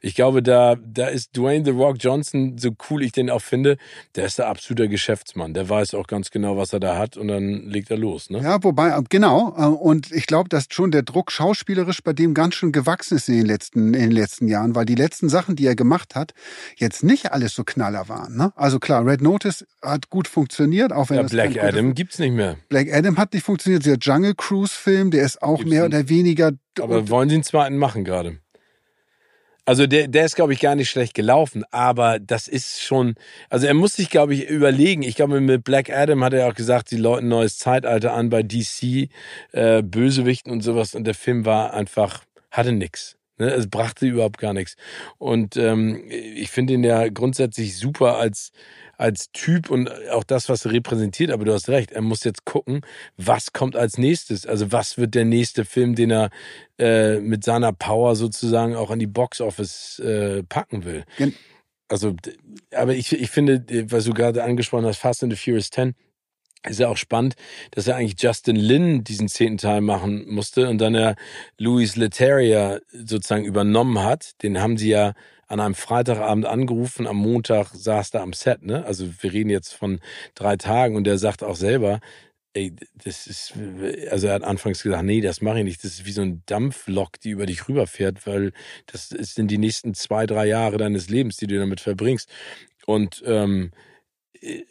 Ich 0.00 0.14
glaube, 0.14 0.42
da, 0.42 0.76
da 0.76 1.08
ist 1.08 1.36
Dwayne 1.36 1.64
The 1.64 1.70
Rock 1.70 1.96
Johnson, 2.00 2.58
so 2.58 2.70
cool 2.88 3.02
ich 3.02 3.12
den 3.12 3.30
auch 3.30 3.42
finde, 3.42 3.76
der 4.16 4.26
ist 4.26 4.38
der 4.38 4.48
absoluter 4.48 4.88
Geschäftsmann. 4.88 5.54
Der 5.54 5.68
weiß 5.68 5.94
auch 5.94 6.06
ganz 6.06 6.30
genau, 6.30 6.56
was 6.56 6.72
er 6.72 6.79
da 6.80 6.96
hat 6.96 7.16
und 7.16 7.28
dann 7.28 7.68
legt 7.68 7.90
er 7.90 7.96
los. 7.96 8.30
Ne? 8.30 8.40
Ja, 8.42 8.62
wobei, 8.62 8.90
äh, 8.90 9.02
genau. 9.08 9.54
Äh, 9.56 9.66
und 9.66 10.10
ich 10.12 10.26
glaube, 10.26 10.48
dass 10.48 10.66
schon 10.70 10.90
der 10.90 11.02
Druck 11.02 11.30
schauspielerisch 11.30 12.02
bei 12.02 12.12
dem 12.12 12.34
ganz 12.34 12.54
schön 12.54 12.72
gewachsen 12.72 13.16
ist 13.16 13.28
in 13.28 13.36
den 13.36 13.46
letzten, 13.46 13.94
in 13.94 14.00
den 14.00 14.10
letzten 14.10 14.48
Jahren, 14.48 14.74
weil 14.74 14.84
die 14.84 14.94
letzten 14.94 15.28
Sachen, 15.28 15.56
die 15.56 15.66
er 15.66 15.76
gemacht 15.76 16.14
hat, 16.14 16.32
jetzt 16.76 17.04
nicht 17.04 17.32
alles 17.32 17.54
so 17.54 17.62
Knaller 17.62 18.08
waren. 18.08 18.36
Ne? 18.36 18.52
Also 18.56 18.78
klar, 18.78 19.06
Red 19.06 19.22
Notice 19.22 19.66
hat 19.82 20.10
gut 20.10 20.26
funktioniert, 20.26 20.92
auch 20.92 21.10
wenn 21.10 21.16
ja, 21.16 21.22
das 21.22 21.32
Black 21.32 21.62
Adam 21.62 21.94
gibt's 21.94 22.18
nicht 22.18 22.32
mehr. 22.32 22.56
Black 22.68 22.92
Adam 22.92 23.16
hat 23.16 23.32
nicht 23.32 23.44
funktioniert. 23.44 23.86
Der 23.86 23.98
Jungle 23.98 24.34
Cruise 24.34 24.72
Film, 24.74 25.10
der 25.10 25.24
ist 25.24 25.42
auch 25.42 25.58
gibt's 25.58 25.70
mehr 25.70 25.84
oder 25.84 26.08
weniger. 26.08 26.52
Aber 26.80 27.08
wollen 27.08 27.28
Sie 27.28 27.36
einen 27.36 27.44
zweiten 27.44 27.76
machen 27.76 28.04
gerade? 28.04 28.39
Also 29.70 29.86
der, 29.86 30.08
der 30.08 30.24
ist, 30.24 30.34
glaube 30.34 30.52
ich, 30.52 30.58
gar 30.58 30.74
nicht 30.74 30.90
schlecht 30.90 31.14
gelaufen, 31.14 31.62
aber 31.70 32.18
das 32.18 32.48
ist 32.48 32.82
schon, 32.82 33.14
also 33.50 33.68
er 33.68 33.74
muss 33.74 33.92
sich, 33.92 34.10
glaube 34.10 34.34
ich, 34.34 34.48
überlegen. 34.48 35.04
Ich 35.04 35.14
glaube, 35.14 35.40
mit 35.40 35.62
Black 35.62 35.90
Adam 35.90 36.24
hat 36.24 36.32
er 36.32 36.48
auch 36.48 36.54
gesagt, 36.54 36.88
sie 36.88 36.96
läuten 36.96 37.28
neues 37.28 37.56
Zeitalter 37.56 38.12
an 38.12 38.30
bei 38.30 38.42
DC, 38.42 39.10
äh, 39.52 39.82
Bösewichten 39.84 40.50
und 40.50 40.62
sowas. 40.62 40.96
Und 40.96 41.04
der 41.04 41.14
Film 41.14 41.44
war 41.44 41.72
einfach, 41.72 42.24
hatte 42.50 42.72
nix. 42.72 43.19
Ne? 43.40 43.50
Es 43.50 43.68
brachte 43.68 44.06
überhaupt 44.06 44.38
gar 44.38 44.52
nichts. 44.52 44.76
Und 45.18 45.56
ähm, 45.56 46.04
ich 46.08 46.50
finde 46.50 46.74
ihn 46.74 46.84
ja 46.84 47.08
grundsätzlich 47.08 47.76
super 47.76 48.18
als, 48.18 48.52
als 48.96 49.32
Typ 49.32 49.70
und 49.70 49.90
auch 50.10 50.24
das, 50.24 50.48
was 50.48 50.64
er 50.64 50.72
repräsentiert. 50.72 51.30
Aber 51.30 51.44
du 51.44 51.52
hast 51.52 51.68
recht, 51.68 51.90
er 51.90 52.02
muss 52.02 52.22
jetzt 52.24 52.44
gucken, 52.44 52.82
was 53.16 53.52
kommt 53.52 53.74
als 53.76 53.98
nächstes. 53.98 54.46
Also 54.46 54.70
was 54.70 54.98
wird 54.98 55.14
der 55.14 55.24
nächste 55.24 55.64
Film, 55.64 55.94
den 55.94 56.10
er 56.10 56.30
äh, 56.78 57.18
mit 57.18 57.42
seiner 57.42 57.72
Power 57.72 58.14
sozusagen 58.14 58.76
auch 58.76 58.90
an 58.90 58.98
die 58.98 59.06
Box 59.06 59.40
Office 59.40 59.98
äh, 59.98 60.42
packen 60.44 60.84
will. 60.84 61.04
Also, 61.88 62.14
aber 62.72 62.94
ich, 62.94 63.12
ich 63.12 63.30
finde, 63.30 63.64
was 63.90 64.04
du 64.04 64.12
gerade 64.12 64.44
angesprochen 64.44 64.86
hast, 64.86 64.98
Fast 64.98 65.24
and 65.24 65.32
the 65.32 65.36
Furious 65.36 65.70
10, 65.70 65.94
ist 66.68 66.80
ja 66.80 66.88
auch 66.88 66.96
spannend, 66.96 67.34
dass 67.70 67.86
er 67.86 67.96
eigentlich 67.96 68.20
Justin 68.20 68.56
Lin 68.56 69.04
diesen 69.04 69.28
zehnten 69.28 69.58
Teil 69.58 69.80
machen 69.80 70.26
musste 70.28 70.68
und 70.68 70.78
dann 70.78 70.94
er 70.94 71.16
Louis 71.58 71.96
Leterrier 71.96 72.82
sozusagen 72.92 73.44
übernommen 73.44 74.02
hat. 74.02 74.42
Den 74.42 74.60
haben 74.60 74.76
sie 74.76 74.90
ja 74.90 75.14
an 75.46 75.58
einem 75.58 75.74
Freitagabend 75.74 76.46
angerufen, 76.46 77.06
am 77.06 77.16
Montag 77.16 77.70
saß 77.74 78.14
er 78.14 78.22
am 78.22 78.32
Set, 78.32 78.62
ne? 78.62 78.84
Also 78.84 79.08
wir 79.20 79.32
reden 79.32 79.50
jetzt 79.50 79.72
von 79.74 80.00
drei 80.34 80.56
Tagen 80.56 80.94
und 80.94 81.04
der 81.04 81.18
sagt 81.18 81.42
auch 81.42 81.56
selber, 81.56 82.00
ey, 82.52 82.72
das 83.04 83.26
ist, 83.26 83.54
also 84.10 84.26
er 84.28 84.34
hat 84.34 84.44
anfangs 84.44 84.82
gesagt, 84.82 85.04
nee, 85.04 85.20
das 85.20 85.40
mache 85.40 85.58
ich 85.58 85.64
nicht. 85.64 85.82
Das 85.84 85.92
ist 85.92 86.06
wie 86.06 86.12
so 86.12 86.22
ein 86.22 86.42
Dampflok, 86.46 87.20
die 87.20 87.30
über 87.30 87.46
dich 87.46 87.68
rüberfährt, 87.68 88.26
weil 88.26 88.52
das 88.86 89.08
sind 89.08 89.50
die 89.50 89.58
nächsten 89.58 89.94
zwei, 89.94 90.26
drei 90.26 90.46
Jahre 90.46 90.78
deines 90.78 91.08
Lebens, 91.08 91.36
die 91.36 91.46
du 91.46 91.58
damit 91.58 91.80
verbringst. 91.80 92.28
Und 92.86 93.22
ähm, 93.26 93.72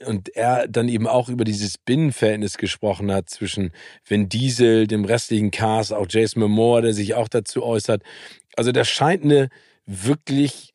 und 0.05 0.35
er 0.35 0.67
dann 0.67 0.89
eben 0.89 1.07
auch 1.07 1.29
über 1.29 1.43
dieses 1.43 1.77
Binnenverhältnis 1.77 2.57
gesprochen 2.57 3.11
hat 3.11 3.29
zwischen 3.29 3.71
Vin 4.03 4.29
Diesel, 4.29 4.87
dem 4.87 5.05
restlichen 5.05 5.51
Cast, 5.51 5.93
auch 5.93 6.07
Jason 6.09 6.41
Momoa, 6.41 6.81
der 6.81 6.93
sich 6.93 7.13
auch 7.13 7.27
dazu 7.27 7.63
äußert. 7.63 8.01
Also 8.55 8.71
das 8.71 8.89
scheint 8.89 9.23
eine 9.23 9.49
wirklich 9.85 10.73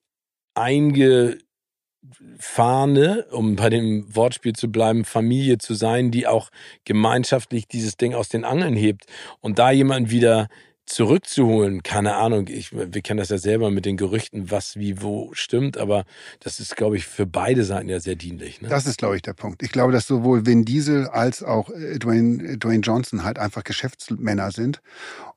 eingefahrene, 0.54 3.26
um 3.32 3.56
bei 3.56 3.68
dem 3.68 4.14
Wortspiel 4.14 4.52
zu 4.52 4.70
bleiben, 4.70 5.04
Familie 5.04 5.58
zu 5.58 5.74
sein, 5.74 6.12
die 6.12 6.26
auch 6.26 6.50
gemeinschaftlich 6.84 7.66
dieses 7.66 7.96
Ding 7.96 8.14
aus 8.14 8.28
den 8.28 8.44
Angeln 8.44 8.76
hebt 8.76 9.06
und 9.40 9.58
da 9.58 9.72
jemand 9.72 10.10
wieder 10.10 10.48
zurückzuholen, 10.86 11.82
keine 11.82 12.16
Ahnung, 12.16 12.48
ich, 12.48 12.72
wir 12.72 13.02
kennen 13.02 13.18
das 13.18 13.30
ja 13.30 13.38
selber 13.38 13.70
mit 13.70 13.84
den 13.84 13.96
Gerüchten, 13.96 14.50
was 14.50 14.76
wie 14.76 15.00
wo 15.00 15.30
stimmt, 15.32 15.78
aber 15.78 16.04
das 16.40 16.60
ist, 16.60 16.76
glaube 16.76 16.96
ich, 16.96 17.06
für 17.06 17.26
beide 17.26 17.64
Seiten 17.64 17.88
ja 17.88 18.00
sehr 18.00 18.16
dienlich. 18.16 18.60
Ne? 18.60 18.68
Das 18.68 18.86
ist, 18.86 18.98
glaube 18.98 19.16
ich, 19.16 19.22
der 19.22 19.32
Punkt. 19.32 19.62
Ich 19.62 19.72
glaube, 19.72 19.92
dass 19.92 20.06
sowohl 20.06 20.46
Vin 20.46 20.64
Diesel 20.64 21.08
als 21.08 21.42
auch 21.42 21.70
äh, 21.70 21.98
Dwayne, 21.98 22.58
Dwayne 22.58 22.80
Johnson 22.80 23.24
halt 23.24 23.38
einfach 23.38 23.64
Geschäftsmänner 23.64 24.50
sind 24.50 24.82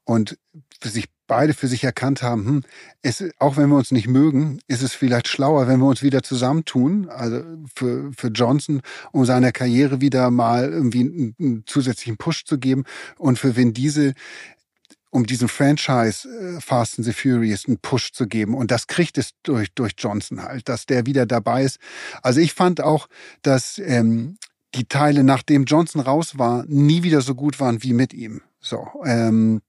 und 0.04 0.38
für 0.80 0.90
sich 0.90 1.06
beide 1.28 1.54
für 1.54 1.68
sich 1.68 1.84
erkannt 1.84 2.24
haben, 2.24 2.46
hm, 2.46 2.64
es, 3.02 3.24
auch 3.38 3.58
wenn 3.58 3.70
wir 3.70 3.76
uns 3.76 3.92
nicht 3.92 4.08
mögen, 4.08 4.60
ist 4.68 4.82
es 4.82 4.94
vielleicht 4.94 5.28
schlauer, 5.28 5.68
wenn 5.68 5.80
wir 5.80 5.88
uns 5.88 6.02
wieder 6.02 6.24
zusammentun. 6.24 7.10
Also 7.10 7.44
für, 7.76 8.12
für 8.14 8.30
Johnson, 8.30 8.82
um 9.12 9.26
seiner 9.26 9.52
Karriere 9.52 10.02
wieder 10.02 10.32
mal 10.32 10.72
irgendwie 10.72 11.02
einen, 11.02 11.36
einen 11.40 11.64
zusätzlichen 11.66 12.18
Push 12.18 12.46
zu 12.46 12.58
geben. 12.58 12.86
Und 13.18 13.38
für 13.38 13.56
Vin 13.56 13.74
Diesel 13.74 14.14
um 15.18 15.26
diesem 15.26 15.50
Franchise 15.50 16.30
äh, 16.30 16.62
Fast 16.62 17.00
and 17.00 17.06
the 17.06 17.12
Furious 17.12 17.66
einen 17.68 17.80
Push 17.80 18.12
zu 18.12 18.28
geben. 18.28 18.54
Und 18.54 18.70
das 18.70 18.86
kriegt 18.86 19.18
es 19.18 19.32
durch, 19.42 19.74
durch 19.74 19.94
Johnson 19.98 20.44
halt, 20.44 20.70
dass 20.70 20.86
der 20.86 21.08
wieder 21.08 21.26
dabei 21.26 21.64
ist. 21.64 21.80
Also 22.22 22.40
ich 22.40 22.54
fand 22.54 22.82
auch, 22.82 23.08
dass 23.42 23.80
ähm, 23.80 24.38
die 24.76 24.86
Teile, 24.86 25.24
nachdem 25.24 25.66
Johnson 25.66 26.02
raus 26.02 26.38
war, 26.38 26.66
nie 26.68 27.02
wieder 27.02 27.22
so 27.22 27.34
gut 27.34 27.60
waren 27.60 27.82
wie 27.82 27.94
mit 27.94 28.14
ihm. 28.14 28.42
So. 28.60 28.88
Ähm, 29.06 29.62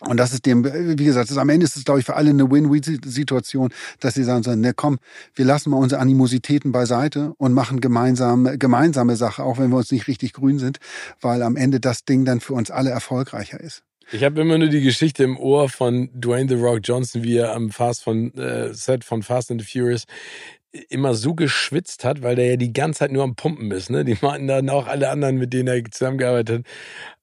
und 0.00 0.16
das 0.16 0.32
ist 0.32 0.44
dem, 0.44 0.64
wie 0.64 1.04
gesagt, 1.04 1.30
ist, 1.30 1.38
am 1.38 1.50
Ende 1.50 1.64
ist 1.64 1.76
es, 1.76 1.84
glaube 1.84 2.00
ich, 2.00 2.06
für 2.06 2.16
alle 2.16 2.30
eine 2.30 2.50
Win-Win-Situation, 2.50 3.70
dass 4.00 4.14
sie 4.14 4.24
sagen 4.24 4.42
so, 4.42 4.56
ne, 4.56 4.74
komm, 4.74 4.98
wir 5.36 5.44
lassen 5.44 5.70
mal 5.70 5.78
unsere 5.78 6.00
Animositäten 6.00 6.72
beiseite 6.72 7.32
und 7.38 7.54
machen 7.54 7.80
gemeinsam, 7.80 8.58
gemeinsame 8.58 9.14
Sache, 9.14 9.44
auch 9.44 9.58
wenn 9.58 9.70
wir 9.70 9.76
uns 9.76 9.92
nicht 9.92 10.08
richtig 10.08 10.32
grün 10.32 10.58
sind, 10.58 10.80
weil 11.20 11.42
am 11.42 11.54
Ende 11.54 11.78
das 11.78 12.04
Ding 12.04 12.24
dann 12.24 12.40
für 12.40 12.54
uns 12.54 12.72
alle 12.72 12.90
erfolgreicher 12.90 13.60
ist. 13.60 13.84
Ich 14.12 14.22
habe 14.22 14.40
immer 14.40 14.56
nur 14.56 14.68
die 14.68 14.82
Geschichte 14.82 15.24
im 15.24 15.36
Ohr 15.36 15.68
von 15.68 16.10
Dwayne 16.14 16.48
The 16.48 16.54
Rock 16.54 16.80
Johnson, 16.84 17.24
wie 17.24 17.38
er 17.38 17.54
am 17.54 17.70
Fast 17.70 18.04
von 18.04 18.32
äh, 18.34 18.72
Set 18.72 19.02
von 19.02 19.22
Fast 19.24 19.50
and 19.50 19.60
the 19.60 19.66
Furious 19.66 20.04
immer 20.90 21.14
so 21.14 21.34
geschwitzt 21.34 22.04
hat, 22.04 22.22
weil 22.22 22.36
der 22.36 22.50
ja 22.50 22.56
die 22.56 22.72
ganze 22.72 23.00
Zeit 23.00 23.12
nur 23.12 23.24
am 23.24 23.34
Pumpen 23.34 23.70
ist. 23.72 23.90
Ne? 23.90 24.04
Die 24.04 24.16
meinten 24.20 24.46
dann 24.46 24.70
auch 24.70 24.86
alle 24.86 25.10
anderen, 25.10 25.38
mit 25.38 25.52
denen 25.52 25.68
er 25.68 25.84
zusammengearbeitet 25.90 26.58
hat. 26.58 26.66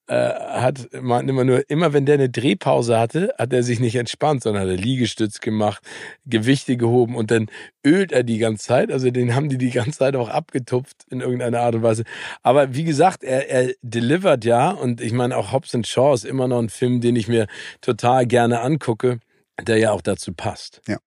Äh, 0.08 0.34
hat 0.34 0.90
man 1.02 1.30
immer 1.30 1.46
nur, 1.46 1.70
immer 1.70 1.94
wenn 1.94 2.06
der 2.06 2.16
eine 2.16 2.30
Drehpause 2.30 3.00
hatte, 3.00 3.34
hat 3.38 3.54
er 3.54 3.64
sich 3.64 3.80
nicht 3.80 3.96
entspannt, 3.96 4.44
sondern 4.44 4.64
hat 4.64 4.70
er 4.70 4.76
Liegestütz 4.76 5.40
gemacht, 5.40 5.82
Gewichte 6.26 6.76
gehoben 6.76 7.16
und 7.16 7.32
dann 7.32 7.48
ölt 7.86 8.12
er 8.12 8.24
die 8.24 8.38
ganze 8.38 8.66
Zeit. 8.66 8.92
Also 8.92 9.12
den 9.12 9.34
haben 9.34 9.50
die 9.50 9.58
die 9.58 9.72
ganze 9.72 10.00
Zeit 10.00 10.16
auch 10.16 10.30
abgetupft 10.30 11.06
in 11.10 11.22
irgendeiner 11.22 11.62
Art 11.62 11.76
und 11.76 11.84
Weise. 11.84 12.04
Aber 12.42 12.76
wie 12.76 12.84
gesagt, 12.84 13.24
er, 13.24 13.50
er 13.50 13.74
delivert 13.82 14.44
ja 14.46 14.72
und 14.72 15.00
ich 15.00 15.14
meine 15.14 15.38
auch 15.38 15.52
Hobbs 15.54 15.72
Shaw 15.88 16.14
ist 16.14 16.26
immer 16.26 16.48
noch 16.48 16.60
ein 16.60 16.70
Film, 16.70 17.00
den 17.00 17.16
ich 17.16 17.28
mir 17.28 17.48
total 17.82 18.28
gerne 18.28 18.60
angucke, 18.60 19.20
der 19.62 19.78
ja 19.78 19.92
auch 19.92 20.02
dazu 20.02 20.34
passt. 20.34 20.82
Ja. 20.88 20.98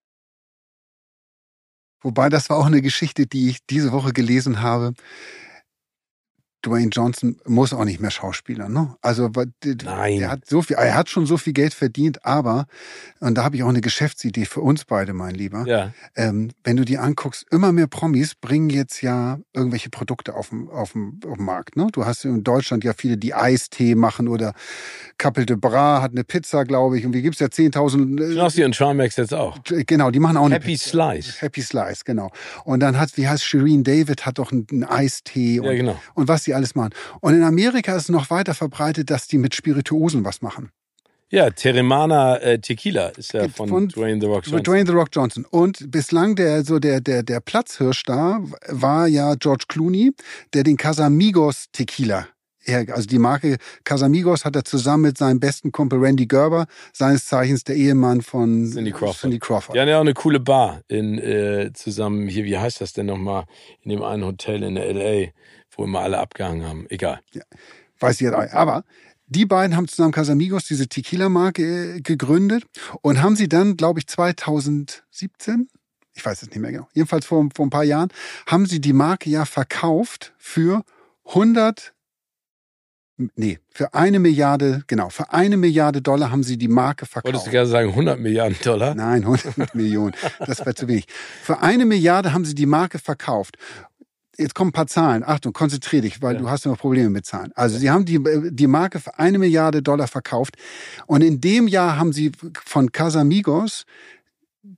Wobei 2.00 2.28
das 2.28 2.48
war 2.50 2.59
auch 2.59 2.66
eine 2.66 2.82
Geschichte, 2.82 3.26
die 3.26 3.50
ich 3.50 3.66
diese 3.66 3.92
Woche 3.92 4.12
gelesen 4.12 4.62
habe. 4.62 4.94
Dwayne 6.64 6.88
Johnson 6.88 7.37
muss 7.45 7.73
auch 7.73 7.85
nicht 7.85 8.01
mehr 8.01 8.11
Schauspieler, 8.11 8.69
ne? 8.69 8.97
Also 9.01 9.31
Nein. 9.85 10.21
er 10.21 10.31
hat 10.31 10.47
so 10.47 10.62
viel, 10.62 10.77
er 10.77 10.95
hat 10.95 11.09
schon 11.09 11.27
so 11.27 11.37
viel 11.37 11.53
Geld 11.53 11.75
verdient, 11.75 12.25
aber 12.25 12.66
und 13.21 13.37
da 13.37 13.45
habe 13.45 13.57
ich 13.57 13.62
auch 13.62 13.69
eine 13.69 13.81
Geschäftsidee 13.81 14.45
für 14.45 14.61
uns 14.61 14.85
beide, 14.85 15.12
mein 15.12 15.35
Lieber. 15.35 15.64
Ja. 15.66 15.92
Ähm, 16.16 16.51
wenn 16.64 16.77
du 16.77 16.85
dir 16.85 17.03
anguckst, 17.03 17.47
immer 17.51 17.73
mehr 17.73 17.87
Promis 17.87 18.35
bringen 18.35 18.71
jetzt 18.71 19.03
ja 19.03 19.38
irgendwelche 19.53 19.90
Produkte 19.90 20.35
auf 20.35 20.51
dem, 20.51 20.69
auf 20.69 20.92
dem, 20.92 21.21
auf 21.27 21.37
dem 21.37 21.45
Markt. 21.45 21.77
Ne? 21.77 21.88
Du 21.92 22.05
hast 22.05 22.25
in 22.25 22.45
Deutschland 22.45 22.85
ja 22.85 22.92
viele, 22.95 23.16
die 23.16 23.35
Eistee 23.35 23.95
machen 23.95 24.29
oder 24.29 24.55
de 25.23 25.57
Bras 25.57 26.03
hat 26.03 26.12
eine 26.12 26.25
Pizza, 26.25 26.64
glaube 26.64 26.99
ich. 26.99 27.07
Und 27.07 27.14
wie 27.14 27.23
gibt's 27.23 27.40
ja 27.40 27.47
10.000. 27.47 28.23
Äh, 28.23 28.35
Knossi 28.35 28.64
und 28.64 28.75
Charmex 28.75 29.16
jetzt 29.16 29.35
auch. 29.35 29.59
Genau, 29.64 30.11
die 30.11 30.19
machen 30.19 30.37
auch 30.37 30.51
Happy 30.51 30.69
eine 30.69 30.79
Slice. 30.79 31.40
Happy 31.40 31.62
Slice, 31.62 32.05
genau. 32.05 32.31
Und 32.64 32.81
dann 32.81 32.99
hat, 32.99 33.16
wie 33.16 33.29
heißt 33.29 33.45
Shireen 33.45 33.85
David, 33.85 34.27
hat 34.27 34.38
doch 34.38 34.53
einen, 34.53 34.66
einen 34.71 34.85
Eistee. 34.85 35.61
Und, 35.61 35.66
ja, 35.66 35.75
genau. 35.75 36.01
Und 36.14 36.29
was 36.29 36.45
die 36.46 36.54
alles 36.54 36.74
machen. 36.74 36.90
Und 37.20 37.35
in 37.35 37.42
Amerika 37.42 37.94
ist 37.96 38.04
es 38.04 38.09
noch 38.09 38.30
weiter 38.30 38.54
verbreitet, 38.54 39.11
dass 39.11 39.26
die 39.28 39.38
mit 39.38 39.54
Spirituosen 39.54 40.24
was 40.24 40.42
machen. 40.42 40.70
Ja, 41.28 41.50
Teremana 41.50 42.37
äh, 42.37 42.61
Tequila 42.61 43.09
ist 43.09 43.32
ja 43.32 43.48
von, 43.48 43.68
von, 43.68 43.88
Dwayne 43.88 44.20
The 44.20 44.26
Rock 44.26 44.46
Johnson. 44.46 44.62
Dwayne 44.62 44.87
The 44.87 44.92
Rock 44.92 45.09
Johnson. 45.11 45.44
Und 45.50 45.90
bislang 45.90 46.37
der 46.37 46.64
so 46.64 46.78
der 46.78 47.00
der 47.00 47.24
der 47.24 47.40
Platzhirsch 47.40 48.04
da 48.04 48.40
war 48.68 49.09
ja 49.09 49.35
George 49.35 49.64
Clooney, 49.66 50.12
der 50.54 50.62
den 50.62 50.76
Casamigos 50.76 51.66
Tequila 51.72 52.28
also 52.74 53.06
die 53.06 53.18
Marke 53.18 53.56
Casamigos 53.85 54.44
hat 54.44 54.56
er 54.56 54.64
zusammen 54.64 55.04
mit 55.04 55.18
seinem 55.18 55.40
besten 55.40 55.72
Kumpel 55.72 55.98
Randy 55.98 56.26
Gerber, 56.26 56.66
seines 56.92 57.26
Zeichens 57.26 57.64
der 57.64 57.76
Ehemann 57.76 58.22
von 58.22 58.66
Cindy 58.70 58.92
Crawford. 58.92 59.20
Cindy 59.20 59.38
Crawford. 59.38 59.76
Die 59.76 59.80
haben 59.80 59.88
ja 59.88 59.96
auch 59.96 60.02
eine 60.02 60.14
coole 60.14 60.40
Bar 60.40 60.82
in 60.88 61.18
äh, 61.18 61.70
zusammen 61.74 62.28
hier, 62.28 62.44
wie 62.44 62.59
heißt 62.59 62.80
das 62.80 62.92
denn 62.92 63.06
nochmal, 63.06 63.44
in 63.82 63.90
dem 63.90 64.02
einen 64.02 64.24
Hotel 64.24 64.62
in 64.62 64.74
der 64.74 64.92
LA, 64.92 65.30
wo 65.76 65.84
immer 65.84 66.00
alle 66.00 66.18
abgehangen 66.18 66.64
haben. 66.64 66.86
Egal. 66.88 67.20
Ja, 67.32 67.42
weiß 68.00 68.16
ich 68.16 68.20
jetzt. 68.22 68.34
Aber 68.54 68.84
die 69.26 69.46
beiden 69.46 69.76
haben 69.76 69.88
zusammen 69.88 70.12
Casamigos 70.12 70.64
diese 70.64 70.88
Tequila-Marke 70.88 71.96
äh, 71.96 72.00
gegründet 72.00 72.64
und 73.02 73.22
haben 73.22 73.36
sie 73.36 73.48
dann, 73.48 73.76
glaube 73.76 74.00
ich, 74.00 74.06
2017 74.06 75.68
ich 76.16 76.24
weiß 76.24 76.42
es 76.42 76.48
nicht 76.48 76.58
mehr 76.58 76.72
genau, 76.72 76.88
jedenfalls 76.94 77.26
vor, 77.26 77.46
vor 77.54 77.66
ein 77.66 77.70
paar 77.70 77.84
Jahren, 77.84 78.08
haben 78.46 78.64
sie 78.64 78.80
die 78.80 78.94
Marke 78.94 79.28
ja 79.28 79.44
verkauft 79.44 80.32
für 80.38 80.82
100 81.26 81.92
Nee, 83.34 83.58
für 83.70 83.94
eine 83.94 84.18
Milliarde, 84.18 84.82
genau, 84.88 85.08
für 85.08 85.32
eine 85.32 85.56
Milliarde 85.56 86.02
Dollar 86.02 86.30
haben 86.30 86.42
sie 86.42 86.58
die 86.58 86.68
Marke 86.68 87.06
verkauft. 87.06 87.32
Wolltest 87.32 87.46
du 87.46 87.50
gerade 87.50 87.66
sagen 87.66 87.88
100 87.88 88.20
Milliarden 88.20 88.58
Dollar? 88.62 88.94
Nein, 88.94 89.22
100 89.22 89.74
Millionen. 89.74 90.14
Das 90.38 90.58
wäre 90.60 90.74
zu 90.74 90.86
wenig. 90.86 91.06
Für 91.42 91.62
eine 91.62 91.86
Milliarde 91.86 92.34
haben 92.34 92.44
sie 92.44 92.54
die 92.54 92.66
Marke 92.66 92.98
verkauft. 92.98 93.56
Jetzt 94.38 94.55
kommen 94.55 94.70
ein 94.70 94.72
paar 94.72 94.87
Zahlen. 94.87 95.22
Achtung, 95.25 95.53
konzentrier 95.53 96.03
dich, 96.03 96.20
weil 96.22 96.35
ja. 96.35 96.40
du 96.40 96.51
hast 96.51 96.66
immer 96.66 96.77
Probleme 96.77 97.11
mit 97.11 97.27
Zahlen. 97.27 97.53
Also 97.55 97.79
sie 97.79 97.90
haben 97.90 98.05
die, 98.05 98.20
die 98.51 98.66
Marke 98.66 99.01
für 99.01 99.18
eine 99.18 99.38
Milliarde 99.38 99.83
Dollar 99.83 100.09
verkauft. 100.09 100.57
Und 101.07 101.22
in 101.22 101.40
dem 101.40 101.68
Jahr 101.68 101.99
haben 101.99 102.12
sie 102.12 102.33
von 102.64 102.92
Casamigos 102.92 103.85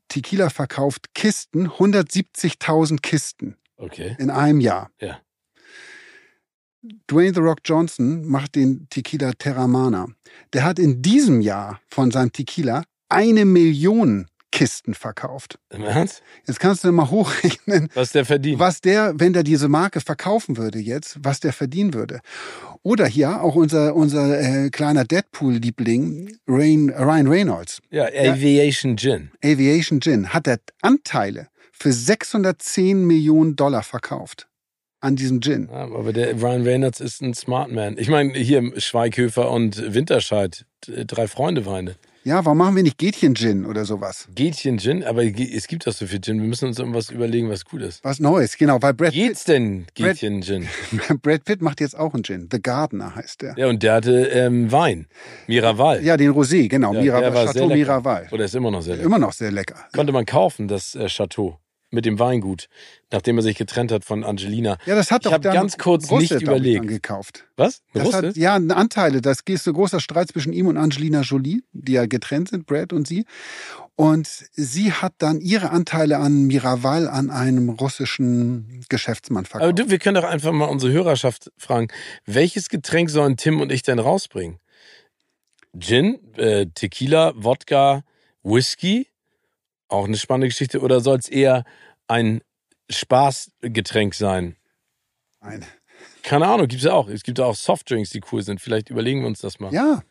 Tequila 0.08 0.50
verkauft, 0.50 1.14
Kisten, 1.14 1.68
170.000 1.68 3.00
Kisten. 3.00 3.56
Okay. 3.76 4.16
In 4.18 4.30
einem 4.30 4.60
Jahr. 4.60 4.90
Ja. 5.00 5.18
Dwayne 7.10 7.34
The 7.34 7.40
Rock 7.40 7.58
Johnson 7.64 8.26
macht 8.26 8.54
den 8.54 8.88
Tequila 8.88 9.32
Terramana. 9.32 10.06
Der 10.52 10.64
hat 10.64 10.78
in 10.78 11.02
diesem 11.02 11.40
Jahr 11.40 11.80
von 11.88 12.10
seinem 12.10 12.32
Tequila 12.32 12.82
eine 13.08 13.44
Million 13.44 14.26
Kisten 14.58 14.94
verkauft. 14.94 15.60
Im 15.70 15.84
Ernst? 15.84 16.20
Jetzt 16.44 16.58
kannst 16.58 16.82
du 16.82 16.90
mal 16.90 17.08
hochrechnen, 17.10 17.90
was 17.94 18.10
der 18.10 18.24
verdient. 18.24 18.58
Was 18.58 18.80
der, 18.80 19.12
wenn 19.14 19.32
der 19.32 19.44
diese 19.44 19.68
Marke 19.68 20.00
verkaufen 20.00 20.56
würde 20.56 20.80
jetzt, 20.80 21.16
was 21.22 21.38
der 21.38 21.52
verdienen 21.52 21.94
würde. 21.94 22.18
Oder 22.82 23.06
hier 23.06 23.40
auch 23.40 23.54
unser, 23.54 23.94
unser 23.94 24.40
äh, 24.40 24.70
kleiner 24.70 25.04
Deadpool-Liebling, 25.04 26.38
Rain, 26.48 26.90
Ryan 26.90 27.28
Reynolds. 27.28 27.80
Ja, 27.90 28.06
Aviation 28.06 28.96
Gin. 28.96 29.30
Aviation 29.44 30.00
Gin 30.00 30.32
hat 30.34 30.46
der 30.46 30.58
Anteile 30.82 31.46
für 31.70 31.92
610 31.92 33.06
Millionen 33.06 33.54
Dollar 33.54 33.84
verkauft 33.84 34.48
an 35.00 35.14
diesem 35.14 35.40
Gin. 35.40 35.68
Ja, 35.70 35.84
aber 35.84 36.12
der 36.12 36.34
Ryan 36.34 36.62
Reynolds 36.64 36.98
ist 36.98 37.22
ein 37.22 37.34
Smart 37.34 37.70
Man. 37.70 37.96
Ich 37.96 38.08
meine, 38.08 38.36
hier 38.36 38.72
Schweighöfer 38.80 39.52
und 39.52 39.94
Winterscheid, 39.94 40.66
drei 40.80 41.28
Freunde 41.28 41.64
Weine. 41.64 41.94
Ja, 42.28 42.44
warum 42.44 42.58
machen 42.58 42.76
wir 42.76 42.82
nicht 42.82 42.98
Gätchen-Gin 42.98 43.64
oder 43.64 43.86
sowas? 43.86 44.28
Gätchen-Gin? 44.34 45.02
Aber 45.02 45.24
es 45.24 45.66
gibt 45.66 45.86
doch 45.86 45.94
so 45.94 46.06
viel 46.06 46.20
Gin. 46.20 46.38
Wir 46.42 46.46
müssen 46.46 46.68
uns 46.68 46.78
irgendwas 46.78 47.08
überlegen, 47.08 47.48
was 47.48 47.64
gut 47.64 47.80
ist. 47.80 48.04
Was 48.04 48.20
Neues, 48.20 48.58
genau. 48.58 48.82
Weil 48.82 48.92
Brad 48.92 49.14
Geht's 49.14 49.44
denn 49.44 49.86
Gätchen-Gin? 49.94 50.68
Brad 51.22 51.44
Pitt 51.46 51.62
macht 51.62 51.80
jetzt 51.80 51.98
auch 51.98 52.12
einen 52.12 52.24
Gin. 52.24 52.50
The 52.52 52.60
Gardener 52.60 53.14
heißt 53.14 53.40
der. 53.40 53.54
Ja, 53.56 53.68
und 53.68 53.82
der 53.82 53.94
hatte 53.94 54.24
ähm, 54.26 54.70
Wein. 54.70 55.06
Miraval. 55.46 56.04
Ja, 56.04 56.18
den 56.18 56.32
Rosé, 56.32 56.68
genau. 56.68 56.92
Ja, 56.92 57.00
Miraval. 57.00 57.46
Chateau 57.46 57.68
Miraval. 57.68 58.28
Oder 58.30 58.44
ist 58.44 58.54
immer 58.54 58.70
noch 58.70 58.82
sehr 58.82 58.96
lecker. 58.96 59.06
Immer 59.06 59.18
noch 59.18 59.32
sehr 59.32 59.50
lecker. 59.50 59.76
Konnte 59.94 60.12
man 60.12 60.26
kaufen, 60.26 60.68
das 60.68 60.94
äh, 60.96 61.06
Chateau 61.06 61.58
mit 61.90 62.04
dem 62.04 62.18
Weingut, 62.18 62.68
nachdem 63.10 63.38
er 63.38 63.42
sich 63.42 63.56
getrennt 63.56 63.90
hat 63.92 64.04
von 64.04 64.24
Angelina. 64.24 64.76
Ja, 64.84 64.94
das 64.94 65.10
hat 65.10 65.24
doch 65.24 65.32
ich 65.32 65.38
dann 65.38 65.54
ganz 65.54 65.78
kurz 65.78 66.10
Russe, 66.10 66.34
nicht 66.34 66.42
überlegt. 66.42 66.86
gekauft. 66.86 67.46
Was? 67.56 67.82
Das 67.94 68.12
hat, 68.12 68.36
ja, 68.36 68.54
Anteile. 68.54 69.20
Das 69.22 69.40
ist 69.46 69.66
ein 69.66 69.74
großer 69.74 70.00
Streit 70.00 70.28
zwischen 70.28 70.52
ihm 70.52 70.66
und 70.66 70.76
Angelina 70.76 71.22
Jolie, 71.22 71.62
die 71.72 71.92
ja 71.92 72.06
getrennt 72.06 72.50
sind, 72.50 72.66
Brad 72.66 72.92
und 72.92 73.08
sie. 73.08 73.24
Und 73.96 74.28
sie 74.52 74.92
hat 74.92 75.14
dann 75.18 75.40
ihre 75.40 75.70
Anteile 75.70 76.18
an 76.18 76.44
Miraval 76.44 77.08
an 77.08 77.30
einem 77.30 77.70
russischen 77.70 78.84
Geschäftsmann 78.88 79.44
verkauft. 79.44 79.64
Aber 79.64 79.72
du, 79.72 79.90
wir 79.90 79.98
können 79.98 80.14
doch 80.14 80.28
einfach 80.28 80.52
mal 80.52 80.66
unsere 80.66 80.92
Hörerschaft 80.92 81.50
fragen, 81.56 81.88
welches 82.24 82.68
Getränk 82.68 83.10
sollen 83.10 83.36
Tim 83.36 83.60
und 83.60 83.72
ich 83.72 83.82
denn 83.82 83.98
rausbringen? 83.98 84.58
Gin, 85.76 86.18
äh, 86.36 86.66
Tequila, 86.74 87.32
Wodka, 87.36 88.02
Whisky? 88.42 89.08
Auch 89.88 90.04
eine 90.06 90.16
spannende 90.16 90.48
Geschichte. 90.48 90.80
Oder 90.80 91.00
soll 91.00 91.18
es 91.18 91.28
eher 91.28 91.64
ein 92.06 92.42
Spaßgetränk 92.90 94.14
sein? 94.14 94.56
Nein. 95.40 95.64
Keine 96.22 96.46
Ahnung, 96.46 96.68
gibt 96.68 96.82
es 96.82 96.86
ja 96.86 96.92
auch. 96.92 97.08
Es 97.08 97.22
gibt 97.22 97.38
ja 97.38 97.46
auch 97.46 97.54
Softdrinks, 97.54 98.10
die 98.10 98.20
cool 98.32 98.42
sind. 98.42 98.60
Vielleicht 98.60 98.90
überlegen 98.90 99.20
wir 99.20 99.28
uns 99.28 99.40
das 99.40 99.60
mal. 99.60 99.72
Ja. 99.72 100.02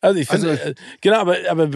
Also 0.00 0.18
ich 0.18 0.28
finde, 0.28 0.50
also, 0.50 0.62
äh, 0.62 0.74
genau, 1.00 1.18
aber, 1.18 1.36
aber 1.48 1.68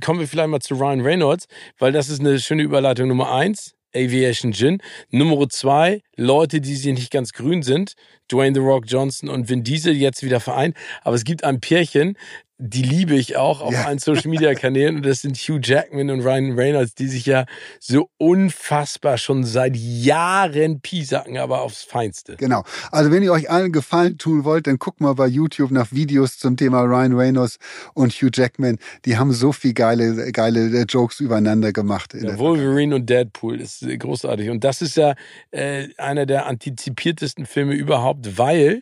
kommen 0.00 0.20
wir 0.20 0.28
vielleicht 0.28 0.48
mal 0.48 0.60
zu 0.60 0.74
Ryan 0.74 1.00
Reynolds, 1.00 1.46
weil 1.78 1.90
das 1.90 2.08
ist 2.08 2.20
eine 2.20 2.38
schöne 2.38 2.62
Überleitung 2.62 3.08
Nummer 3.08 3.32
eins. 3.32 3.74
Aviation 3.94 4.52
Gin. 4.52 4.82
Nummer 5.10 5.48
zwei, 5.48 6.02
Leute, 6.16 6.60
die 6.60 6.76
sie 6.76 6.92
nicht 6.92 7.10
ganz 7.10 7.32
grün 7.32 7.62
sind. 7.62 7.94
Dwayne 8.30 8.54
The 8.54 8.60
Rock 8.60 8.84
Johnson 8.86 9.28
und 9.28 9.48
Vin 9.48 9.64
Diesel 9.64 9.96
jetzt 9.96 10.22
wieder 10.22 10.40
vereint. 10.40 10.76
Aber 11.02 11.16
es 11.16 11.24
gibt 11.24 11.42
ein 11.42 11.60
Pärchen, 11.60 12.16
die 12.60 12.82
liebe 12.82 13.14
ich 13.14 13.36
auch 13.36 13.60
auf 13.60 13.72
ja. 13.72 13.84
allen 13.84 14.00
Social 14.00 14.28
Media 14.28 14.52
Kanälen 14.54 14.96
und 14.96 15.06
das 15.06 15.20
sind 15.20 15.36
Hugh 15.36 15.60
Jackman 15.62 16.10
und 16.10 16.22
Ryan 16.22 16.58
Reynolds, 16.58 16.94
die 16.94 17.06
sich 17.06 17.24
ja 17.24 17.46
so 17.78 18.10
unfassbar 18.18 19.16
schon 19.16 19.44
seit 19.44 19.76
Jahren 19.76 20.80
piesacken, 20.80 21.38
aber 21.38 21.62
aufs 21.62 21.84
Feinste. 21.84 22.36
Genau. 22.36 22.64
Also 22.90 23.12
wenn 23.12 23.22
ihr 23.22 23.32
euch 23.32 23.48
allen 23.48 23.70
Gefallen 23.70 24.18
tun 24.18 24.42
wollt, 24.42 24.66
dann 24.66 24.78
guckt 24.78 25.00
mal 25.00 25.14
bei 25.14 25.28
YouTube 25.28 25.70
nach 25.70 25.92
Videos 25.92 26.38
zum 26.38 26.56
Thema 26.56 26.82
Ryan 26.82 27.14
Reynolds 27.14 27.58
und 27.94 28.12
Hugh 28.12 28.30
Jackman. 28.34 28.78
Die 29.04 29.16
haben 29.16 29.32
so 29.32 29.52
viel 29.52 29.72
geile, 29.72 30.32
geile 30.32 30.82
Jokes 30.82 31.20
übereinander 31.20 31.72
gemacht. 31.72 32.14
Ja, 32.14 32.36
Wolverine 32.38 32.96
und 32.96 33.08
Deadpool 33.08 33.60
ist 33.60 33.86
großartig 33.88 34.50
und 34.50 34.64
das 34.64 34.82
ist 34.82 34.96
ja 34.96 35.14
äh, 35.52 35.88
einer 35.96 36.26
der 36.26 36.46
antizipiertesten 36.46 37.46
Filme 37.46 37.74
überhaupt, 37.74 38.36
weil 38.36 38.80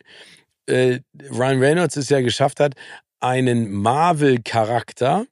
äh, 0.65 0.99
Ryan 1.31 1.59
Reynolds 1.59 1.95
es 1.95 2.09
ja 2.09 2.21
geschafft 2.21 2.59
hat, 2.59 2.73
einen 3.19 3.71
Marvel-Charakter 3.71 5.25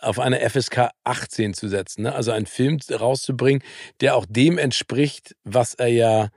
auf 0.00 0.18
eine 0.18 0.48
FSK 0.48 0.90
18 1.04 1.54
zu 1.54 1.68
setzen, 1.68 2.02
ne? 2.02 2.14
also 2.14 2.30
einen 2.30 2.46
Film 2.46 2.78
rauszubringen, 2.90 3.62
der 4.00 4.16
auch 4.16 4.26
dem 4.28 4.58
entspricht, 4.58 5.34
was 5.44 5.74
er 5.74 5.88
ja 5.88 6.28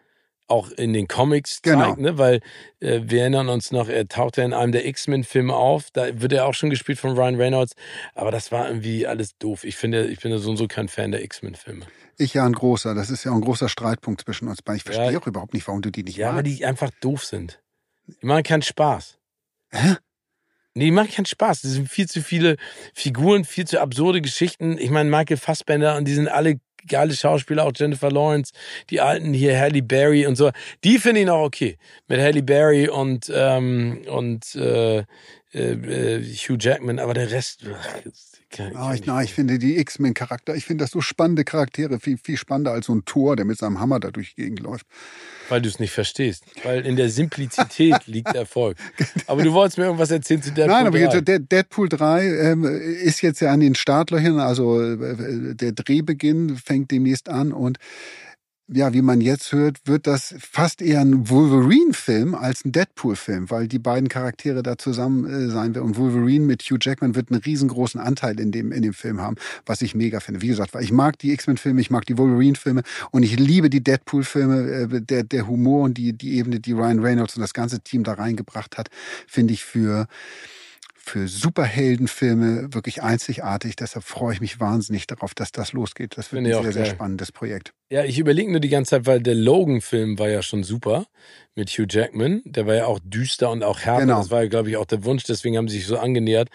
auch 0.47 0.71
in 0.71 0.93
den 0.93 1.07
Comics 1.07 1.61
genau. 1.61 1.85
zeigt, 1.85 1.99
ne? 1.99 2.17
weil 2.17 2.39
äh, 2.79 3.01
wir 3.03 3.21
erinnern 3.21 3.49
uns 3.49 3.71
noch, 3.71 3.87
er 3.87 4.07
taucht 4.07 4.37
ja 4.37 4.45
in 4.45 4.53
einem 4.53 4.71
der 4.71 4.85
X-Men-Filme 4.87 5.55
auf, 5.55 5.91
da 5.91 6.21
wird 6.21 6.33
er 6.33 6.47
auch 6.47 6.53
schon 6.53 6.69
gespielt 6.69 6.99
von 6.99 7.11
Ryan 7.11 7.35
Reynolds, 7.35 7.73
aber 8.15 8.31
das 8.31 8.51
war 8.51 8.67
irgendwie 8.67 9.05
alles 9.05 9.37
doof. 9.37 9.63
Ich 9.63 9.75
finde, 9.75 10.07
ich 10.07 10.19
bin 10.19 10.35
so 10.37 10.49
und 10.49 10.57
so 10.57 10.67
kein 10.67 10.87
Fan 10.87 11.11
der 11.11 11.23
X-Men-Filme. 11.23 11.85
Ich 12.17 12.33
ja 12.33 12.45
ein 12.45 12.53
großer, 12.53 12.95
das 12.95 13.11
ist 13.11 13.23
ja 13.23 13.31
ein 13.31 13.41
großer 13.41 13.69
Streitpunkt 13.69 14.21
zwischen 14.21 14.47
uns 14.47 14.61
beiden. 14.61 14.77
Ich 14.77 14.83
verstehe 14.83 15.11
ja, 15.11 15.19
auch 15.19 15.27
überhaupt 15.27 15.53
nicht, 15.53 15.67
warum 15.67 15.81
du 15.81 15.91
die 15.91 16.03
nicht 16.03 16.17
Ja, 16.17 16.31
magst. 16.31 16.37
weil 16.37 16.43
die 16.43 16.65
einfach 16.65 16.89
doof 16.99 17.23
sind. 17.23 17.61
Die 18.07 18.25
machen 18.25 18.43
keinen 18.43 18.63
Spaß. 18.63 19.19
Hä? 19.71 19.97
Nee, 20.75 20.91
macht 20.91 21.13
keinen 21.13 21.25
Spaß. 21.25 21.63
Es 21.63 21.73
sind 21.73 21.89
viel 21.89 22.07
zu 22.07 22.21
viele 22.21 22.55
Figuren, 22.93 23.43
viel 23.43 23.65
zu 23.65 23.81
absurde 23.81 24.21
Geschichten. 24.21 24.77
Ich 24.77 24.89
meine, 24.89 25.09
Michael 25.09 25.37
Fassbender 25.37 25.97
und 25.97 26.07
die 26.07 26.13
sind 26.13 26.27
alle 26.27 26.59
geile 26.87 27.13
Schauspieler, 27.13 27.65
auch 27.65 27.71
Jennifer 27.75 28.11
Lawrence, 28.11 28.53
die 28.89 29.01
alten 29.01 29.33
hier, 29.33 29.57
Halle 29.59 29.81
Berry 29.81 30.25
und 30.25 30.35
so. 30.35 30.51
Die 30.83 30.97
finde 30.97 31.21
ich 31.21 31.27
noch 31.27 31.41
okay. 31.41 31.77
Mit 32.07 32.19
Halle 32.19 32.43
Berry 32.43 32.87
und, 32.87 33.31
ähm, 33.33 34.01
und 34.07 34.55
äh, 34.55 34.99
äh, 35.51 36.23
Hugh 36.23 36.57
Jackman, 36.59 36.99
aber 36.99 37.13
der 37.13 37.31
Rest. 37.31 37.65
Kann, 38.49 38.73
kann 38.73 38.89
oh, 38.89 38.93
ich, 38.93 39.05
na, 39.05 39.21
ich 39.21 39.33
finde 39.33 39.59
die 39.59 39.77
X-Men-Charakter, 39.77 40.55
ich 40.55 40.65
finde 40.65 40.83
das 40.83 40.91
so 40.91 41.01
spannende 41.01 41.43
Charaktere, 41.43 41.99
viel, 41.99 42.17
viel 42.17 42.37
spannender 42.37 42.71
als 42.71 42.87
so 42.87 42.95
ein 42.95 43.05
Tor, 43.05 43.35
der 43.35 43.45
mit 43.45 43.57
seinem 43.57 43.79
Hammer 43.79 43.99
da 43.99 44.09
durch 44.09 44.33
die 44.35 44.43
Gegend 44.43 44.61
läuft. 44.61 44.87
Weil 45.49 45.61
du 45.61 45.69
es 45.69 45.79
nicht 45.79 45.91
verstehst. 45.91 46.43
Weil 46.63 46.85
in 46.85 46.95
der 46.95 47.09
Simplizität 47.09 47.99
liegt 48.07 48.33
Erfolg. 48.33 48.77
Aber 49.27 49.43
du 49.43 49.53
wolltest 49.53 49.77
mir 49.77 49.85
irgendwas 49.85 50.11
erzählen 50.11 50.41
zu 50.41 50.51
Deadpool 50.51 50.75
Nein, 50.75 50.87
aber 50.87 50.99
3. 50.99 51.33
Jetzt, 51.33 51.51
Deadpool 51.51 51.89
3 51.89 52.25
ähm, 52.25 52.63
ist 52.63 53.21
jetzt 53.21 53.39
ja 53.39 53.51
an 53.51 53.59
den 53.59 53.75
Startlöchern, 53.75 54.39
also 54.39 54.81
äh, 54.81 55.55
der 55.55 55.71
Drehbeginn 55.71 56.57
fängt 56.57 56.91
demnächst 56.91 57.29
an 57.29 57.51
und 57.51 57.77
ja, 58.71 58.93
wie 58.93 59.01
man 59.01 59.21
jetzt 59.21 59.51
hört, 59.51 59.77
wird 59.85 60.05
das 60.05 60.35
fast 60.39 60.81
eher 60.81 61.01
ein 61.01 61.29
Wolverine-Film 61.29 62.35
als 62.35 62.63
ein 62.63 62.71
Deadpool-Film, 62.71 63.49
weil 63.49 63.67
die 63.67 63.79
beiden 63.79 64.09
Charaktere 64.09 64.61
da 64.61 64.77
zusammen 64.77 65.25
äh, 65.25 65.49
sein 65.49 65.73
werden. 65.73 65.87
Und 65.87 65.97
Wolverine 65.97 66.45
mit 66.45 66.61
Hugh 66.63 66.77
Jackman 66.79 67.15
wird 67.15 67.31
einen 67.31 67.41
riesengroßen 67.41 67.99
Anteil 67.99 68.39
in 68.39 68.51
dem, 68.51 68.71
in 68.71 68.83
dem 68.83 68.93
Film 68.93 69.21
haben, 69.21 69.37
was 69.65 69.81
ich 69.81 69.95
mega 69.95 70.19
finde. 70.19 70.41
Wie 70.41 70.47
gesagt, 70.47 70.73
weil 70.73 70.83
ich 70.83 70.91
mag 70.91 71.17
die 71.19 71.31
X-Men-Filme, 71.31 71.81
ich 71.81 71.89
mag 71.89 72.05
die 72.05 72.17
Wolverine-Filme 72.17 72.83
und 73.11 73.23
ich 73.23 73.39
liebe 73.39 73.69
die 73.69 73.83
Deadpool-Filme. 73.83 74.89
Äh, 74.93 75.01
der, 75.01 75.23
der 75.23 75.47
Humor 75.47 75.83
und 75.83 75.97
die, 75.97 76.13
die 76.13 76.37
Ebene, 76.37 76.59
die 76.59 76.73
Ryan 76.73 76.99
Reynolds 76.99 77.35
und 77.35 77.41
das 77.41 77.53
ganze 77.53 77.79
Team 77.79 78.03
da 78.03 78.13
reingebracht 78.13 78.77
hat, 78.77 78.89
finde 79.27 79.53
ich 79.53 79.63
für 79.63 80.07
für 81.09 81.27
Superheldenfilme 81.27 82.73
wirklich 82.73 83.01
einzigartig. 83.01 83.75
Deshalb 83.75 84.05
freue 84.05 84.33
ich 84.33 84.41
mich 84.41 84.59
wahnsinnig 84.59 85.07
darauf, 85.07 85.33
dass 85.33 85.51
das 85.51 85.73
losgeht. 85.73 86.17
Das 86.17 86.31
wird 86.31 86.45
ein 86.45 86.63
sehr, 86.63 86.71
sehr 86.71 86.85
spannendes 86.85 87.31
Projekt. 87.31 87.73
Ja, 87.91 88.03
ich 88.03 88.19
überlege 88.19 88.51
nur 88.51 88.59
die 88.59 88.69
ganze 88.69 88.91
Zeit, 88.91 89.07
weil 89.07 89.19
der 89.19 89.33
Logan-Film 89.33 90.19
war 90.19 90.29
ja 90.29 90.43
schon 90.43 90.63
super 90.63 91.07
mit 91.55 91.69
Hugh 91.71 91.87
Jackman. 91.89 92.43
Der 92.45 92.67
war 92.67 92.75
ja 92.75 92.85
auch 92.85 92.99
düster 93.03 93.49
und 93.49 93.63
auch 93.63 93.79
härter. 93.79 94.01
Genau. 94.01 94.19
Das 94.19 94.29
war 94.29 94.43
ja, 94.43 94.49
glaube 94.49 94.69
ich, 94.69 94.77
auch 94.77 94.85
der 94.85 95.03
Wunsch. 95.03 95.23
Deswegen 95.23 95.57
haben 95.57 95.67
sie 95.67 95.77
sich 95.77 95.87
so 95.87 95.97
angenähert. 95.97 96.49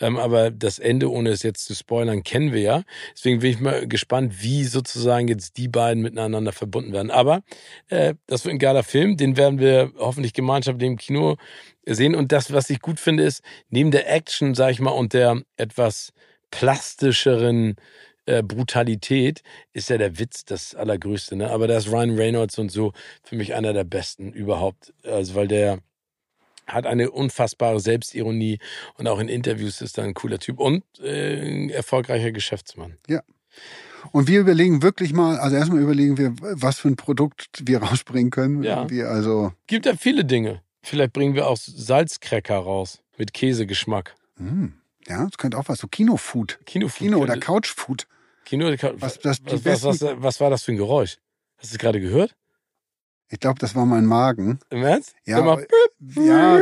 Ähm, 0.00 0.16
aber 0.16 0.50
das 0.50 0.78
Ende, 0.78 1.10
ohne 1.10 1.28
es 1.28 1.42
jetzt 1.42 1.66
zu 1.66 1.74
spoilern, 1.74 2.22
kennen 2.22 2.52
wir 2.52 2.62
ja. 2.62 2.82
Deswegen 3.14 3.40
bin 3.40 3.50
ich 3.50 3.60
mal 3.60 3.86
gespannt, 3.86 4.42
wie 4.42 4.64
sozusagen 4.64 5.28
jetzt 5.28 5.58
die 5.58 5.68
beiden 5.68 6.02
miteinander 6.02 6.52
verbunden 6.52 6.94
werden. 6.94 7.10
Aber 7.10 7.42
äh, 7.88 8.14
das 8.26 8.46
wird 8.46 8.54
ein 8.54 8.58
geiler 8.58 8.82
Film. 8.82 9.18
Den 9.18 9.36
werden 9.36 9.58
wir 9.58 9.92
hoffentlich 9.98 10.32
gemeinschaftlich 10.32 10.88
im 10.88 10.96
Kino 10.96 11.36
sehen. 11.94 12.14
Und 12.14 12.32
das, 12.32 12.52
was 12.52 12.70
ich 12.70 12.80
gut 12.80 13.00
finde, 13.00 13.24
ist, 13.24 13.42
neben 13.70 13.90
der 13.90 14.12
Action, 14.12 14.54
sag 14.54 14.70
ich 14.70 14.80
mal, 14.80 14.90
und 14.90 15.12
der 15.12 15.42
etwas 15.56 16.12
plastischeren 16.50 17.76
äh, 18.26 18.42
Brutalität 18.42 19.42
ist 19.72 19.90
ja 19.90 19.98
der 19.98 20.18
Witz 20.18 20.44
das 20.44 20.74
Allergrößte. 20.74 21.36
Ne? 21.36 21.50
Aber 21.50 21.66
da 21.66 21.78
ist 21.78 21.90
Ryan 21.90 22.16
Reynolds 22.16 22.58
und 22.58 22.70
so 22.70 22.92
für 23.22 23.36
mich 23.36 23.54
einer 23.54 23.72
der 23.72 23.84
besten 23.84 24.32
überhaupt. 24.32 24.92
Also, 25.04 25.34
weil 25.34 25.48
der 25.48 25.78
hat 26.66 26.86
eine 26.86 27.10
unfassbare 27.10 27.80
Selbstironie 27.80 28.58
und 28.96 29.08
auch 29.08 29.18
in 29.18 29.28
Interviews 29.28 29.80
ist 29.80 29.96
er 29.96 30.04
ein 30.04 30.14
cooler 30.14 30.38
Typ 30.38 30.60
und 30.60 30.84
äh, 31.02 31.40
ein 31.40 31.70
erfolgreicher 31.70 32.30
Geschäftsmann. 32.30 32.98
Ja. 33.08 33.22
Und 34.12 34.28
wir 34.28 34.40
überlegen 34.40 34.82
wirklich 34.82 35.12
mal, 35.12 35.38
also 35.38 35.56
erstmal 35.56 35.80
überlegen 35.80 36.18
wir, 36.18 36.34
was 36.38 36.78
für 36.78 36.88
ein 36.88 36.96
Produkt 36.96 37.62
wir 37.64 37.82
rausbringen 37.82 38.30
können. 38.30 38.62
Ja. 38.62 38.88
Wir 38.88 39.08
also 39.08 39.52
Gibt 39.66 39.86
ja 39.86 39.96
viele 39.96 40.24
Dinge. 40.24 40.60
Vielleicht 40.88 41.12
bringen 41.12 41.34
wir 41.34 41.46
auch 41.46 41.58
Salzcracker 41.58 42.56
raus 42.56 43.00
mit 43.18 43.34
Käsegeschmack. 43.34 44.14
Mm, 44.38 44.68
ja, 45.06 45.24
das 45.24 45.36
könnte 45.36 45.58
auch 45.58 45.68
was. 45.68 45.80
So 45.80 45.86
Kinofood. 45.86 46.58
Kinofood. 46.64 46.98
Kino- 46.98 47.18
oder 47.18 47.36
Couchfood. 47.36 48.06
Kino 48.46 48.66
oder 48.66 48.78
Couch. 48.78 48.94
Was, 48.98 49.18
das, 49.18 49.40
was, 49.44 49.64
was, 49.64 49.84
was, 49.84 50.00
was, 50.16 50.40
war 50.40 50.48
das 50.48 50.62
für 50.62 50.72
ein 50.72 50.78
Geräusch? 50.78 51.18
Hast 51.58 51.72
du 51.72 51.74
es 51.74 51.78
gerade 51.78 52.00
gehört? 52.00 52.34
Ich 53.28 53.38
glaube, 53.38 53.58
das 53.58 53.74
war 53.74 53.84
mein 53.84 54.06
Magen. 54.06 54.60
Im 54.70 54.82
Ernst? 54.82 55.14
Ja, 55.26 55.38
aber, 55.40 55.62
ja. 56.00 56.58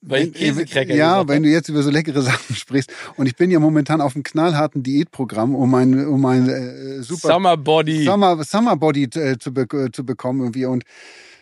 Weil 0.00 0.24
ich 0.24 0.32
Käsecracker 0.32 0.94
Ja, 0.94 1.28
wenn 1.28 1.44
du 1.44 1.48
jetzt 1.48 1.68
über 1.68 1.84
so 1.84 1.90
leckere 1.90 2.22
Sachen 2.22 2.56
sprichst. 2.56 2.92
Und 3.16 3.26
ich 3.26 3.36
bin 3.36 3.52
ja 3.52 3.60
momentan 3.60 4.00
auf 4.00 4.16
einem 4.16 4.24
knallharten 4.24 4.82
Diätprogramm, 4.82 5.54
um 5.54 5.70
mein, 5.70 6.06
um 6.08 6.20
mein 6.20 6.48
äh, 6.48 7.02
super 7.02 7.34
Summer 7.34 7.56
Body, 7.56 8.04
Summer, 8.04 8.42
Summer 8.42 8.76
Body 8.76 9.04
äh, 9.04 9.38
zu, 9.38 9.54
be 9.54 9.68
zu 9.92 10.04
bekommen 10.04 10.40
irgendwie. 10.40 10.64
Und 10.64 10.82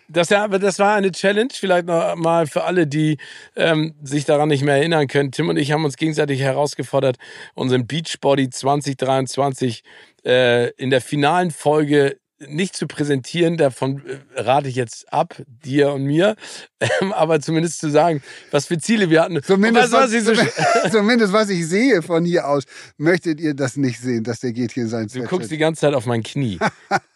das, 0.09 0.31
ja, 0.31 0.49
das 0.49 0.79
war 0.79 0.95
eine 0.95 1.13
Challenge, 1.13 1.51
vielleicht 1.53 1.87
noch 1.87 2.17
mal 2.17 2.47
für 2.47 2.65
alle, 2.65 2.87
die 2.87 3.19
ähm, 3.57 3.95
sich 4.03 4.25
daran 4.25 4.49
nicht 4.49 4.65
mehr 4.65 4.77
erinnern 4.77 5.07
können. 5.07 5.33
Tim 5.33 5.49
und 5.49 5.57
ich 5.57 5.73
haben 5.73 5.85
uns 5.85 5.97
gegenseitig 5.97 6.41
herausgefordert, 6.41 7.17
unseren 7.55 7.87
Beachbody 7.87 8.51
2023 8.51 9.85
äh, 10.25 10.71
in 10.73 10.91
der 10.91 11.01
finalen 11.01 11.51
Folge 11.51 12.19
nicht 12.47 12.77
zu 12.77 12.87
präsentieren, 12.87 13.57
davon 13.57 14.03
äh, 14.07 14.41
rate 14.41 14.69
ich 14.69 14.77
jetzt 14.77 15.13
ab, 15.13 15.43
dir 15.65 15.93
und 15.93 16.05
mir, 16.05 16.37
ähm, 16.81 17.13
aber 17.13 17.41
zumindest 17.41 17.81
zu 17.81 17.91
sagen, 17.91 18.23
was 18.51 18.67
für 18.67 18.79
Ziele 18.79 19.11
wir 19.11 19.23
hatten. 19.23 19.43
Zumindest 19.43 19.93
was, 19.93 20.13
was, 20.13 20.25
so 20.25 20.33
zumindest 20.91 21.33
was 21.33 21.49
ich 21.49 21.67
sehe 21.67 22.03
von 22.03 22.25
hier 22.25 22.49
aus, 22.49 22.65
möchtet 22.97 23.41
ihr 23.41 23.55
das 23.55 23.77
nicht 23.77 24.01
sehen, 24.01 24.25
dass 24.25 24.41
der 24.41 24.53
geht 24.53 24.73
hier 24.73 24.87
sein 24.89 25.09
Du 25.09 25.25
guckst 25.25 25.51
die 25.51 25.59
ganze 25.59 25.81
Zeit 25.81 25.95
auf 25.95 26.07
mein 26.07 26.23
Knie. 26.23 26.59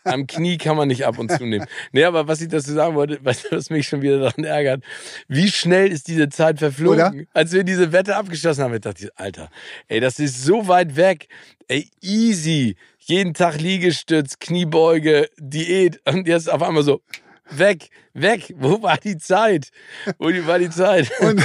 Am 0.04 0.26
Knie 0.26 0.58
kann 0.58 0.76
man 0.76 0.88
nicht 0.88 1.06
ab 1.06 1.18
und 1.18 1.30
zu 1.30 1.44
nehmen. 1.44 1.66
Nee, 1.92 2.04
aber 2.04 2.26
was 2.26 2.40
ich 2.40 2.48
dazu 2.48 2.72
sagen 2.72 2.94
wollte, 2.94 3.20
was 3.22 3.70
mich 3.70 3.86
schon 3.86 4.02
wieder 4.02 4.18
daran 4.18 4.44
ärgert, 4.44 4.82
wie 5.28 5.48
schnell 5.48 5.92
ist 5.92 6.08
diese 6.08 6.28
Zeit 6.28 6.58
verflogen? 6.58 7.00
Oder? 7.00 7.24
Als 7.32 7.52
wir 7.52 7.62
diese 7.62 7.92
Wette 7.92 8.16
abgeschlossen 8.16 8.64
haben, 8.64 8.74
ich 8.74 8.80
dachte, 8.80 9.10
Alter, 9.14 9.50
ey, 9.88 10.00
das 10.00 10.18
ist 10.18 10.42
so 10.42 10.66
weit 10.66 10.96
weg. 10.96 11.28
Ey, 11.68 11.88
easy 12.00 12.76
jeden 13.04 13.34
Tag 13.34 13.60
Liegestütz, 13.60 14.38
Kniebeuge, 14.38 15.28
Diät 15.38 16.00
und 16.08 16.28
jetzt 16.28 16.50
auf 16.50 16.62
einmal 16.62 16.82
so 16.82 17.02
weg, 17.50 17.88
weg. 18.14 18.54
Wo 18.58 18.82
war 18.82 18.96
die 18.98 19.18
Zeit? 19.18 19.70
Wo 20.18 20.26
war 20.46 20.58
die 20.58 20.70
Zeit? 20.70 21.10
Und, 21.20 21.42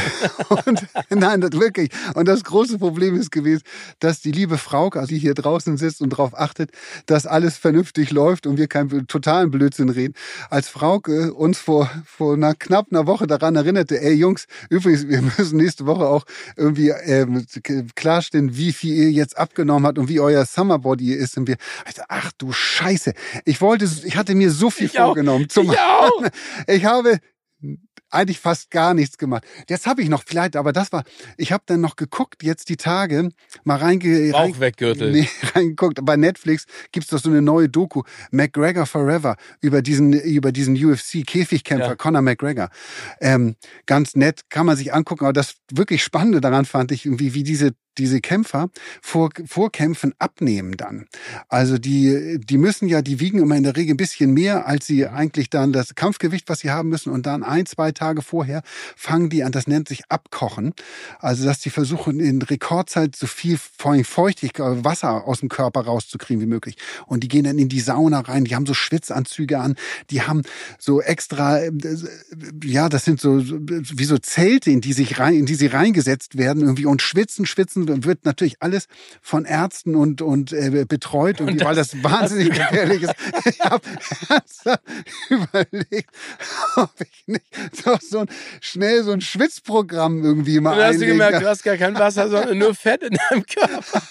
und 1.10 1.20
nein, 1.20 1.42
das 1.42 1.52
wirklich. 1.54 1.90
Und 2.16 2.28
das 2.28 2.44
große 2.44 2.78
Problem 2.78 3.16
ist 3.16 3.32
gewesen, 3.32 3.64
dass 4.00 4.22
die 4.22 4.32
liebe 4.32 4.58
Frau, 4.58 4.90
also 4.90 5.08
die 5.08 5.18
hier 5.18 5.34
draußen 5.34 5.78
sitzt 5.78 6.02
und 6.02 6.12
darauf 6.12 6.38
achtet, 6.38 6.72
dass 7.06 7.26
alles 7.26 7.58
vernünftig 7.58 8.12
läuft 8.12 8.48
und 8.48 8.58
wir 8.58 8.68
keinen 8.68 9.08
totalen 9.08 9.52
Blödsinn 9.52 9.90
reden. 9.90 10.14
Als 10.50 10.68
Frau 10.68 11.02
uns 11.36 11.60
vor, 11.60 11.90
vor 12.06 12.34
einer 12.34 12.56
knapp 12.56 12.88
einer 12.92 13.08
Woche 13.08 13.28
daran 13.28 13.56
erinnerte, 13.56 14.02
ey 14.02 14.14
Jungs, 14.14 14.48
übrigens, 14.70 15.08
wir 15.08 15.22
müssen 15.22 15.58
nächste 15.58 15.86
Woche 15.86 16.08
auch 16.08 16.26
irgendwie 16.56 16.90
ähm, 16.90 17.46
klarstellen, 17.96 18.56
wie 18.58 18.74
viel 18.74 18.94
ihr 18.94 19.12
jetzt 19.12 19.38
abgenommen 19.38 19.86
habt 19.86 20.00
und 20.00 20.10
wie 20.10 20.20
euer 20.20 20.46
Summerbody 20.46 21.14
ist. 21.14 21.38
Und 21.38 21.48
wir, 21.48 21.58
also, 21.86 22.02
ach 22.08 22.32
du 22.38 22.52
Scheiße. 22.52 23.14
Ich 23.46 23.62
wollte, 23.62 23.88
ich 24.06 24.18
hatte 24.18 24.36
mir 24.36 24.52
so 24.52 24.70
viel 24.70 24.88
ich 24.88 24.94
vorgenommen. 24.94 25.46
Auch. 25.46 25.50
Zum, 25.50 25.72
ich 25.72 25.80
auch. 25.80 26.24
Ich 26.66 26.86
habe 26.86 27.20
eigentlich 28.10 28.40
fast 28.40 28.72
gar 28.72 28.94
nichts 28.94 29.18
gemacht. 29.18 29.46
Jetzt 29.70 29.86
habe 29.86 30.02
ich 30.02 30.10
noch 30.10 30.24
vielleicht, 30.26 30.56
aber 30.56 30.72
das 30.72 30.92
war, 30.92 31.04
ich 31.38 31.52
habe 31.52 31.64
dann 31.66 31.82
noch 31.82 31.96
geguckt, 31.96 32.44
jetzt 32.44 32.70
die 32.70 32.78
Tage, 32.78 33.30
mal 33.64 33.78
reinge, 33.78 34.34
rein, 34.34 34.54
nee, 35.12 35.30
reingeguckt. 35.56 36.00
Bei 36.04 36.16
Netflix 36.16 36.66
gibt's 36.92 37.10
doch 37.10 37.20
so 37.20 37.30
eine 37.30 37.42
neue 37.42 37.68
Doku, 37.70 38.04
McGregor 38.32 38.86
Forever, 38.86 39.36
über 39.62 39.82
diesen, 39.82 40.14
über 40.14 40.52
diesen 40.52 40.76
UFC-Käfigkämpfer, 40.76 41.90
ja. 41.90 41.96
Conor 41.96 42.22
McGregor. 42.22 42.70
Ähm, 43.20 43.56
ganz 43.86 44.16
nett, 44.16 44.50
kann 44.50 44.66
man 44.66 44.78
sich 44.78 44.94
angucken, 44.94 45.26
aber 45.26 45.34
das 45.34 45.56
wirklich 45.72 46.04
Spannende 46.04 46.40
daran 46.40 46.66
fand 46.66 46.92
ich, 46.92 47.06
wie, 47.06 47.34
wie 47.34 47.44
diese 47.44 47.74
diese 47.98 48.22
Kämpfer 48.22 48.70
vor, 49.02 49.30
vor 49.46 49.72
Kämpfen 49.72 50.14
abnehmen 50.20 50.78
dann. 50.78 51.08
Also 51.50 51.78
die, 51.78 52.40
die 52.40 52.58
müssen 52.58 52.88
ja, 52.88 53.02
die 53.02 53.20
wiegen 53.20 53.40
immer 53.40 53.56
in 53.56 53.64
der 53.64 53.76
Regel 53.76 53.94
ein 53.94 53.98
bisschen 53.98 54.34
mehr, 54.34 54.68
als 54.68 54.88
sie 54.88 55.08
eigentlich 55.08 55.50
dann 55.50 55.74
das 55.74 55.96
Kampfgewicht, 55.96 56.50
was 56.50 56.60
sie 56.60 56.72
haben 56.72 56.90
müssen. 56.90 57.12
Und 57.12 57.26
dann 57.26 57.44
ein, 57.44 57.66
zwei 57.66 57.92
Tage 57.92 58.22
vorher 58.22 58.62
fangen 58.96 59.30
die 59.30 59.44
an, 59.44 59.52
das 59.52 59.68
nennt 59.68 59.88
sich 59.88 60.04
Abkochen. 60.10 60.74
Also 61.20 61.46
dass 61.46 61.60
die 61.60 61.70
versuchen, 61.70 62.20
in 62.20 62.42
Rekordzeit 62.42 63.16
so 63.16 63.28
viel 63.28 63.58
Feuchtigkeit, 63.58 64.84
Wasser 64.84 65.28
aus 65.28 65.40
dem 65.40 65.50
Körper 65.50 65.82
rauszukriegen 65.82 66.42
wie 66.42 66.48
möglich. 66.48 66.78
Und 67.06 67.24
die 67.24 67.28
gehen 67.28 67.44
dann 67.44 67.58
in 67.58 67.70
die 67.70 67.80
Sauna 67.80 68.20
rein, 68.22 68.46
die 68.46 68.56
haben 68.56 68.66
so 68.66 68.74
Schwitzanzüge 68.74 69.60
an, 69.60 69.76
die 70.10 70.22
haben 70.22 70.44
so 70.80 71.02
extra, 71.02 71.62
ja, 72.64 72.90
das 72.90 73.06
sind 73.06 73.20
so, 73.20 73.42
wie 73.42 74.06
so 74.06 74.18
Zelte, 74.18 74.72
in 74.72 74.82
die 74.82 74.94
sich 74.94 75.20
rein, 75.20 75.36
in 75.36 75.46
die 75.46 75.56
sie 75.56 75.68
reingesetzt 75.68 76.38
werden 76.38 76.62
irgendwie 76.62 76.86
und 76.86 77.02
schwitzen, 77.02 77.46
schwitzen 77.46 77.87
wird 77.88 78.26
natürlich 78.26 78.62
alles 78.62 78.88
von 79.22 79.46
Ärzten 79.46 79.96
und, 79.96 80.22
und 80.22 80.54
äh, 80.54 80.86
betreut, 80.88 81.42
und, 81.42 81.50
und 81.50 81.62
das, 81.62 81.68
weil 81.68 81.76
das 81.76 82.04
wahnsinnig 82.04 82.50
gefährlich 82.54 83.04
ist. 83.04 83.16
Ich 83.46 83.60
habe 83.62 83.82
überlegt, 85.30 86.10
ob 86.76 86.92
ich 87.00 87.24
nicht 87.28 87.46
doch 87.86 88.02
so 88.02 88.20
ein, 88.20 88.28
schnell 88.62 89.04
so 89.04 89.12
ein 89.12 89.22
Schwitzprogramm 89.22 90.24
irgendwie 90.24 90.60
mal 90.60 90.72
Und 90.72 90.78
dann 90.80 90.94
hast 90.94 91.02
du 91.02 91.06
gemerkt, 91.06 91.42
du 91.42 91.48
hast 91.48 91.64
gar 91.64 91.78
kein 91.78 91.98
Wasser, 91.98 92.30
sondern 92.30 92.58
nur 92.58 92.76
Fett 92.76 93.04
in 93.04 93.18
deinem 93.30 93.46
Körper. 93.46 94.02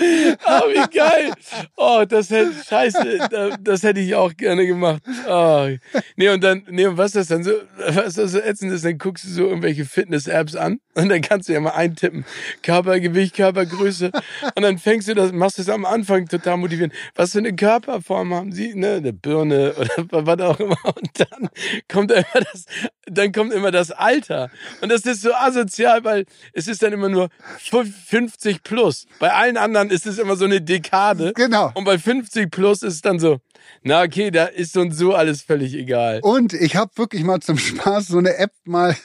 Oh, 0.00 0.68
wie 0.68 0.96
geil. 0.96 1.32
Oh, 1.76 2.04
das 2.08 2.30
hätte, 2.30 2.52
scheiße, 2.68 3.58
das 3.60 3.82
hätte 3.82 4.00
ich 4.00 4.14
auch 4.14 4.34
gerne 4.36 4.66
gemacht. 4.66 5.02
Oh. 5.28 5.68
Nee, 6.16 6.28
und 6.30 6.42
dann, 6.42 6.64
nee, 6.70 6.86
und 6.86 6.96
was 6.96 7.12
das 7.12 7.28
dann 7.28 7.44
so, 7.44 7.52
was 7.76 8.14
das 8.14 8.32
so 8.32 8.38
ätzend 8.38 8.72
ist, 8.72 8.84
dann 8.84 8.98
guckst 8.98 9.24
du 9.24 9.28
so 9.28 9.46
irgendwelche 9.46 9.84
Fitness-Apps 9.84 10.56
an 10.56 10.80
und 10.94 11.08
dann 11.08 11.20
kannst 11.20 11.48
du 11.48 11.52
ja 11.52 11.60
mal 11.60 11.70
eintippen. 11.70 12.24
Körpergewicht, 12.62 13.34
Körpergröße. 13.36 14.10
Und 14.54 14.62
dann 14.62 14.78
fängst 14.78 15.08
du 15.08 15.14
das, 15.14 15.32
machst 15.32 15.58
du 15.58 15.62
es 15.62 15.68
am 15.68 15.84
Anfang 15.84 16.26
total 16.26 16.56
motivieren. 16.56 16.92
Was 17.14 17.32
für 17.32 17.38
eine 17.38 17.54
Körperform 17.54 18.34
haben 18.34 18.52
sie? 18.52 18.74
Ne, 18.74 18.94
eine 18.94 19.12
Birne 19.12 19.74
oder 19.74 20.26
was 20.26 20.40
auch 20.40 20.60
immer. 20.60 20.78
Und 20.84 21.10
dann 21.18 21.48
kommt 21.88 22.10
immer 22.10 22.24
das, 22.52 22.64
dann 23.06 23.32
kommt 23.32 23.52
immer 23.52 23.70
das 23.70 23.90
Alter. 23.90 24.50
Und 24.80 24.90
das 24.90 25.02
ist 25.02 25.22
so 25.22 25.34
asozial, 25.34 26.04
weil 26.04 26.26
es 26.52 26.68
ist 26.68 26.82
dann 26.82 26.92
immer 26.92 27.08
nur 27.08 27.28
50 27.58 28.62
plus. 28.62 29.06
Bei 29.18 29.32
allen 29.32 29.56
anderen 29.56 29.89
ist 29.90 30.06
es 30.06 30.18
immer 30.18 30.36
so 30.36 30.44
eine 30.44 30.60
Dekade. 30.60 31.32
Genau. 31.34 31.70
Und 31.74 31.84
bei 31.84 31.98
50 31.98 32.50
plus 32.50 32.82
ist 32.82 32.94
es 32.94 33.00
dann 33.02 33.18
so, 33.18 33.40
na 33.82 34.02
okay, 34.02 34.30
da 34.30 34.44
ist 34.46 34.72
so 34.72 34.80
und 34.80 34.92
so 34.92 35.14
alles 35.14 35.42
völlig 35.42 35.74
egal. 35.74 36.20
Und 36.22 36.52
ich 36.52 36.76
habe 36.76 36.90
wirklich 36.96 37.24
mal 37.24 37.40
zum 37.40 37.58
Spaß 37.58 38.08
so 38.08 38.18
eine 38.18 38.36
App 38.36 38.52
mal 38.64 38.96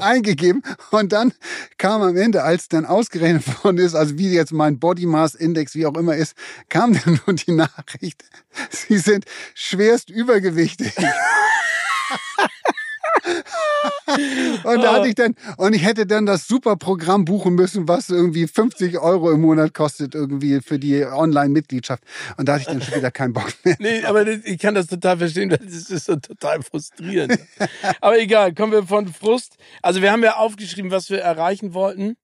eingegeben 0.00 0.62
und 0.90 1.12
dann 1.12 1.32
kam 1.78 2.02
am 2.02 2.16
Ende, 2.16 2.42
als 2.42 2.68
dann 2.68 2.86
ausgerechnet 2.86 3.44
worden 3.64 3.78
ist, 3.78 3.94
also 3.94 4.18
wie 4.18 4.32
jetzt 4.32 4.52
mein 4.52 4.78
Body 4.78 5.06
Mass 5.06 5.34
Index, 5.34 5.74
wie 5.74 5.86
auch 5.86 5.96
immer 5.96 6.16
ist, 6.16 6.34
kam 6.68 6.92
dann 6.92 7.20
nur 7.26 7.36
die 7.36 7.52
Nachricht, 7.52 8.24
Sie 8.70 8.98
sind 8.98 9.24
schwerst 9.54 10.10
übergewichtig. 10.10 10.92
und 14.64 14.82
da 14.82 14.94
hatte 14.94 15.08
ich 15.08 15.14
dann, 15.14 15.34
und 15.56 15.74
ich 15.74 15.84
hätte 15.84 16.06
dann 16.06 16.26
das 16.26 16.46
super 16.46 16.76
Programm 16.76 17.24
buchen 17.24 17.54
müssen, 17.54 17.88
was 17.88 18.08
irgendwie 18.08 18.46
50 18.46 18.98
Euro 18.98 19.30
im 19.30 19.40
Monat 19.40 19.74
kostet, 19.74 20.14
irgendwie 20.14 20.60
für 20.60 20.78
die 20.78 21.04
Online-Mitgliedschaft. 21.04 22.02
Und 22.36 22.48
da 22.48 22.54
hatte 22.54 22.62
ich 22.62 22.68
dann 22.68 22.82
schon 22.82 22.96
wieder 22.96 23.10
keinen 23.10 23.32
Bock 23.32 23.52
mehr. 23.64 23.76
Nee, 23.78 24.04
aber 24.04 24.26
ich 24.26 24.58
kann 24.58 24.74
das 24.74 24.86
total 24.86 25.18
verstehen, 25.18 25.48
das 25.48 25.60
ist 25.60 26.06
so 26.06 26.16
total 26.16 26.62
frustrierend. 26.62 27.38
aber 28.00 28.18
egal, 28.18 28.54
kommen 28.54 28.72
wir 28.72 28.82
von 28.84 29.08
Frust. 29.12 29.56
Also 29.82 30.02
wir 30.02 30.12
haben 30.12 30.22
ja 30.22 30.36
aufgeschrieben, 30.36 30.90
was 30.90 31.10
wir 31.10 31.20
erreichen 31.20 31.74
wollten. 31.74 32.16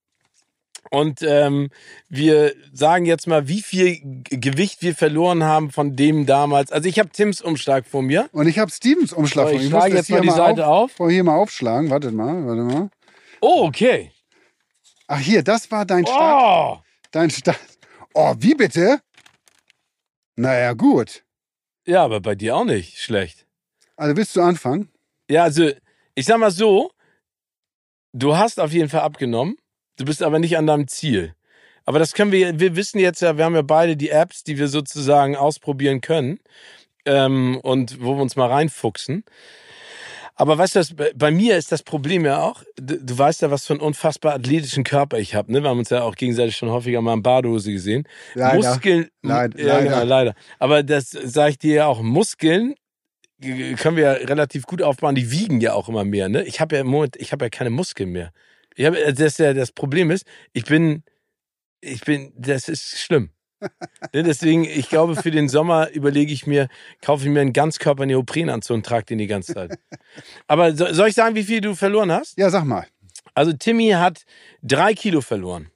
Und 0.89 1.21
ähm, 1.23 1.69
wir 2.09 2.53
sagen 2.71 3.05
jetzt 3.05 3.25
mal, 3.25 3.47
wie 3.47 3.61
viel 3.61 3.99
Gewicht 4.29 4.81
wir 4.81 4.95
verloren 4.95 5.43
haben 5.43 5.71
von 5.71 5.95
dem 5.95 6.25
damals. 6.25 6.71
Also 6.71 6.87
ich 6.87 6.99
habe 6.99 7.09
Tims 7.09 7.41
Umschlag 7.41 7.87
vor 7.87 8.03
mir. 8.03 8.29
Und 8.31 8.47
ich 8.47 8.59
habe 8.59 8.69
Stevens 8.69 9.11
Umschlag 9.11 9.49
vor 9.49 9.57
mir. 9.57 9.63
Ich 9.63 9.69
schlage 9.69 9.95
jetzt 9.95 10.09
mal 10.09 10.21
die 10.21 10.29
Seite 10.29 10.67
auf. 10.67 10.99
auf. 10.99 11.09
Hier 11.09 11.23
mal 11.23 11.35
aufschlagen. 11.35 11.89
Wartet 11.89 12.13
mal, 12.13 12.45
warte 12.45 12.61
mal. 12.61 12.89
Oh, 13.41 13.65
okay. 13.65 14.11
Ach 15.07 15.19
hier, 15.19 15.43
das 15.43 15.69
war 15.71 15.85
dein 15.85 16.05
Start. 16.05 16.79
Oh. 16.79 16.83
Dein 17.11 17.29
Start. 17.29 17.59
Oh, 18.13 18.35
wie 18.37 18.53
bitte? 18.53 19.01
Naja, 20.35 20.73
gut. 20.73 21.23
Ja, 21.85 22.03
aber 22.03 22.21
bei 22.21 22.35
dir 22.35 22.55
auch 22.55 22.65
nicht 22.65 22.99
schlecht. 22.99 23.45
Also 23.95 24.15
willst 24.15 24.35
du 24.35 24.41
anfangen? 24.41 24.89
Ja, 25.29 25.43
also 25.43 25.71
ich 26.15 26.25
sag 26.25 26.37
mal 26.37 26.51
so, 26.51 26.91
du 28.13 28.35
hast 28.37 28.59
auf 28.59 28.71
jeden 28.71 28.89
Fall 28.89 29.01
abgenommen. 29.01 29.57
Du 29.97 30.05
bist 30.05 30.23
aber 30.23 30.39
nicht 30.39 30.57
an 30.57 30.67
deinem 30.67 30.87
Ziel. 30.87 31.35
Aber 31.85 31.99
das 31.99 32.13
können 32.13 32.31
wir, 32.31 32.59
wir 32.59 32.75
wissen 32.75 32.99
jetzt 32.99 33.21
ja, 33.21 33.37
wir 33.37 33.45
haben 33.45 33.55
ja 33.55 33.61
beide 33.61 33.97
die 33.97 34.09
Apps, 34.09 34.43
die 34.43 34.57
wir 34.57 34.67
sozusagen 34.67 35.35
ausprobieren 35.35 36.01
können 36.01 36.39
ähm, 37.05 37.59
und 37.61 38.01
wo 38.01 38.15
wir 38.15 38.21
uns 38.21 38.35
mal 38.35 38.49
reinfuchsen. 38.49 39.23
Aber 40.35 40.57
weißt 40.57 40.75
du, 40.75 41.11
bei 41.15 41.29
mir 41.29 41.57
ist 41.57 41.71
das 41.71 41.83
Problem 41.83 42.25
ja 42.25 42.41
auch, 42.41 42.63
du, 42.77 42.99
du 42.99 43.17
weißt 43.17 43.43
ja, 43.43 43.51
was 43.51 43.67
für 43.67 43.73
einen 43.73 43.81
unfassbar 43.81 44.33
athletischen 44.33 44.83
Körper 44.83 45.19
ich 45.19 45.35
habe. 45.35 45.51
Ne? 45.51 45.61
Wir 45.61 45.69
haben 45.69 45.77
uns 45.77 45.91
ja 45.91 46.01
auch 46.01 46.15
gegenseitig 46.15 46.55
schon 46.55 46.71
häufiger 46.71 47.01
mal 47.01 47.13
in 47.13 47.21
Badehose 47.21 47.71
gesehen. 47.71 48.07
Leider. 48.33 48.55
Muskeln, 48.55 49.09
leider. 49.21 49.59
Ja, 49.59 49.79
genau, 49.79 50.03
leider. 50.03 50.33
Aber 50.57 50.81
das 50.81 51.11
sage 51.11 51.51
ich 51.51 51.57
dir 51.59 51.75
ja 51.75 51.85
auch, 51.85 52.01
Muskeln 52.01 52.73
können 53.41 53.97
wir 53.97 54.03
ja 54.03 54.11
relativ 54.13 54.63
gut 54.63 54.81
aufbauen. 54.81 55.15
Die 55.15 55.29
wiegen 55.29 55.61
ja 55.61 55.73
auch 55.73 55.87
immer 55.87 56.05
mehr. 56.05 56.29
Ne? 56.29 56.43
Ich 56.43 56.61
habe 56.61 56.75
ja 56.75 56.81
im 56.81 56.87
Moment, 56.87 57.15
ich 57.17 57.31
habe 57.31 57.45
ja 57.45 57.49
keine 57.49 57.69
Muskeln 57.69 58.09
mehr. 58.09 58.31
Ich 58.75 58.85
hab, 58.85 58.95
das, 59.15 59.37
das 59.37 59.71
Problem 59.71 60.11
ist, 60.11 60.25
ich 60.53 60.65
bin, 60.65 61.03
ich 61.81 62.01
bin, 62.01 62.33
das 62.35 62.69
ist 62.69 62.99
schlimm. 62.99 63.29
Ne, 64.13 64.23
deswegen, 64.23 64.65
ich 64.65 64.89
glaube, 64.89 65.15
für 65.15 65.31
den 65.31 65.47
Sommer 65.47 65.89
überlege 65.91 66.33
ich 66.33 66.45
mir, 66.45 66.67
kaufe 67.01 67.23
ich 67.23 67.29
mir 67.29 67.41
einen 67.41 67.53
Ganzkörper-Neoprenanzug 67.53 68.75
und 68.75 68.85
trage 68.85 69.05
den 69.05 69.17
die 69.19 69.27
ganze 69.27 69.53
Zeit. 69.53 69.79
Aber 70.47 70.75
so, 70.75 70.91
soll 70.93 71.07
ich 71.09 71.15
sagen, 71.15 71.35
wie 71.35 71.43
viel 71.43 71.61
du 71.61 71.75
verloren 71.75 72.11
hast? 72.11 72.37
Ja, 72.37 72.49
sag 72.49 72.65
mal. 72.65 72.85
Also 73.33 73.53
Timmy 73.53 73.89
hat 73.91 74.25
drei 74.61 74.93
Kilo 74.93 75.21
verloren. 75.21 75.69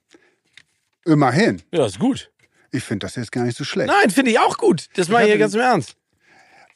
Immerhin. 1.04 1.62
Ja, 1.72 1.86
ist 1.86 1.98
gut. 1.98 2.30
Ich 2.70 2.84
finde 2.84 3.06
das 3.06 3.16
jetzt 3.16 3.32
gar 3.32 3.44
nicht 3.44 3.56
so 3.56 3.64
schlecht. 3.64 3.88
Nein, 3.88 4.10
finde 4.10 4.30
ich 4.30 4.38
auch 4.38 4.58
gut. 4.58 4.88
Das 4.94 5.08
mache 5.08 5.22
ich 5.22 5.28
hier 5.28 5.38
ganz 5.38 5.54
im 5.54 5.60
Ernst. 5.60 5.96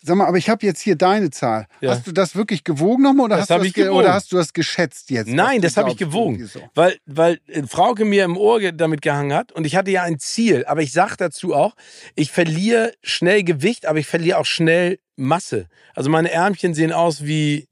Sag 0.04 0.16
mal, 0.16 0.26
aber 0.26 0.36
ich 0.36 0.50
habe 0.50 0.66
jetzt 0.66 0.80
hier 0.80 0.96
deine 0.96 1.30
Zahl. 1.30 1.66
Ja. 1.80 1.90
Hast 1.90 2.06
du 2.06 2.12
das 2.12 2.34
wirklich 2.34 2.64
gewogen 2.64 3.04
nochmal 3.04 3.26
oder, 3.26 3.36
das 3.36 3.48
hast, 3.48 3.60
du 3.60 3.66
ich 3.66 3.72
gewogen. 3.72 3.96
oder 3.96 4.14
hast 4.14 4.32
du 4.32 4.36
das 4.36 4.52
geschätzt 4.52 5.10
jetzt? 5.10 5.28
Nein, 5.28 5.60
das 5.60 5.76
habe 5.76 5.90
ich 5.90 5.96
gewogen. 5.96 6.44
So? 6.46 6.60
Weil, 6.74 6.96
weil 7.06 7.40
äh, 7.46 7.62
Frauke 7.62 8.04
mir 8.04 8.24
im 8.24 8.36
Ohr 8.36 8.72
damit 8.72 9.00
gehangen 9.00 9.32
hat 9.32 9.52
und 9.52 9.64
ich 9.64 9.76
hatte 9.76 9.92
ja 9.92 10.02
ein 10.02 10.18
Ziel. 10.18 10.64
Aber 10.66 10.82
ich 10.82 10.92
sag 10.92 11.16
dazu 11.16 11.54
auch, 11.54 11.74
ich 12.16 12.32
verliere 12.32 12.92
schnell 13.02 13.44
Gewicht, 13.44 13.86
aber 13.86 14.00
ich 14.00 14.06
verliere 14.06 14.38
auch 14.38 14.46
schnell 14.46 14.98
Masse. 15.14 15.68
Also 15.94 16.10
meine 16.10 16.30
Ärmchen 16.32 16.74
sehen 16.74 16.92
aus 16.92 17.24
wie 17.24 17.68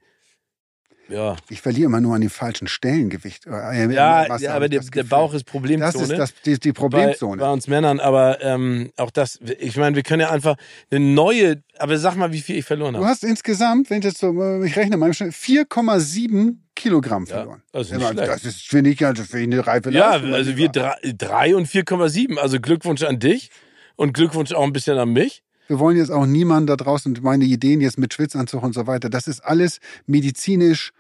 ja. 1.11 1.37
Ich 1.49 1.61
verliere 1.61 1.87
immer 1.87 2.01
nur 2.01 2.15
an 2.15 2.21
den 2.21 2.31
falschen 2.31 2.69
Stellen 2.69 3.11
Gewicht. 3.11 3.47
Äh, 3.47 3.93
ja, 3.93 4.37
ja, 4.39 4.55
aber 4.55 4.69
der, 4.69 4.81
der, 4.81 5.05
Bauch 5.05 5.35
ist 5.35 5.45
Problemzone. 5.45 5.93
Das 5.93 6.11
ist 6.11 6.19
das, 6.19 6.43
die, 6.43 6.59
die 6.59 6.73
Problemzone. 6.73 7.39
Bei, 7.39 7.47
bei, 7.47 7.53
uns 7.53 7.67
Männern, 7.67 8.01
aber 8.01 8.43
ähm, 8.43 8.91
auch 8.97 9.11
das, 9.11 9.39
ich 9.59 9.77
meine, 9.77 9.97
wir 9.97 10.03
können 10.03 10.21
ja 10.21 10.31
einfach 10.31 10.57
eine 10.91 11.01
neue, 11.01 11.63
aber 11.79 11.99
sag 11.99 12.17
mal, 12.17 12.33
wie 12.33 12.41
viel 12.41 12.57
ich 12.57 12.65
verloren 12.65 12.95
habe. 12.95 13.05
Du 13.05 13.11
hast 13.11 13.25
insgesamt, 13.25 13.91
wenn 13.91 13.99
ich 13.99 14.05
jetzt 14.05 14.19
so, 14.19 14.63
ich 14.63 14.77
rechne 14.77 14.97
mal, 14.97 15.11
4,7 15.11 16.57
Kilogramm 16.75 17.27
verloren. 17.27 17.63
Ja, 17.73 17.79
also 17.79 17.97
nicht 17.97 18.19
das 18.19 18.45
ist, 18.45 18.63
finde 18.63 18.91
ich, 18.91 19.05
also 19.05 19.23
für 19.25 19.39
eine 19.39 19.67
reife 19.67 19.91
Ja, 19.91 20.11
also 20.13 20.57
wir 20.57 20.69
drei, 20.71 20.97
drei 21.17 21.55
und 21.55 21.69
4,7. 21.69 22.39
Also 22.39 22.61
Glückwunsch 22.61 23.03
an 23.03 23.19
dich 23.19 23.51
und 23.97 24.15
Glückwunsch 24.15 24.53
auch 24.53 24.65
ein 24.65 24.73
bisschen 24.73 24.97
an 24.97 25.11
mich. 25.11 25.43
Wir 25.71 25.79
wollen 25.79 25.97
jetzt 25.97 26.11
auch 26.11 26.27
niemanden 26.27 26.67
da 26.67 26.75
draußen 26.75 27.17
meine 27.23 27.45
Ideen 27.45 27.81
jetzt 27.81 27.97
mit 27.97 28.13
Schwitzanzug 28.13 28.65
und 28.65 28.75
so 28.75 28.89
weiter. 28.89 29.09
Das 29.09 29.29
ist 29.29 29.39
alles 29.39 29.79
medizinisch 30.05 30.91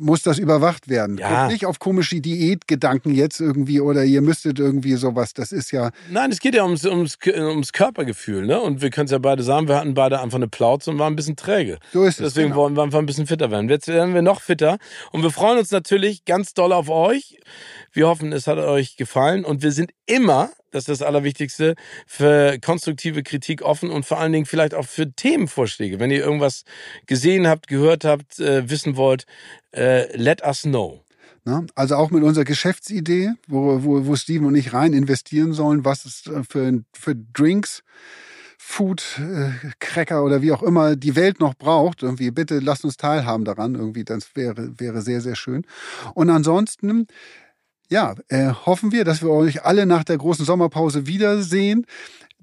muss 0.00 0.22
das 0.22 0.38
überwacht 0.38 0.88
werden. 0.88 1.18
Ja. 1.18 1.28
Kommt 1.28 1.52
nicht 1.52 1.66
auf 1.66 1.80
komische 1.80 2.20
Diätgedanken 2.20 3.12
jetzt 3.12 3.40
irgendwie 3.40 3.80
oder 3.80 4.04
ihr 4.04 4.22
müsstet 4.22 4.58
irgendwie 4.58 4.94
sowas. 4.94 5.32
Das 5.34 5.50
ist 5.50 5.72
ja. 5.72 5.90
Nein, 6.08 6.30
es 6.30 6.38
geht 6.38 6.54
ja 6.54 6.62
ums, 6.64 6.84
ums, 6.84 7.18
ums 7.26 7.72
Körpergefühl, 7.72 8.46
ne? 8.46 8.60
Und 8.60 8.80
wir 8.80 8.90
können 8.90 9.06
es 9.06 9.10
ja 9.10 9.18
beide 9.18 9.42
sagen, 9.42 9.66
wir 9.66 9.76
hatten 9.76 9.94
beide 9.94 10.20
einfach 10.20 10.36
eine 10.36 10.46
Plauze 10.46 10.90
und 10.90 10.98
waren 10.98 11.12
ein 11.12 11.16
bisschen 11.16 11.34
träge. 11.34 11.78
So 11.92 12.04
ist 12.04 12.20
es. 12.20 12.34
Deswegen 12.34 12.50
genau. 12.50 12.62
wollen 12.62 12.76
wir 12.76 12.84
einfach 12.84 13.00
ein 13.00 13.06
bisschen 13.06 13.26
fitter 13.26 13.50
werden. 13.50 13.68
Jetzt 13.68 13.88
werden 13.88 14.14
wir 14.14 14.22
noch 14.22 14.40
fitter 14.40 14.78
und 15.10 15.22
wir 15.22 15.30
freuen 15.30 15.58
uns 15.58 15.72
natürlich 15.72 16.24
ganz 16.24 16.54
doll 16.54 16.72
auf 16.72 16.88
euch. 16.88 17.40
Wir 17.92 18.06
hoffen, 18.06 18.32
es 18.32 18.46
hat 18.46 18.58
euch 18.58 18.96
gefallen 18.96 19.44
und 19.44 19.62
wir 19.62 19.72
sind 19.72 19.90
immer 20.06 20.50
das 20.70 20.82
ist 20.82 21.00
das 21.00 21.02
Allerwichtigste, 21.02 21.74
für 22.06 22.58
konstruktive 22.58 23.22
Kritik 23.22 23.62
offen 23.62 23.90
und 23.90 24.04
vor 24.06 24.18
allen 24.20 24.32
Dingen 24.32 24.46
vielleicht 24.46 24.74
auch 24.74 24.86
für 24.86 25.10
Themenvorschläge. 25.10 26.00
Wenn 26.00 26.10
ihr 26.10 26.20
irgendwas 26.24 26.64
gesehen 27.06 27.46
habt, 27.46 27.68
gehört 27.68 28.04
habt, 28.04 28.38
äh, 28.38 28.68
wissen 28.68 28.96
wollt, 28.96 29.24
äh, 29.72 30.14
let 30.16 30.42
us 30.42 30.62
know. 30.62 31.04
Also 31.74 31.96
auch 31.96 32.10
mit 32.10 32.22
unserer 32.22 32.44
Geschäftsidee, 32.44 33.32
wo, 33.46 33.82
wo, 33.82 34.06
wo 34.06 34.16
Steven 34.16 34.46
und 34.46 34.54
ich 34.54 34.74
rein 34.74 34.92
investieren 34.92 35.52
sollen, 35.52 35.84
was 35.84 36.04
es 36.04 36.26
äh, 36.26 36.42
für, 36.44 36.82
für 36.92 37.14
Drinks, 37.14 37.82
Food, 38.58 39.18
äh, 39.18 39.52
Cracker 39.78 40.24
oder 40.24 40.42
wie 40.42 40.52
auch 40.52 40.62
immer 40.62 40.94
die 40.94 41.16
Welt 41.16 41.40
noch 41.40 41.54
braucht. 41.54 42.02
Irgendwie, 42.02 42.30
bitte 42.30 42.58
lasst 42.58 42.84
uns 42.84 42.98
teilhaben 42.98 43.44
daran. 43.44 43.76
Irgendwie, 43.76 44.04
das 44.04 44.36
wäre, 44.36 44.78
wäre 44.78 45.00
sehr, 45.00 45.22
sehr 45.22 45.36
schön. 45.36 45.64
Und 46.14 46.28
ansonsten, 46.28 47.06
ja, 47.90 48.14
äh, 48.28 48.52
hoffen 48.66 48.92
wir, 48.92 49.04
dass 49.04 49.22
wir 49.22 49.30
euch 49.30 49.64
alle 49.64 49.86
nach 49.86 50.04
der 50.04 50.18
großen 50.18 50.44
Sommerpause 50.44 51.06
wiedersehen. 51.06 51.86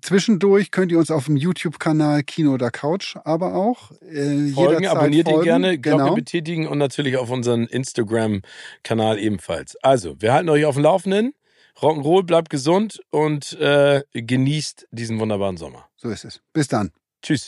Zwischendurch 0.01 0.69
könnt 0.69 0.91
ihr 0.91 0.99
uns 0.99 1.09
auf 1.09 1.25
dem 1.25 1.35
YouTube-Kanal 1.35 2.23
Kino 2.23 2.53
oder 2.53 2.69
Couch 2.69 3.15
aber 3.23 3.55
auch 3.55 3.91
äh, 4.01 4.51
folgen, 4.51 4.85
abonniert 4.85 5.27
folgen. 5.27 5.41
ihn 5.41 5.43
gerne, 5.45 5.79
Glocke 5.79 6.03
genau. 6.03 6.15
betätigen 6.15 6.67
und 6.67 6.77
natürlich 6.77 7.17
auf 7.17 7.31
unseren 7.31 7.65
Instagram-Kanal 7.65 9.17
ebenfalls. 9.17 9.75
Also, 9.77 10.15
wir 10.19 10.33
halten 10.33 10.49
euch 10.49 10.65
auf 10.65 10.75
dem 10.75 10.83
Laufenden. 10.83 11.33
Rock'n'Roll, 11.79 12.23
bleibt 12.23 12.49
gesund 12.49 13.01
und 13.09 13.53
äh, 13.59 14.03
genießt 14.13 14.87
diesen 14.91 15.19
wunderbaren 15.19 15.57
Sommer. 15.57 15.87
So 15.97 16.09
ist 16.09 16.23
es. 16.23 16.41
Bis 16.53 16.67
dann. 16.67 16.91
Tschüss. 17.21 17.47